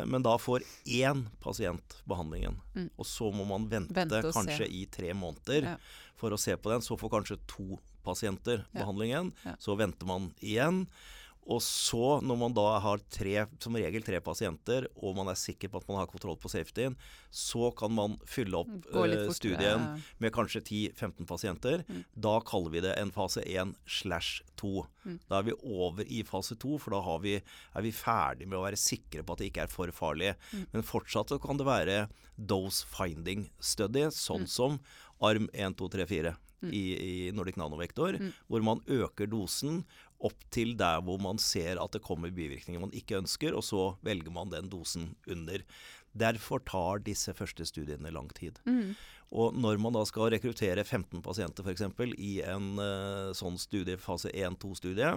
Men 0.05 0.21
da 0.23 0.37
får 0.37 0.63
én 0.87 1.27
pasient 1.41 2.03
behandlingen. 2.09 2.57
Mm. 2.75 2.91
Og 2.99 3.07
så 3.07 3.33
må 3.33 3.47
man 3.47 3.69
vente, 3.71 3.95
Vente 3.95 4.21
kanskje 4.35 4.57
se. 4.59 4.69
i 4.69 4.85
tre 4.91 5.13
måneder 5.15 5.63
Ja. 5.63 5.77
For 6.17 6.33
å 6.35 6.41
se 6.41 6.57
på 6.57 6.73
den. 6.73 6.85
Så 6.85 6.97
får 7.01 7.13
kanskje 7.13 7.39
to 7.51 7.79
pasienter 8.07 8.65
behandlingen. 8.75 9.33
Så 9.59 9.77
venter 9.79 10.07
man 10.09 10.31
igjen. 10.39 10.87
Og 11.47 11.61
så, 11.63 12.19
når 12.27 12.39
man 12.41 12.55
da 12.57 12.65
har 12.83 12.99
tre, 13.09 13.45
som 13.63 13.77
regel 13.79 14.03
tre 14.03 14.19
pasienter, 14.21 14.89
og 14.99 15.15
man 15.15 15.29
er 15.31 15.37
sikker 15.39 15.71
på 15.71 15.79
at 15.79 15.87
man 15.87 16.01
har 16.01 16.09
kontroll 16.11 16.35
på 16.43 16.51
safetyen, 16.51 16.97
så 17.31 17.69
kan 17.79 17.93
man 17.95 18.17
fylle 18.27 18.59
opp 18.59 18.73
eh, 18.75 18.91
fortere. 18.91 19.35
studien 19.37 19.85
med 20.19 20.33
kanskje 20.35 20.63
10-15 20.67 21.27
pasienter. 21.31 21.85
Mm. 21.87 22.01
Da 22.27 22.41
kaller 22.41 22.71
vi 22.75 22.81
det 22.83 22.97
en 22.99 23.13
fase 23.15 23.45
1 23.47 23.77
slash 23.87 24.43
2. 24.59 24.73
Mm. 25.07 25.21
Da 25.31 25.39
er 25.39 25.47
vi 25.47 25.55
over 25.63 26.03
i 26.11 26.23
fase 26.27 26.57
2, 26.59 26.79
for 26.83 26.97
da 26.97 27.01
har 27.07 27.21
vi, 27.23 27.37
er 27.39 27.83
vi 27.87 27.93
ferdig 27.95 28.49
med 28.51 28.59
å 28.59 28.65
være 28.67 28.81
sikre 28.81 29.23
på 29.23 29.37
at 29.37 29.39
det 29.45 29.53
ikke 29.53 29.69
er 29.69 29.71
for 29.71 29.93
farlig. 29.95 30.35
Mm. 30.51 30.67
Men 30.73 30.83
fortsatt 30.83 31.31
så 31.31 31.39
kan 31.39 31.57
det 31.63 31.69
være 31.71 32.01
dose 32.37 32.83
finding 32.91 33.47
study, 33.61 34.09
sånn 34.11 34.49
Mm. 34.49 34.51
som 34.51 34.81
ARM 35.23 35.47
1, 35.55 35.77
2, 35.79 35.89
3, 35.95 36.07
4 36.11 36.35
Mm. 36.63 36.71
i, 36.73 36.83
i 37.29 37.31
Nordic 37.37 37.57
Nanovektor, 37.61 38.17
Mm. 38.17 38.33
hvor 38.49 38.63
man 38.65 38.81
øker 38.89 39.27
dosen 39.29 39.85
opp 40.25 40.47
til 40.55 40.75
der 40.79 41.03
hvor 41.05 41.21
man 41.23 41.41
ser 41.43 41.81
at 41.83 41.93
det 41.93 42.05
kommer 42.05 42.33
bivirkninger 42.35 42.81
man 42.83 42.95
ikke 42.97 43.19
ønsker, 43.21 43.57
og 43.57 43.65
så 43.67 43.91
velger 44.07 44.33
man 44.33 44.53
den 44.55 44.71
dosen 44.73 45.11
under. 45.29 45.65
Derfor 46.17 46.63
tar 46.65 47.03
disse 47.05 47.35
første 47.37 47.67
studiene 47.69 48.13
lang 48.15 48.31
tid. 48.37 48.59
Mm. 48.65 48.95
Og 49.37 49.57
når 49.59 49.81
man 49.83 49.97
da 49.97 50.05
skal 50.07 50.31
rekruttere 50.33 50.85
15 50.85 51.21
pasienter 51.25 51.67
f.eks. 51.67 51.83
i 52.17 52.39
en 52.47 52.77
uh, 52.79 53.35
sånn 53.37 53.59
studie, 53.61 53.99
fase 54.01 54.31
1-2-studie, 54.33 55.17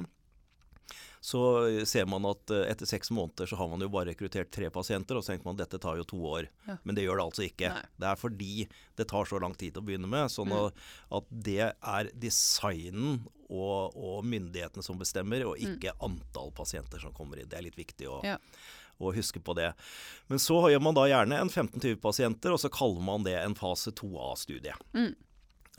så 1.22 1.40
ser 1.86 2.06
man 2.08 2.24
at 2.30 2.50
eh, 2.56 2.70
etter 2.72 2.88
seks 2.88 3.10
måneder 3.12 3.50
så 3.52 3.58
har 3.60 3.68
man 3.68 3.82
jo 3.84 3.90
bare 3.92 4.14
rekruttert 4.14 4.52
tre 4.56 4.70
pasienter, 4.72 5.18
og 5.20 5.24
så 5.26 5.34
tenker 5.34 5.46
man 5.50 5.58
at 5.60 5.66
dette 5.68 5.82
tar 5.84 5.98
jo 6.00 6.06
to 6.08 6.20
år. 6.30 6.48
Ja. 6.68 6.78
Men 6.88 6.96
det 6.96 7.04
gjør 7.04 7.20
det 7.20 7.26
altså 7.26 7.44
ikke. 7.48 7.72
Nei. 7.76 7.84
Det 8.00 8.08
er 8.08 8.16
fordi 8.22 8.54
det 8.96 9.08
tar 9.12 9.26
så 9.28 9.42
lang 9.44 9.56
tid 9.60 9.76
å 9.76 9.84
begynne 9.84 10.08
med. 10.08 10.32
Sånn 10.32 10.48
Mm. 10.50 10.68
at, 10.70 10.74
at 11.20 11.30
det 11.30 11.60
er 11.74 12.12
designen 12.16 13.20
og, 13.50 13.96
og 13.98 14.24
myndighetene 14.30 14.84
som 14.86 14.98
bestemmer, 15.00 15.44
og 15.50 15.58
ikke 15.60 15.92
antall 16.06 16.52
pasienter 16.56 17.00
som 17.04 17.12
kommer 17.14 17.40
inn. 17.42 17.50
Det 17.50 17.58
er 17.60 17.68
litt 17.68 17.80
viktig 17.80 18.08
å, 18.08 18.22
Mm. 18.24 18.30
Ja. 18.32 18.38
å 19.00 19.14
huske 19.16 19.40
på 19.40 19.54
det. 19.56 19.74
Men 20.28 20.40
så 20.44 20.58
gjør 20.72 20.82
man 20.84 20.94
da 20.98 21.06
gjerne 21.08 21.38
en 21.40 21.50
15-20 21.50 22.00
pasienter, 22.04 22.52
og 22.52 22.60
så 22.60 22.70
kaller 22.70 23.02
man 23.02 23.24
det 23.24 23.36
en 23.40 23.56
fase 23.56 23.92
2A-studie. 23.96 24.74
Mm. 24.94 25.16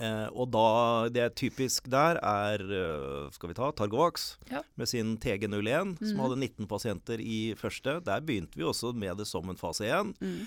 Eh, 0.00 0.28
og 0.32 0.48
da 0.54 1.08
det 1.12 1.22
er 1.26 1.34
typisk 1.36 1.88
der 1.92 2.16
er 2.24 2.62
eh, 2.64 3.30
skal 3.34 3.50
vi 3.50 3.54
ta 3.58 3.70
Targovax 3.76 4.38
Ja. 4.50 4.62
med 4.80 4.88
sin 4.88 5.16
TG01, 5.18 5.98
som 5.98 6.16
Mhm. 6.16 6.20
hadde 6.24 6.38
19 6.40 6.66
pasienter 6.66 7.20
i 7.20 7.54
første. 7.54 8.00
Der 8.02 8.20
begynte 8.20 8.56
vi 8.56 8.64
også 8.64 8.94
med 8.96 9.18
det 9.18 9.26
som 9.26 9.48
en 9.50 9.56
fase 9.60 9.84
1. 9.84 10.14
Mm. 10.20 10.46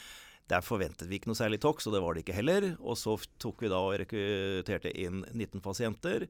Der 0.50 0.60
forventet 0.62 1.08
vi 1.08 1.20
ikke 1.20 1.28
noe 1.32 1.36
særlig 1.39 1.62
tox, 1.62 1.86
og 1.88 1.94
det 1.94 2.02
var 2.04 2.13
det 2.16 2.26
ikke 2.26 2.36
heller. 2.36 2.76
Og 2.82 2.98
så 2.98 3.13
tok 3.39 3.62
vi 3.62 3.70
da 3.70 3.76
og 3.80 3.94
rekrutterte 4.00 4.92
inn 4.98 5.24
19 5.34 5.62
pasienter. 5.62 6.28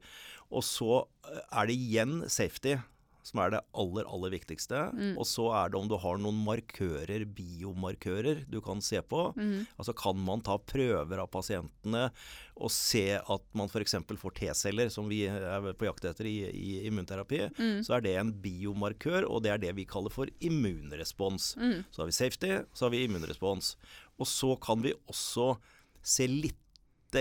Og 0.52 0.62
så 0.62 1.06
eh, 1.26 1.40
er 1.50 1.66
det 1.66 1.74
igjen 1.76 2.28
safety 2.30 2.76
som 3.24 3.40
er 3.40 3.54
det 3.54 3.60
aller, 3.80 4.04
aller 4.04 4.34
viktigste. 4.34 4.76
Mm. 4.92 5.14
Og 5.16 5.24
så 5.24 5.46
er 5.56 5.70
det 5.72 5.78
om 5.80 5.88
du 5.88 5.96
har 6.00 6.18
noen 6.20 6.42
markører, 6.44 7.24
biomarkører, 7.36 8.42
du 8.52 8.58
kan 8.64 8.82
se 8.84 9.00
på. 9.00 9.30
Mm. 9.38 9.64
Altså 9.80 9.94
kan 9.96 10.18
man 10.20 10.42
ta 10.44 10.58
prøver 10.60 11.22
av 11.22 11.30
pasientene 11.32 12.10
og 12.54 12.70
se 12.70 13.16
at 13.18 13.46
man 13.56 13.70
f.eks. 13.72 13.96
får 14.20 14.36
T-celler, 14.38 14.92
som 14.92 15.08
vi 15.10 15.22
er 15.26 15.70
på 15.74 15.88
jakt 15.88 16.04
etter 16.12 16.28
i, 16.30 16.36
i 16.52 16.74
immunterapi, 16.90 17.44
Mm. 17.54 17.80
så 17.86 17.96
er 17.96 18.04
det 18.04 18.12
en 18.18 18.32
biomarkør, 18.44 19.24
og 19.28 19.42
det 19.44 19.50
er 19.52 19.58
det 19.62 19.72
vi 19.76 19.84
kaller 19.88 20.12
for 20.12 20.28
immunrespons. 20.44 21.54
Mm. 21.56 21.84
Så 21.90 22.02
har 22.02 22.06
vi 22.10 22.12
safety, 22.16 22.52
så 22.74 22.86
har 22.86 22.92
vi 22.94 23.04
immunrespons. 23.08 23.74
Og 24.20 24.26
så 24.30 24.54
kan 24.62 24.82
vi 24.84 24.92
også 25.10 25.56
se 26.04 26.28
litt 26.28 26.60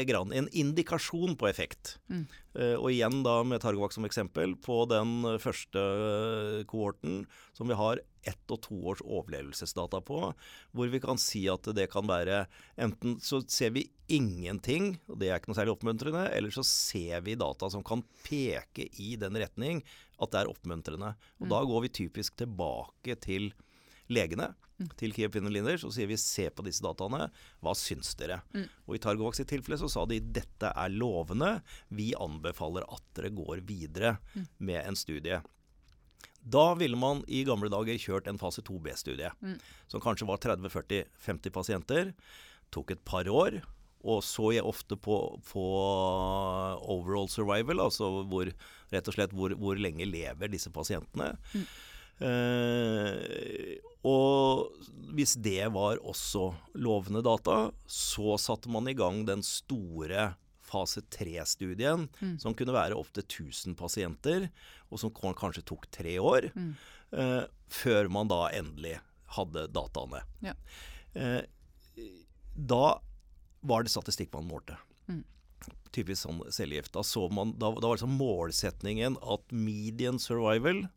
grann, 0.08 0.34
en 0.34 0.50
indikasjon 0.50 1.36
på 1.38 1.48
effekt. 1.50 1.98
Mm. 2.10 2.26
Eh, 2.58 2.74
og 2.80 2.90
igjen 2.92 3.22
da 3.26 3.36
med 3.46 3.62
Targovak 3.62 3.94
som 3.94 4.06
eksempel, 4.08 4.56
på 4.58 4.84
den 4.90 5.22
eh, 5.30 5.40
første 5.42 5.84
eh, 5.84 6.64
kohorten 6.70 7.24
som 7.54 7.70
vi 7.70 7.78
har 7.78 8.02
ett 8.24 8.54
og 8.56 8.62
to 8.64 8.78
års 8.90 9.04
overlevelsesdata 9.04 10.00
på, 10.08 10.20
hvor 10.72 10.92
vi 10.92 11.02
kan 11.04 11.20
si 11.22 11.44
at 11.52 11.68
det 11.76 11.90
kan 11.92 12.08
være 12.08 12.46
Enten 12.80 13.18
så 13.22 13.42
ser 13.52 13.74
vi 13.76 13.84
ingenting, 14.08 14.94
og 15.12 15.20
det 15.20 15.30
er 15.30 15.42
ikke 15.42 15.52
noe 15.52 15.60
særlig 15.60 15.76
oppmuntrende, 15.76 16.24
eller 16.34 16.54
så 16.56 16.64
ser 16.68 17.22
vi 17.26 17.38
data 17.40 17.70
som 17.70 17.84
kan 17.86 18.02
peke 18.26 18.88
i 19.02 19.14
den 19.20 19.38
retning 19.38 19.84
at 20.22 20.32
det 20.34 20.42
er 20.42 20.52
oppmuntrende. 20.52 21.14
Og 21.42 21.48
Mm. 21.48 21.52
da 21.52 21.64
går 21.68 21.82
vi 21.86 21.96
typisk 22.00 22.38
tilbake 22.40 23.20
til 23.20 23.52
legene, 24.10 24.54
Mm. 24.84 24.90
til 25.00 25.14
Key 25.16 25.26
Opinion 25.30 25.54
Leaders, 25.56 25.84
og 25.88 25.94
sier 25.96 26.08
vi 26.12 26.18
se 26.20 26.50
på 26.52 26.64
disse 26.68 26.84
dataene, 26.84 27.30
hva 27.64 27.74
syns 27.76 28.14
dere? 28.20 28.42
Mm. 28.54 28.68
Og 28.88 28.96
i 28.96 29.02
Targovaks 29.04 29.40
i 29.42 29.48
tilfelle 29.50 29.80
så 29.80 29.90
sa 29.90 30.06
de 30.10 30.20
dette 30.20 30.70
er 30.76 30.94
lovende, 30.94 31.62
vi 31.90 32.12
anbefaler 32.20 32.84
at 32.92 33.04
dere 33.16 33.32
går 33.34 33.64
videre 33.66 34.18
Mm. 34.36 34.48
med 34.60 34.86
en 34.88 34.96
studie. 34.96 35.42
Da 36.44 36.74
ville 36.76 36.98
man 37.00 37.24
i 37.28 37.46
gamle 37.48 37.70
dager 37.72 37.96
kjørt 37.98 38.28
en 38.28 38.38
fase 38.38 38.62
2B-studie, 38.62 39.32
Mm. 39.42 39.60
som 39.88 40.02
kanskje 40.02 40.28
var 40.28 40.38
30-40-50 40.44 41.50
pasienter. 41.56 42.14
Tok 42.72 42.92
et 42.92 43.06
par 43.06 43.24
år, 43.32 43.62
og 44.04 44.22
så 44.22 44.52
jeg 44.54 44.64
ofte 44.68 44.98
på, 45.00 45.40
på 45.48 45.64
overall 46.84 47.30
survival, 47.32 47.80
altså 47.86 48.10
hvor, 48.28 48.50
rett 48.92 49.08
og 49.08 49.16
slett 49.16 49.32
hvor, 49.36 49.56
hvor 49.60 49.80
lenge 49.80 50.06
lever 50.10 50.52
disse 50.52 50.72
pasientene. 50.74 51.38
Mm. 51.54 51.66
Eh, 52.22 53.78
og 54.04 54.74
hvis 55.16 55.36
det 55.42 55.66
var 55.74 56.00
også 56.04 56.50
lovende 56.76 57.22
data, 57.26 57.72
så 57.88 58.36
satte 58.42 58.72
man 58.72 58.88
i 58.92 58.96
gang 58.98 59.24
den 59.28 59.44
store 59.46 60.34
fase 60.64 61.04
3-studien, 61.14 62.08
Mm. 62.22 62.40
som 62.42 62.54
kunne 62.58 62.74
være 62.74 62.96
opptil 62.98 63.24
1000 63.24 63.76
pasienter, 63.78 64.50
og 64.92 65.00
som 65.00 65.12
kanskje 65.12 65.64
tok 65.66 65.86
tre 65.92 66.18
år, 66.20 66.52
Mm. 66.56 66.76
eh, 67.14 67.46
før 67.70 68.10
man 68.10 68.28
da 68.28 68.50
endelig 68.50 69.00
hadde 69.28 69.68
dataene. 69.72 70.24
Ja. 70.42 70.54
Eh, 71.16 71.42
da 72.56 73.00
var 73.64 73.84
det 73.84 73.92
statistikk 73.92 74.34
man 74.34 74.48
målte. 74.50 74.78
Mm. 75.08 75.24
Typisk 75.92 76.26
sånn 76.28 76.42
cellegift. 76.52 76.92
Da, 76.92 77.02
så 77.02 77.30
man, 77.32 77.54
da, 77.58 77.70
da 77.72 77.88
var 77.88 77.96
liksom 77.98 78.18
målsetningen 78.18 79.16
at 79.22 79.42
median 79.52 80.18
survival, 80.20 80.90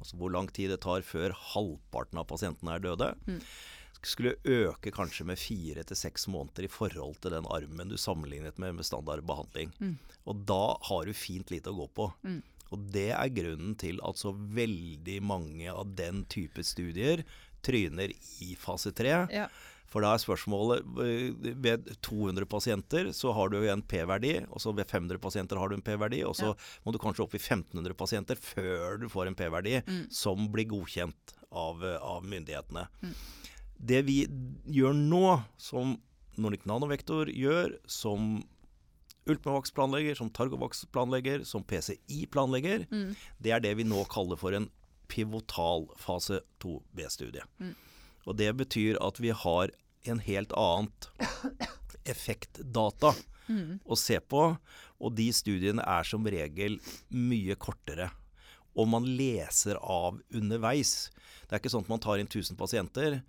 altså 0.00 0.16
hvor 0.20 0.32
lang 0.32 0.48
tid 0.52 0.70
det 0.72 0.80
tar 0.84 1.02
før 1.06 1.34
halvparten 1.54 2.18
av 2.20 2.26
pasientene 2.30 2.76
er 2.76 2.84
døde, 2.84 3.14
Mm. 3.26 3.40
skulle 4.06 4.36
øke 4.44 4.92
kanskje 4.94 5.24
med 5.26 5.38
fire 5.38 5.82
til 5.82 5.96
seks 5.96 6.28
måneder 6.30 6.64
i 6.64 6.70
forhold 6.70 7.16
til 7.20 7.32
den 7.32 7.46
armen 7.50 7.88
du 7.90 7.96
sammenlignet 7.96 8.58
med 8.58 8.74
med 8.76 8.84
standard. 8.86 9.24
Mm. 9.24 9.96
Og 10.26 10.44
da 10.46 10.76
har 10.82 11.04
du 11.06 11.12
fint 11.12 11.50
lite 11.50 11.72
å 11.72 11.74
gå 11.80 11.88
på. 11.96 12.12
Mm. 12.22 12.42
Og 12.70 12.92
det 12.92 13.10
er 13.10 13.28
grunnen 13.34 13.76
til 13.78 13.98
at 14.02 14.16
så 14.18 14.32
veldig 14.32 15.20
mange 15.22 15.68
av 15.72 15.94
den 15.96 16.24
type 16.24 16.62
studier 16.62 17.24
tryner 17.62 18.12
i 18.42 18.54
fase 18.54 18.92
tre. 18.94 19.26
Ja. 19.32 19.48
For 19.86 20.02
da 20.02 20.14
er 20.14 20.18
spørsmålet 20.18 20.82
eh, 21.04 21.52
Ved 21.62 21.86
200 22.02 22.44
pasienter 22.50 23.10
så 23.14 23.32
har 23.36 23.48
du 23.52 23.58
en 23.70 23.82
P-verdi, 23.82 24.34
og 24.50 24.58
så 24.60 24.74
ved 24.74 24.86
500 24.90 25.18
pasienter 25.22 25.56
har 25.60 25.68
du 25.68 25.76
en 25.76 25.82
P-verdi, 25.86 26.24
og 26.26 26.34
så 26.34 26.48
Ja. 26.48 26.54
må 26.84 26.92
du 26.92 26.98
kanskje 26.98 27.22
opp 27.24 27.34
i 27.34 27.38
1500 27.38 27.94
pasienter 27.94 28.34
før 28.36 28.98
du 29.00 29.08
får 29.08 29.28
en 29.28 29.34
P-verdi 29.38 29.82
Mm. 29.86 30.10
som 30.10 30.48
blir 30.48 30.66
godkjent 30.66 31.34
av, 31.52 31.82
eh, 31.84 31.96
av 32.02 32.24
myndighetene. 32.24 32.88
Mm. 33.02 33.14
Det 33.86 34.02
vi 34.06 34.26
gjør 34.72 34.94
nå, 34.96 35.44
som 35.56 35.98
Nordic 36.36 36.64
Nanovektor 36.66 37.26
gjør, 37.32 37.78
som 37.86 38.42
Ultimovax 39.28 39.72
planlegger, 39.74 40.14
som 40.16 40.30
Targovax 40.30 40.84
planlegger, 40.92 41.44
som 41.44 41.62
PCI 41.64 42.26
planlegger, 42.30 42.86
Mm. 42.90 43.16
det 43.40 43.52
er 43.52 43.60
det 43.60 43.76
vi 43.76 43.82
nå 43.84 44.04
kaller 44.08 44.36
for 44.36 44.52
en 44.54 44.70
pivotal 45.08 45.88
fase 45.96 46.40
2B-studie. 46.60 47.42
Mm. 47.60 47.74
Og 48.26 48.36
det 48.40 48.50
betyr 48.58 48.98
at 49.04 49.20
vi 49.22 49.30
har 49.30 49.70
en 50.06 50.20
helt 50.22 50.52
annet 50.58 51.08
effektdata 52.06 53.14
Mm. 53.46 53.78
å 53.86 53.94
se 53.94 54.18
på, 54.18 54.40
og 54.98 55.12
de 55.14 55.28
studiene 55.30 55.82
er 55.86 56.02
som 56.02 56.24
regel 56.26 56.80
mye 57.14 57.54
kortere. 57.54 58.08
Og 58.74 58.88
man 58.90 59.04
leser 59.06 59.78
av 59.78 60.18
underveis. 60.34 61.10
Det 61.46 61.54
er 61.54 61.60
ikke 61.60 61.70
sånn 61.70 61.84
at 61.86 61.92
man 61.92 62.02
tar 62.02 62.18
inn 62.18 62.26
1000 62.26 62.58
pasienter. 62.58 63.20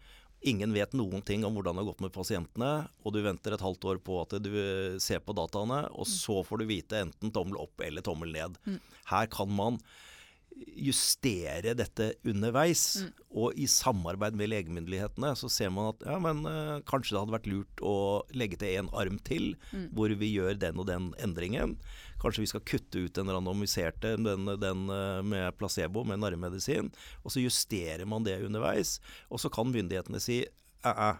Ingen 0.42 0.74
vet 0.74 0.94
noen 0.98 1.22
ting 1.22 1.46
om 1.46 1.54
hvordan 1.54 1.78
det 1.78 1.84
har 1.84 1.92
gått 1.92 2.02
med 2.02 2.16
pasientene, 2.18 2.72
og 3.06 3.14
du 3.14 3.22
venter 3.22 3.54
et 3.54 3.62
halvt 3.62 3.86
år 3.94 4.02
på 4.02 4.18
at 4.24 4.36
du 4.42 4.50
ser 4.98 5.22
på 5.22 5.38
dataene, 5.38 5.84
og 5.94 6.10
så 6.10 6.42
får 6.46 6.64
du 6.64 6.66
vite 6.74 6.98
enten 7.06 7.32
tommel 7.32 7.62
opp 7.62 7.80
eller 7.86 8.02
tommel 8.02 8.34
ned. 8.34 8.58
Mm. 8.66 8.80
Her 9.14 9.30
kan 9.38 9.54
man 9.54 9.78
justere 10.78 11.74
dette 11.78 12.14
underveis, 12.26 13.02
Mm. 13.04 13.12
og 13.36 13.54
i 13.58 13.66
samarbeid 13.68 14.36
med 14.36 14.50
legemyndighetene 14.50 15.36
så 15.38 15.50
ser 15.50 15.70
man 15.70 15.90
at 15.94 16.04
ja, 16.06 16.18
men 16.20 16.46
eh, 16.46 16.80
kanskje 16.86 17.14
det 17.16 17.20
hadde 17.22 17.36
vært 17.38 17.50
lurt 17.52 17.82
å 17.82 17.96
legge 18.34 18.58
til 18.62 18.78
en 18.80 18.90
arm 18.94 19.20
til, 19.20 19.56
Mm. 19.74 19.90
hvor 19.94 20.10
vi 20.16 20.32
gjør 20.36 20.58
den 20.60 20.78
og 20.80 20.88
den 20.88 21.14
endringen. 21.20 21.78
Kanskje 22.20 22.40
vi 22.42 22.48
skal 22.48 22.62
kutte 22.62 23.06
ut 23.06 23.14
den 23.14 23.28
randomiserte, 23.28 24.16
den, 24.18 24.46
den 24.60 24.90
eh, 24.90 25.22
med 25.22 25.58
placebo, 25.58 26.04
med 26.04 26.20
narremedisin. 26.20 26.92
Og 27.24 27.32
så 27.32 27.42
justerer 27.44 28.06
man 28.08 28.24
det 28.24 28.42
underveis. 28.44 29.00
Og 29.30 29.40
så 29.40 29.50
kan 29.52 29.72
myndighetene 29.72 30.20
si 30.22 30.46
æ, 30.84 31.18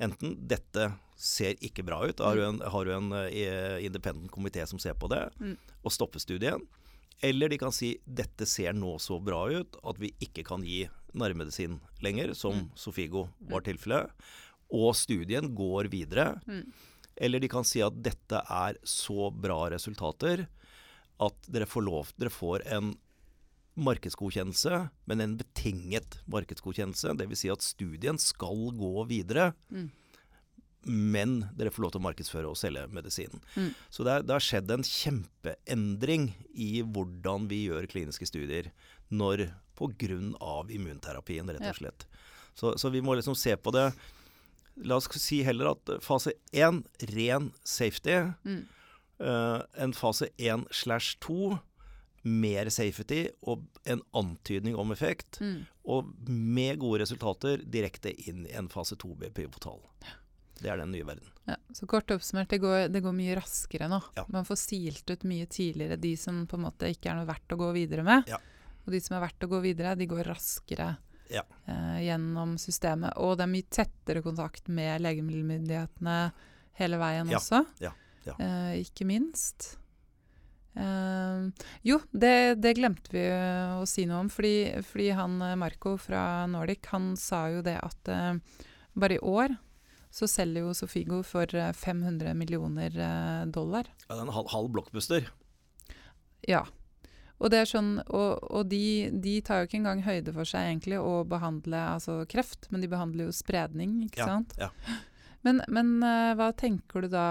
enten 0.00 0.36
dette 0.48 0.92
ser 1.16 1.54
ikke 1.62 1.84
bra 1.84 2.00
ut, 2.08 2.18
har 2.18 2.34
du 2.34 2.42
en, 2.42 2.60
har 2.60 2.84
du 2.84 2.90
en 2.92 3.12
eh, 3.12 3.84
independent 3.84 4.30
komité 4.30 4.66
som 4.66 4.78
ser 4.78 4.94
på 4.94 5.08
det, 5.08 5.30
Mm. 5.40 5.56
og 5.84 5.92
stopper 5.92 6.18
studien. 6.20 6.66
Eller 7.22 7.48
de 7.52 7.58
kan 7.58 7.72
si 7.72 7.96
dette 8.06 8.46
ser 8.50 8.72
nå 8.74 8.96
så 9.00 9.20
bra 9.22 9.44
ut 9.50 9.76
at 9.86 9.98
vi 10.02 10.10
ikke 10.20 10.42
kan 10.44 10.62
gi 10.66 10.88
nærmedisin 11.14 11.80
lenger, 12.02 12.34
som 12.34 12.52
Mm. 12.54 12.70
Sofigo 12.74 13.28
var 13.48 13.60
tilfellet. 13.62 14.10
Og 14.72 14.94
studien 14.96 15.54
går 15.54 15.88
videre. 15.92 16.40
Mm. 16.48 16.72
Eller 17.16 17.38
de 17.40 17.48
kan 17.48 17.62
si 17.64 17.80
at 17.84 17.92
dette 18.02 18.40
er 18.50 18.74
så 18.82 19.30
bra 19.30 19.68
resultater 19.70 20.46
at 21.20 21.34
dere 21.48 21.66
får 21.68 21.82
lov 21.84 22.12
Dere 22.18 22.30
får 22.30 22.64
en 22.72 22.94
markedsgodkjennelse, 23.76 24.90
men 25.08 25.20
en 25.20 25.36
betinget 25.40 26.18
markedsgodkjennelse. 26.28 27.14
Dvs. 27.16 27.38
Si 27.44 27.48
at 27.52 27.62
studien 27.64 28.18
skal 28.18 28.72
gå 28.76 29.06
videre, 29.08 29.54
Mm. 29.70 29.90
Men 30.84 31.42
dere 31.58 31.70
får 31.72 31.84
lov 31.84 31.92
til 31.94 32.02
å 32.02 32.06
markedsføre 32.08 32.50
og 32.50 32.58
selge 32.58 32.84
medisinen. 32.94 33.42
Mm. 33.54 33.70
Så 33.92 34.06
det, 34.06 34.14
er, 34.14 34.26
har 34.32 34.44
skjedd 34.44 34.72
en 34.74 34.86
kjempeendring 34.86 36.32
i 36.52 36.72
hvordan 36.82 37.46
vi 37.50 37.64
gjør 37.68 37.88
kliniske 37.90 38.28
studier 38.28 38.72
når 39.12 39.48
pga. 39.78 40.18
immunterapien, 40.70 41.48
rett 41.48 41.70
og 41.70 41.78
slett. 41.78 42.06
Så, 42.54 42.74
så 42.78 42.90
vi 42.92 43.02
må 43.02 43.14
liksom 43.14 43.36
se 43.38 43.56
på 43.56 43.72
det 43.74 43.90
La 44.82 44.96
oss 44.96 45.08
si 45.20 45.42
heller 45.44 45.74
at 45.74 45.90
fase 46.00 46.32
1, 46.56 46.78
ren 47.12 47.50
safety. 47.60 48.14
Mm. 48.48 48.62
Uh, 49.20 49.60
en 49.76 49.92
fase 49.92 50.30
1 50.40 50.64
slash 50.72 51.18
2, 51.20 51.58
mer 52.22 52.70
safety 52.72 53.26
og 53.42 53.66
en 53.84 54.00
antydning 54.16 54.78
om 54.78 54.94
effekt. 54.94 55.42
Mm. 55.44 55.66
Og 55.84 56.08
med 56.24 56.80
gode 56.80 57.02
resultater 57.02 57.60
direkte 57.68 58.14
inn 58.24 58.46
i 58.46 58.56
en 58.56 58.70
fase 58.72 58.96
2B 58.96 59.28
pivotal. 59.36 59.82
Det 60.60 60.68
er 60.70 60.76
den 60.82 60.92
nye 60.94 61.06
verden. 61.06 61.28
Ja, 61.48 61.56
så 61.74 61.86
kort 61.90 62.10
oppsummert, 62.14 62.48
det 62.52 62.60
går, 62.62 62.84
det 62.94 63.00
går 63.02 63.14
mye 63.16 63.34
raskere 63.40 63.88
nå. 63.90 63.98
Ja. 64.14 64.24
Man 64.30 64.44
får 64.46 64.60
silt 64.62 65.10
ut 65.10 65.24
mye 65.26 65.46
tidligere 65.50 65.96
de 65.98 66.12
som 66.16 66.44
på 66.46 66.54
en 66.58 66.66
måte 66.68 66.90
ikke 66.92 67.10
er 67.10 67.18
noe 67.18 67.26
verdt 67.26 67.54
å 67.54 67.58
gå 67.58 67.72
videre 67.74 68.04
med. 68.06 68.28
Ja. 68.30 68.38
Og 68.84 68.92
de 68.94 69.00
som 69.02 69.16
er 69.16 69.24
verdt 69.24 69.42
å 69.46 69.50
gå 69.50 69.60
videre, 69.64 69.96
de 69.98 70.06
går 70.10 70.24
raskere 70.30 70.92
Ja. 71.32 71.42
eh, 71.66 71.98
gjennom 72.06 72.56
systemet. 72.58 73.16
Og 73.16 73.36
det 73.38 73.44
er 73.46 73.52
mye 73.56 73.68
tettere 73.70 74.22
kontakt 74.22 74.68
med 74.68 75.00
legemiddelmyndighetene 75.02 76.16
hele 76.78 76.98
veien 76.98 77.28
også. 77.34 77.64
ja, 77.82 77.92
ja. 78.26 78.34
Eh, 78.38 78.80
ikke 78.84 79.04
minst. 79.08 79.76
Eh, 80.74 81.50
jo, 81.84 81.98
det, 82.12 82.54
det 82.62 82.76
glemte 82.78 83.12
vi 83.12 83.26
å 83.28 83.82
si 83.88 84.06
noe 84.08 84.22
om, 84.24 84.30
fordi, 84.32 84.80
fordi 84.88 85.10
han 85.18 85.34
eh, 85.44 85.56
Marco 85.60 85.96
fra 86.00 86.46
Nordic 86.48 86.86
han 86.94 87.10
sa 87.20 87.48
jo 87.52 87.60
det 87.66 87.76
at 87.82 88.08
eh, 88.08 88.38
bare 88.96 89.18
i 89.18 89.20
år 89.20 89.52
så 90.12 90.28
selger 90.28 90.66
jo 90.66 90.74
Sofigo 90.76 91.22
for 91.24 91.48
eh, 91.56 91.70
500 91.72 92.34
millioner 92.36 92.92
eh, 93.00 93.44
dollar. 93.48 93.88
Ja, 94.06 94.14
det 94.14 94.20
er 94.20 94.26
en 94.28 94.34
halv, 94.36 94.50
halv 94.52 94.68
blockbuster. 94.74 95.30
Ja. 96.48 96.64
Og, 97.42 97.48
det 97.50 97.58
er 97.58 97.66
sånn, 97.66 97.96
og, 98.06 98.38
og 98.54 98.68
de, 98.70 99.08
de 99.24 99.38
tar 99.42 99.62
jo 99.62 99.66
ikke 99.70 99.80
engang 99.80 100.02
høyde 100.06 100.30
for 100.36 100.46
seg 100.46 100.68
egentlig 100.68 101.00
å 101.02 101.22
behandle 101.26 101.80
altså 101.96 102.20
kreft, 102.30 102.68
men 102.70 102.84
de 102.84 102.90
behandler 102.92 103.26
jo 103.26 103.34
spredning, 103.34 103.96
ikke 104.06 104.20
Ja, 104.22 104.28
sant? 104.36 104.52
ja. 104.60 104.68
Men, 105.42 105.58
men 105.66 105.96
eh, 106.06 106.34
hva 106.38 106.52
tenker 106.54 107.02
du 107.02 107.08
da 107.10 107.24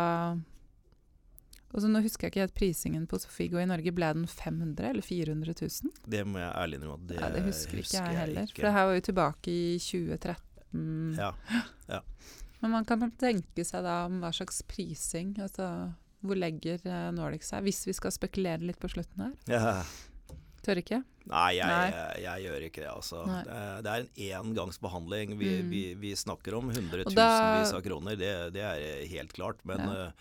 altså 1.71 1.87
Nå 1.87 2.01
husker 2.03 2.27
jeg 2.27 2.33
ikke 2.33 2.41
helt 2.43 2.57
prisingen 2.57 3.05
på 3.07 3.15
Sofigo 3.23 3.55
i 3.61 3.67
Norge. 3.69 3.93
Ble 3.95 4.09
den 4.17 4.25
500 4.27 4.89
eller 4.89 5.05
400 5.05 5.53
000? 5.61 5.93
Det 6.11 6.25
må 6.27 6.41
jeg 6.41 6.51
ærlig 6.59 6.81
innrømme 6.81 7.07
det, 7.07 7.21
ja, 7.21 7.29
det 7.31 7.45
husker 7.45 7.79
ikke 7.79 8.01
jeg 8.01 8.17
heller. 8.17 8.49
ikke. 8.49 8.57
For 8.57 8.67
det 8.67 8.73
her 8.75 8.89
var 8.89 8.97
jo 8.97 9.05
tilbake 9.07 9.53
i 9.53 9.61
2013. 9.79 11.15
Ja, 11.21 11.31
Ja. 11.87 12.01
Men 12.61 12.71
man 12.75 12.85
kan 12.85 13.03
tenke 13.17 13.63
seg 13.65 13.83
da 13.83 14.05
om 14.05 14.19
hva 14.21 14.29
slags 14.35 14.61
prising 14.69 15.31
altså 15.41 15.65
Hvor 16.21 16.37
legger 16.37 16.77
eh, 16.85 17.07
Nordic 17.17 17.43
seg? 17.47 17.63
Hvis 17.65 17.79
vi 17.87 17.93
skal 17.97 18.11
spekulere 18.13 18.61
litt 18.61 18.77
på 18.79 18.89
slutten 18.91 19.23
her. 19.25 19.31
Ja. 19.49 19.83
Tør 20.61 20.77
ikke? 20.77 20.99
Nei, 21.25 21.47
jeg, 21.57 21.65
Nei. 21.65 21.87
Jeg, 21.89 22.19
jeg 22.27 22.43
gjør 22.45 22.65
ikke 22.67 22.81
det, 22.83 22.89
altså. 22.91 23.23
Nei. 23.25 23.39
Det 23.81 23.93
er, 23.95 24.05
en 24.37 24.51
engangsbehandling. 24.51 25.33
Vi, 25.39 25.49
Mm. 25.63 25.69
vi, 25.73 25.81
vi 26.03 26.11
snakker 26.17 26.53
om 26.59 26.69
hundretusenvis 26.69 27.73
av 27.73 27.81
kroner, 27.85 28.15
det, 28.17 28.29
det 28.53 28.61
er 28.61 29.07
helt 29.09 29.33
klart. 29.33 29.57
Men 29.65 29.79
Ja. 29.81 30.05
eh, 30.05 30.11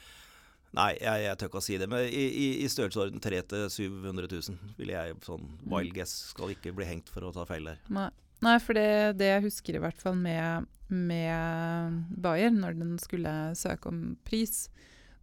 Nei, 0.72 0.93
jeg, 1.03 1.22
jeg 1.24 1.36
tør 1.41 1.49
ikke 1.51 1.59
å 1.59 1.64
si 1.66 1.76
det. 1.82 1.88
Men 1.91 2.05
i, 2.07 2.24
i, 2.30 2.45
i 2.62 2.66
størrelsesorden 2.70 3.18
300 3.20 3.64
000-700 3.74 4.28
000 4.30 4.74
ville 4.78 4.93
jeg 4.95 5.16
sånn 5.26 5.43
Mm. 5.43 5.72
wild 5.74 5.95
guess. 5.97 6.12
Skal 6.30 6.53
ikke 6.55 6.72
bli 6.76 6.86
hengt 6.86 7.09
for 7.11 7.26
å 7.26 7.32
ta 7.34 7.45
feil 7.45 7.64
der. 7.72 7.80
Nei, 7.91 8.09
Nei 8.43 8.57
for 8.64 8.72
det, 8.78 9.18
det 9.20 9.26
jeg 9.34 9.43
husker 9.45 9.76
i 9.76 9.82
hvert 9.82 10.01
fall 10.01 10.16
med, 10.16 10.66
med 10.88 11.99
Bayer, 12.24 12.51
når 12.55 12.78
den 12.78 12.95
skulle 13.03 13.32
søke 13.59 13.91
om 13.93 14.16
pris, 14.24 14.68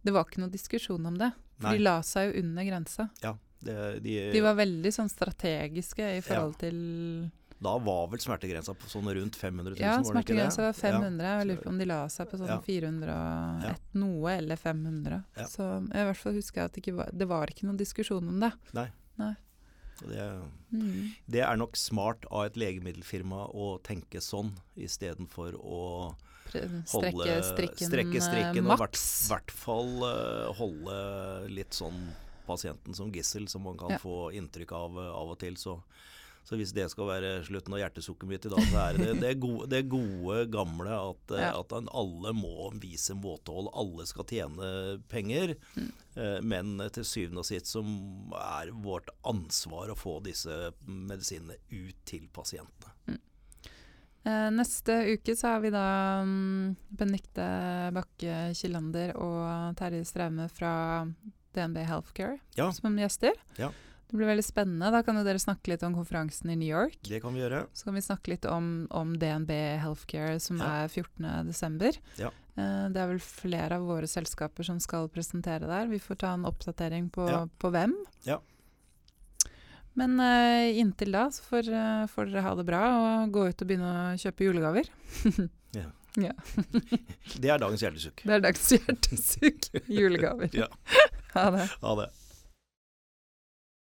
det 0.06 0.14
var 0.14 0.28
ikke 0.28 0.40
noe 0.44 0.52
diskusjon 0.54 1.06
om 1.10 1.16
det. 1.18 1.32
For 1.58 1.66
Nei. 1.66 1.76
de 1.78 1.82
la 1.88 1.96
seg 2.06 2.28
jo 2.30 2.44
under 2.44 2.68
grensa. 2.68 3.08
Det, 3.58 3.74
de, 4.04 4.12
De 4.30 4.40
var 4.44 4.54
veldig 4.54 4.92
sånn 4.94 5.10
strategiske 5.10 6.04
i 6.14 6.20
forhold 6.22 6.54
til 6.60 6.76
Da 7.58 7.72
var 7.82 8.04
vel 8.12 8.20
smertegrensa 8.22 8.70
på 8.78 8.86
sånn 8.86 9.08
rundt 9.10 9.34
500 9.34 9.72
000? 9.74 9.80
Ja, 9.82 9.96
smertegrensa 10.06 10.68
var 10.68 10.76
500. 10.78 11.26
Jeg 11.40 11.48
lurer 11.48 11.64
på 11.64 11.72
om 11.72 11.80
de 11.82 11.88
la 11.90 11.96
seg 12.14 12.30
på 12.30 12.38
sånn 12.38 12.52
Ja. 12.54 12.60
401 12.62 13.66
Ja. 13.66 13.74
noe, 13.98 14.30
eller 14.36 14.54
500. 14.62 15.24
Ja. 15.34 15.48
Så 15.50 15.66
jeg 15.90 16.04
i 16.04 16.06
hvert 16.12 16.22
fall 16.22 16.38
husker 16.38 16.60
jeg 16.62 16.70
at 16.70 16.72
det 16.78 16.84
ikke 16.84 16.96
var, 17.00 17.10
det 17.10 17.26
var 17.34 17.50
ikke 17.50 17.66
noen 17.66 17.80
diskusjon 17.82 18.30
om 18.30 18.38
det. 18.46 18.52
Så 18.70 19.34
det, 20.06 20.42
Mm. 20.70 21.10
det 21.26 21.40
er 21.40 21.56
nok 21.56 21.76
smart 21.76 22.24
av 22.30 22.44
et 22.44 22.54
legemiddelfirma 22.60 23.48
å 23.54 23.80
tenke 23.82 24.20
sånn, 24.20 24.52
istedenfor 24.76 25.54
å 25.56 26.14
Pre- 26.50 26.60
holde, 26.92 27.24
Strekke 27.42 27.42
strikken, 27.44 27.88
strekke 27.88 28.20
strikken 28.22 28.64
maks. 28.64 28.70
og 28.70 28.78
i 28.78 28.82
hvert, 28.84 29.00
hvert 29.28 29.50
fall 29.50 30.04
eh, 30.04 30.52
holde 30.54 31.50
litt 31.50 31.70
sånn 31.76 32.12
pasienten 32.46 32.94
som 32.94 33.10
gissel, 33.12 33.46
som 33.48 33.62
man 33.62 33.76
kan 33.76 33.90
Ja. 33.90 33.98
få 33.98 34.32
inntrykk 34.32 34.72
av 34.72 34.96
eh, 34.98 35.10
av 35.12 35.30
og 35.30 35.38
til. 35.38 35.54
Så, 35.56 35.82
så 36.48 36.56
hvis 36.56 36.70
det 36.72 36.86
skal 36.88 37.04
være 37.10 37.30
slutten 37.44 37.74
av 37.76 37.80
hjertesukkeret 37.82 38.30
mitt 38.30 38.46
i 38.48 38.52
dag, 38.54 38.64
så 38.70 38.78
er 38.86 38.96
det 38.96 39.08
det 39.20 39.32
gode, 39.42 39.66
det 39.68 39.82
gode 39.92 40.46
gamle 40.54 40.88
at, 40.96 41.34
eh, 41.36 41.42
Ja. 41.44 41.50
at 41.60 41.72
alle 41.76 42.32
må 42.32 42.70
vise 42.80 43.12
måtehold. 43.18 43.68
Alle 43.76 44.06
skal 44.08 44.24
tjene 44.24 44.70
penger. 45.12 45.52
Mm. 45.76 45.90
Eh, 46.16 46.40
Men 46.40 46.78
til 46.90 47.04
syvende 47.04 47.44
og 47.44 47.48
sist 47.50 47.66
så 47.68 47.82
er 48.32 48.72
vårt 48.72 49.10
ansvar 49.28 49.92
å 49.92 49.98
få 49.98 50.22
disse 50.24 50.72
medisinene 50.86 51.58
ut 51.70 52.00
til 52.08 52.28
pasientene. 52.32 52.94
Mm. 53.08 53.18
neste 54.56 54.92
uke 55.14 55.34
så 55.36 55.54
har 55.54 55.60
vi 55.60 55.70
da 55.72 56.22
mm, 56.24 56.76
Benikte 56.98 57.46
Bakke 57.96 58.54
Kilander 58.58 59.14
og 59.16 59.76
Terje 59.78 60.04
Straume 60.04 60.48
fra 60.52 61.06
DNB 61.54 61.78
Healthcare 61.88 62.38
Ja. 62.58 62.70
som 62.72 62.96
gjester. 62.98 63.32
Ja. 63.56 63.70
Det 64.08 64.16
blir 64.16 64.26
veldig 64.30 64.44
spennende. 64.46 64.88
Da 64.94 65.02
kan 65.04 65.18
jo 65.20 65.22
dere 65.26 65.40
snakke 65.42 65.68
litt 65.74 65.82
om 65.84 65.92
konferansen 65.98 66.48
i 66.50 66.56
New 66.56 66.68
York. 66.68 66.96
Det 67.04 67.20
kan 67.20 67.34
vi 67.36 67.42
gjøre. 67.42 67.66
Så 67.76 67.84
kan 67.84 67.94
vi 67.98 68.00
snakke 68.00 68.32
litt 68.32 68.46
om, 68.48 68.86
om 68.90 69.10
DNB 69.20 69.50
Healthcare 69.82 70.38
som 70.40 70.58
Ja. 70.62 70.84
er 70.84 70.88
14.12. 70.88 71.98
Ja. 72.16 72.30
Eh, 72.56 72.86
det 72.88 73.02
er 73.02 73.10
vel 73.12 73.20
flere 73.20 73.76
av 73.76 73.84
våre 73.84 74.08
selskaper 74.08 74.64
som 74.64 74.80
skal 74.80 75.08
presentere 75.12 75.68
der. 75.68 75.86
Vi 75.92 75.98
får 76.00 76.18
ta 76.24 76.32
en 76.34 76.46
oppdatering 76.48 77.10
på, 77.12 77.28
Ja. 77.28 77.42
på 77.60 77.70
hvem. 77.70 77.92
Ja. 78.24 78.38
Men 79.98 80.14
uh, 80.20 80.78
inntil 80.78 81.10
da 81.12 81.24
så 81.34 81.42
får, 81.42 81.68
uh, 81.74 82.06
får 82.06 82.28
dere 82.30 82.42
ha 82.46 82.54
det 82.54 82.64
bra 82.68 82.82
og 83.24 83.32
gå 83.34 83.48
ut 83.50 83.62
og 83.64 83.68
begynne 83.68 83.88
å 84.14 84.18
kjøpe 84.20 84.44
julegaver. 84.48 84.88
Ja. 86.18 86.32
Det 87.38 87.50
er 87.52 87.60
dagens 87.60 87.82
hjertesukk. 87.84 88.22
Det 88.26 88.32
er 88.34 88.40
dagens 88.42 88.70
hjertesukk. 88.74 89.66
Julegaver. 90.00 90.48
Ja. 90.56 90.66
Ha 91.36 91.44
det. 91.54 91.66
Ha 91.84 91.92
det. 92.00 92.06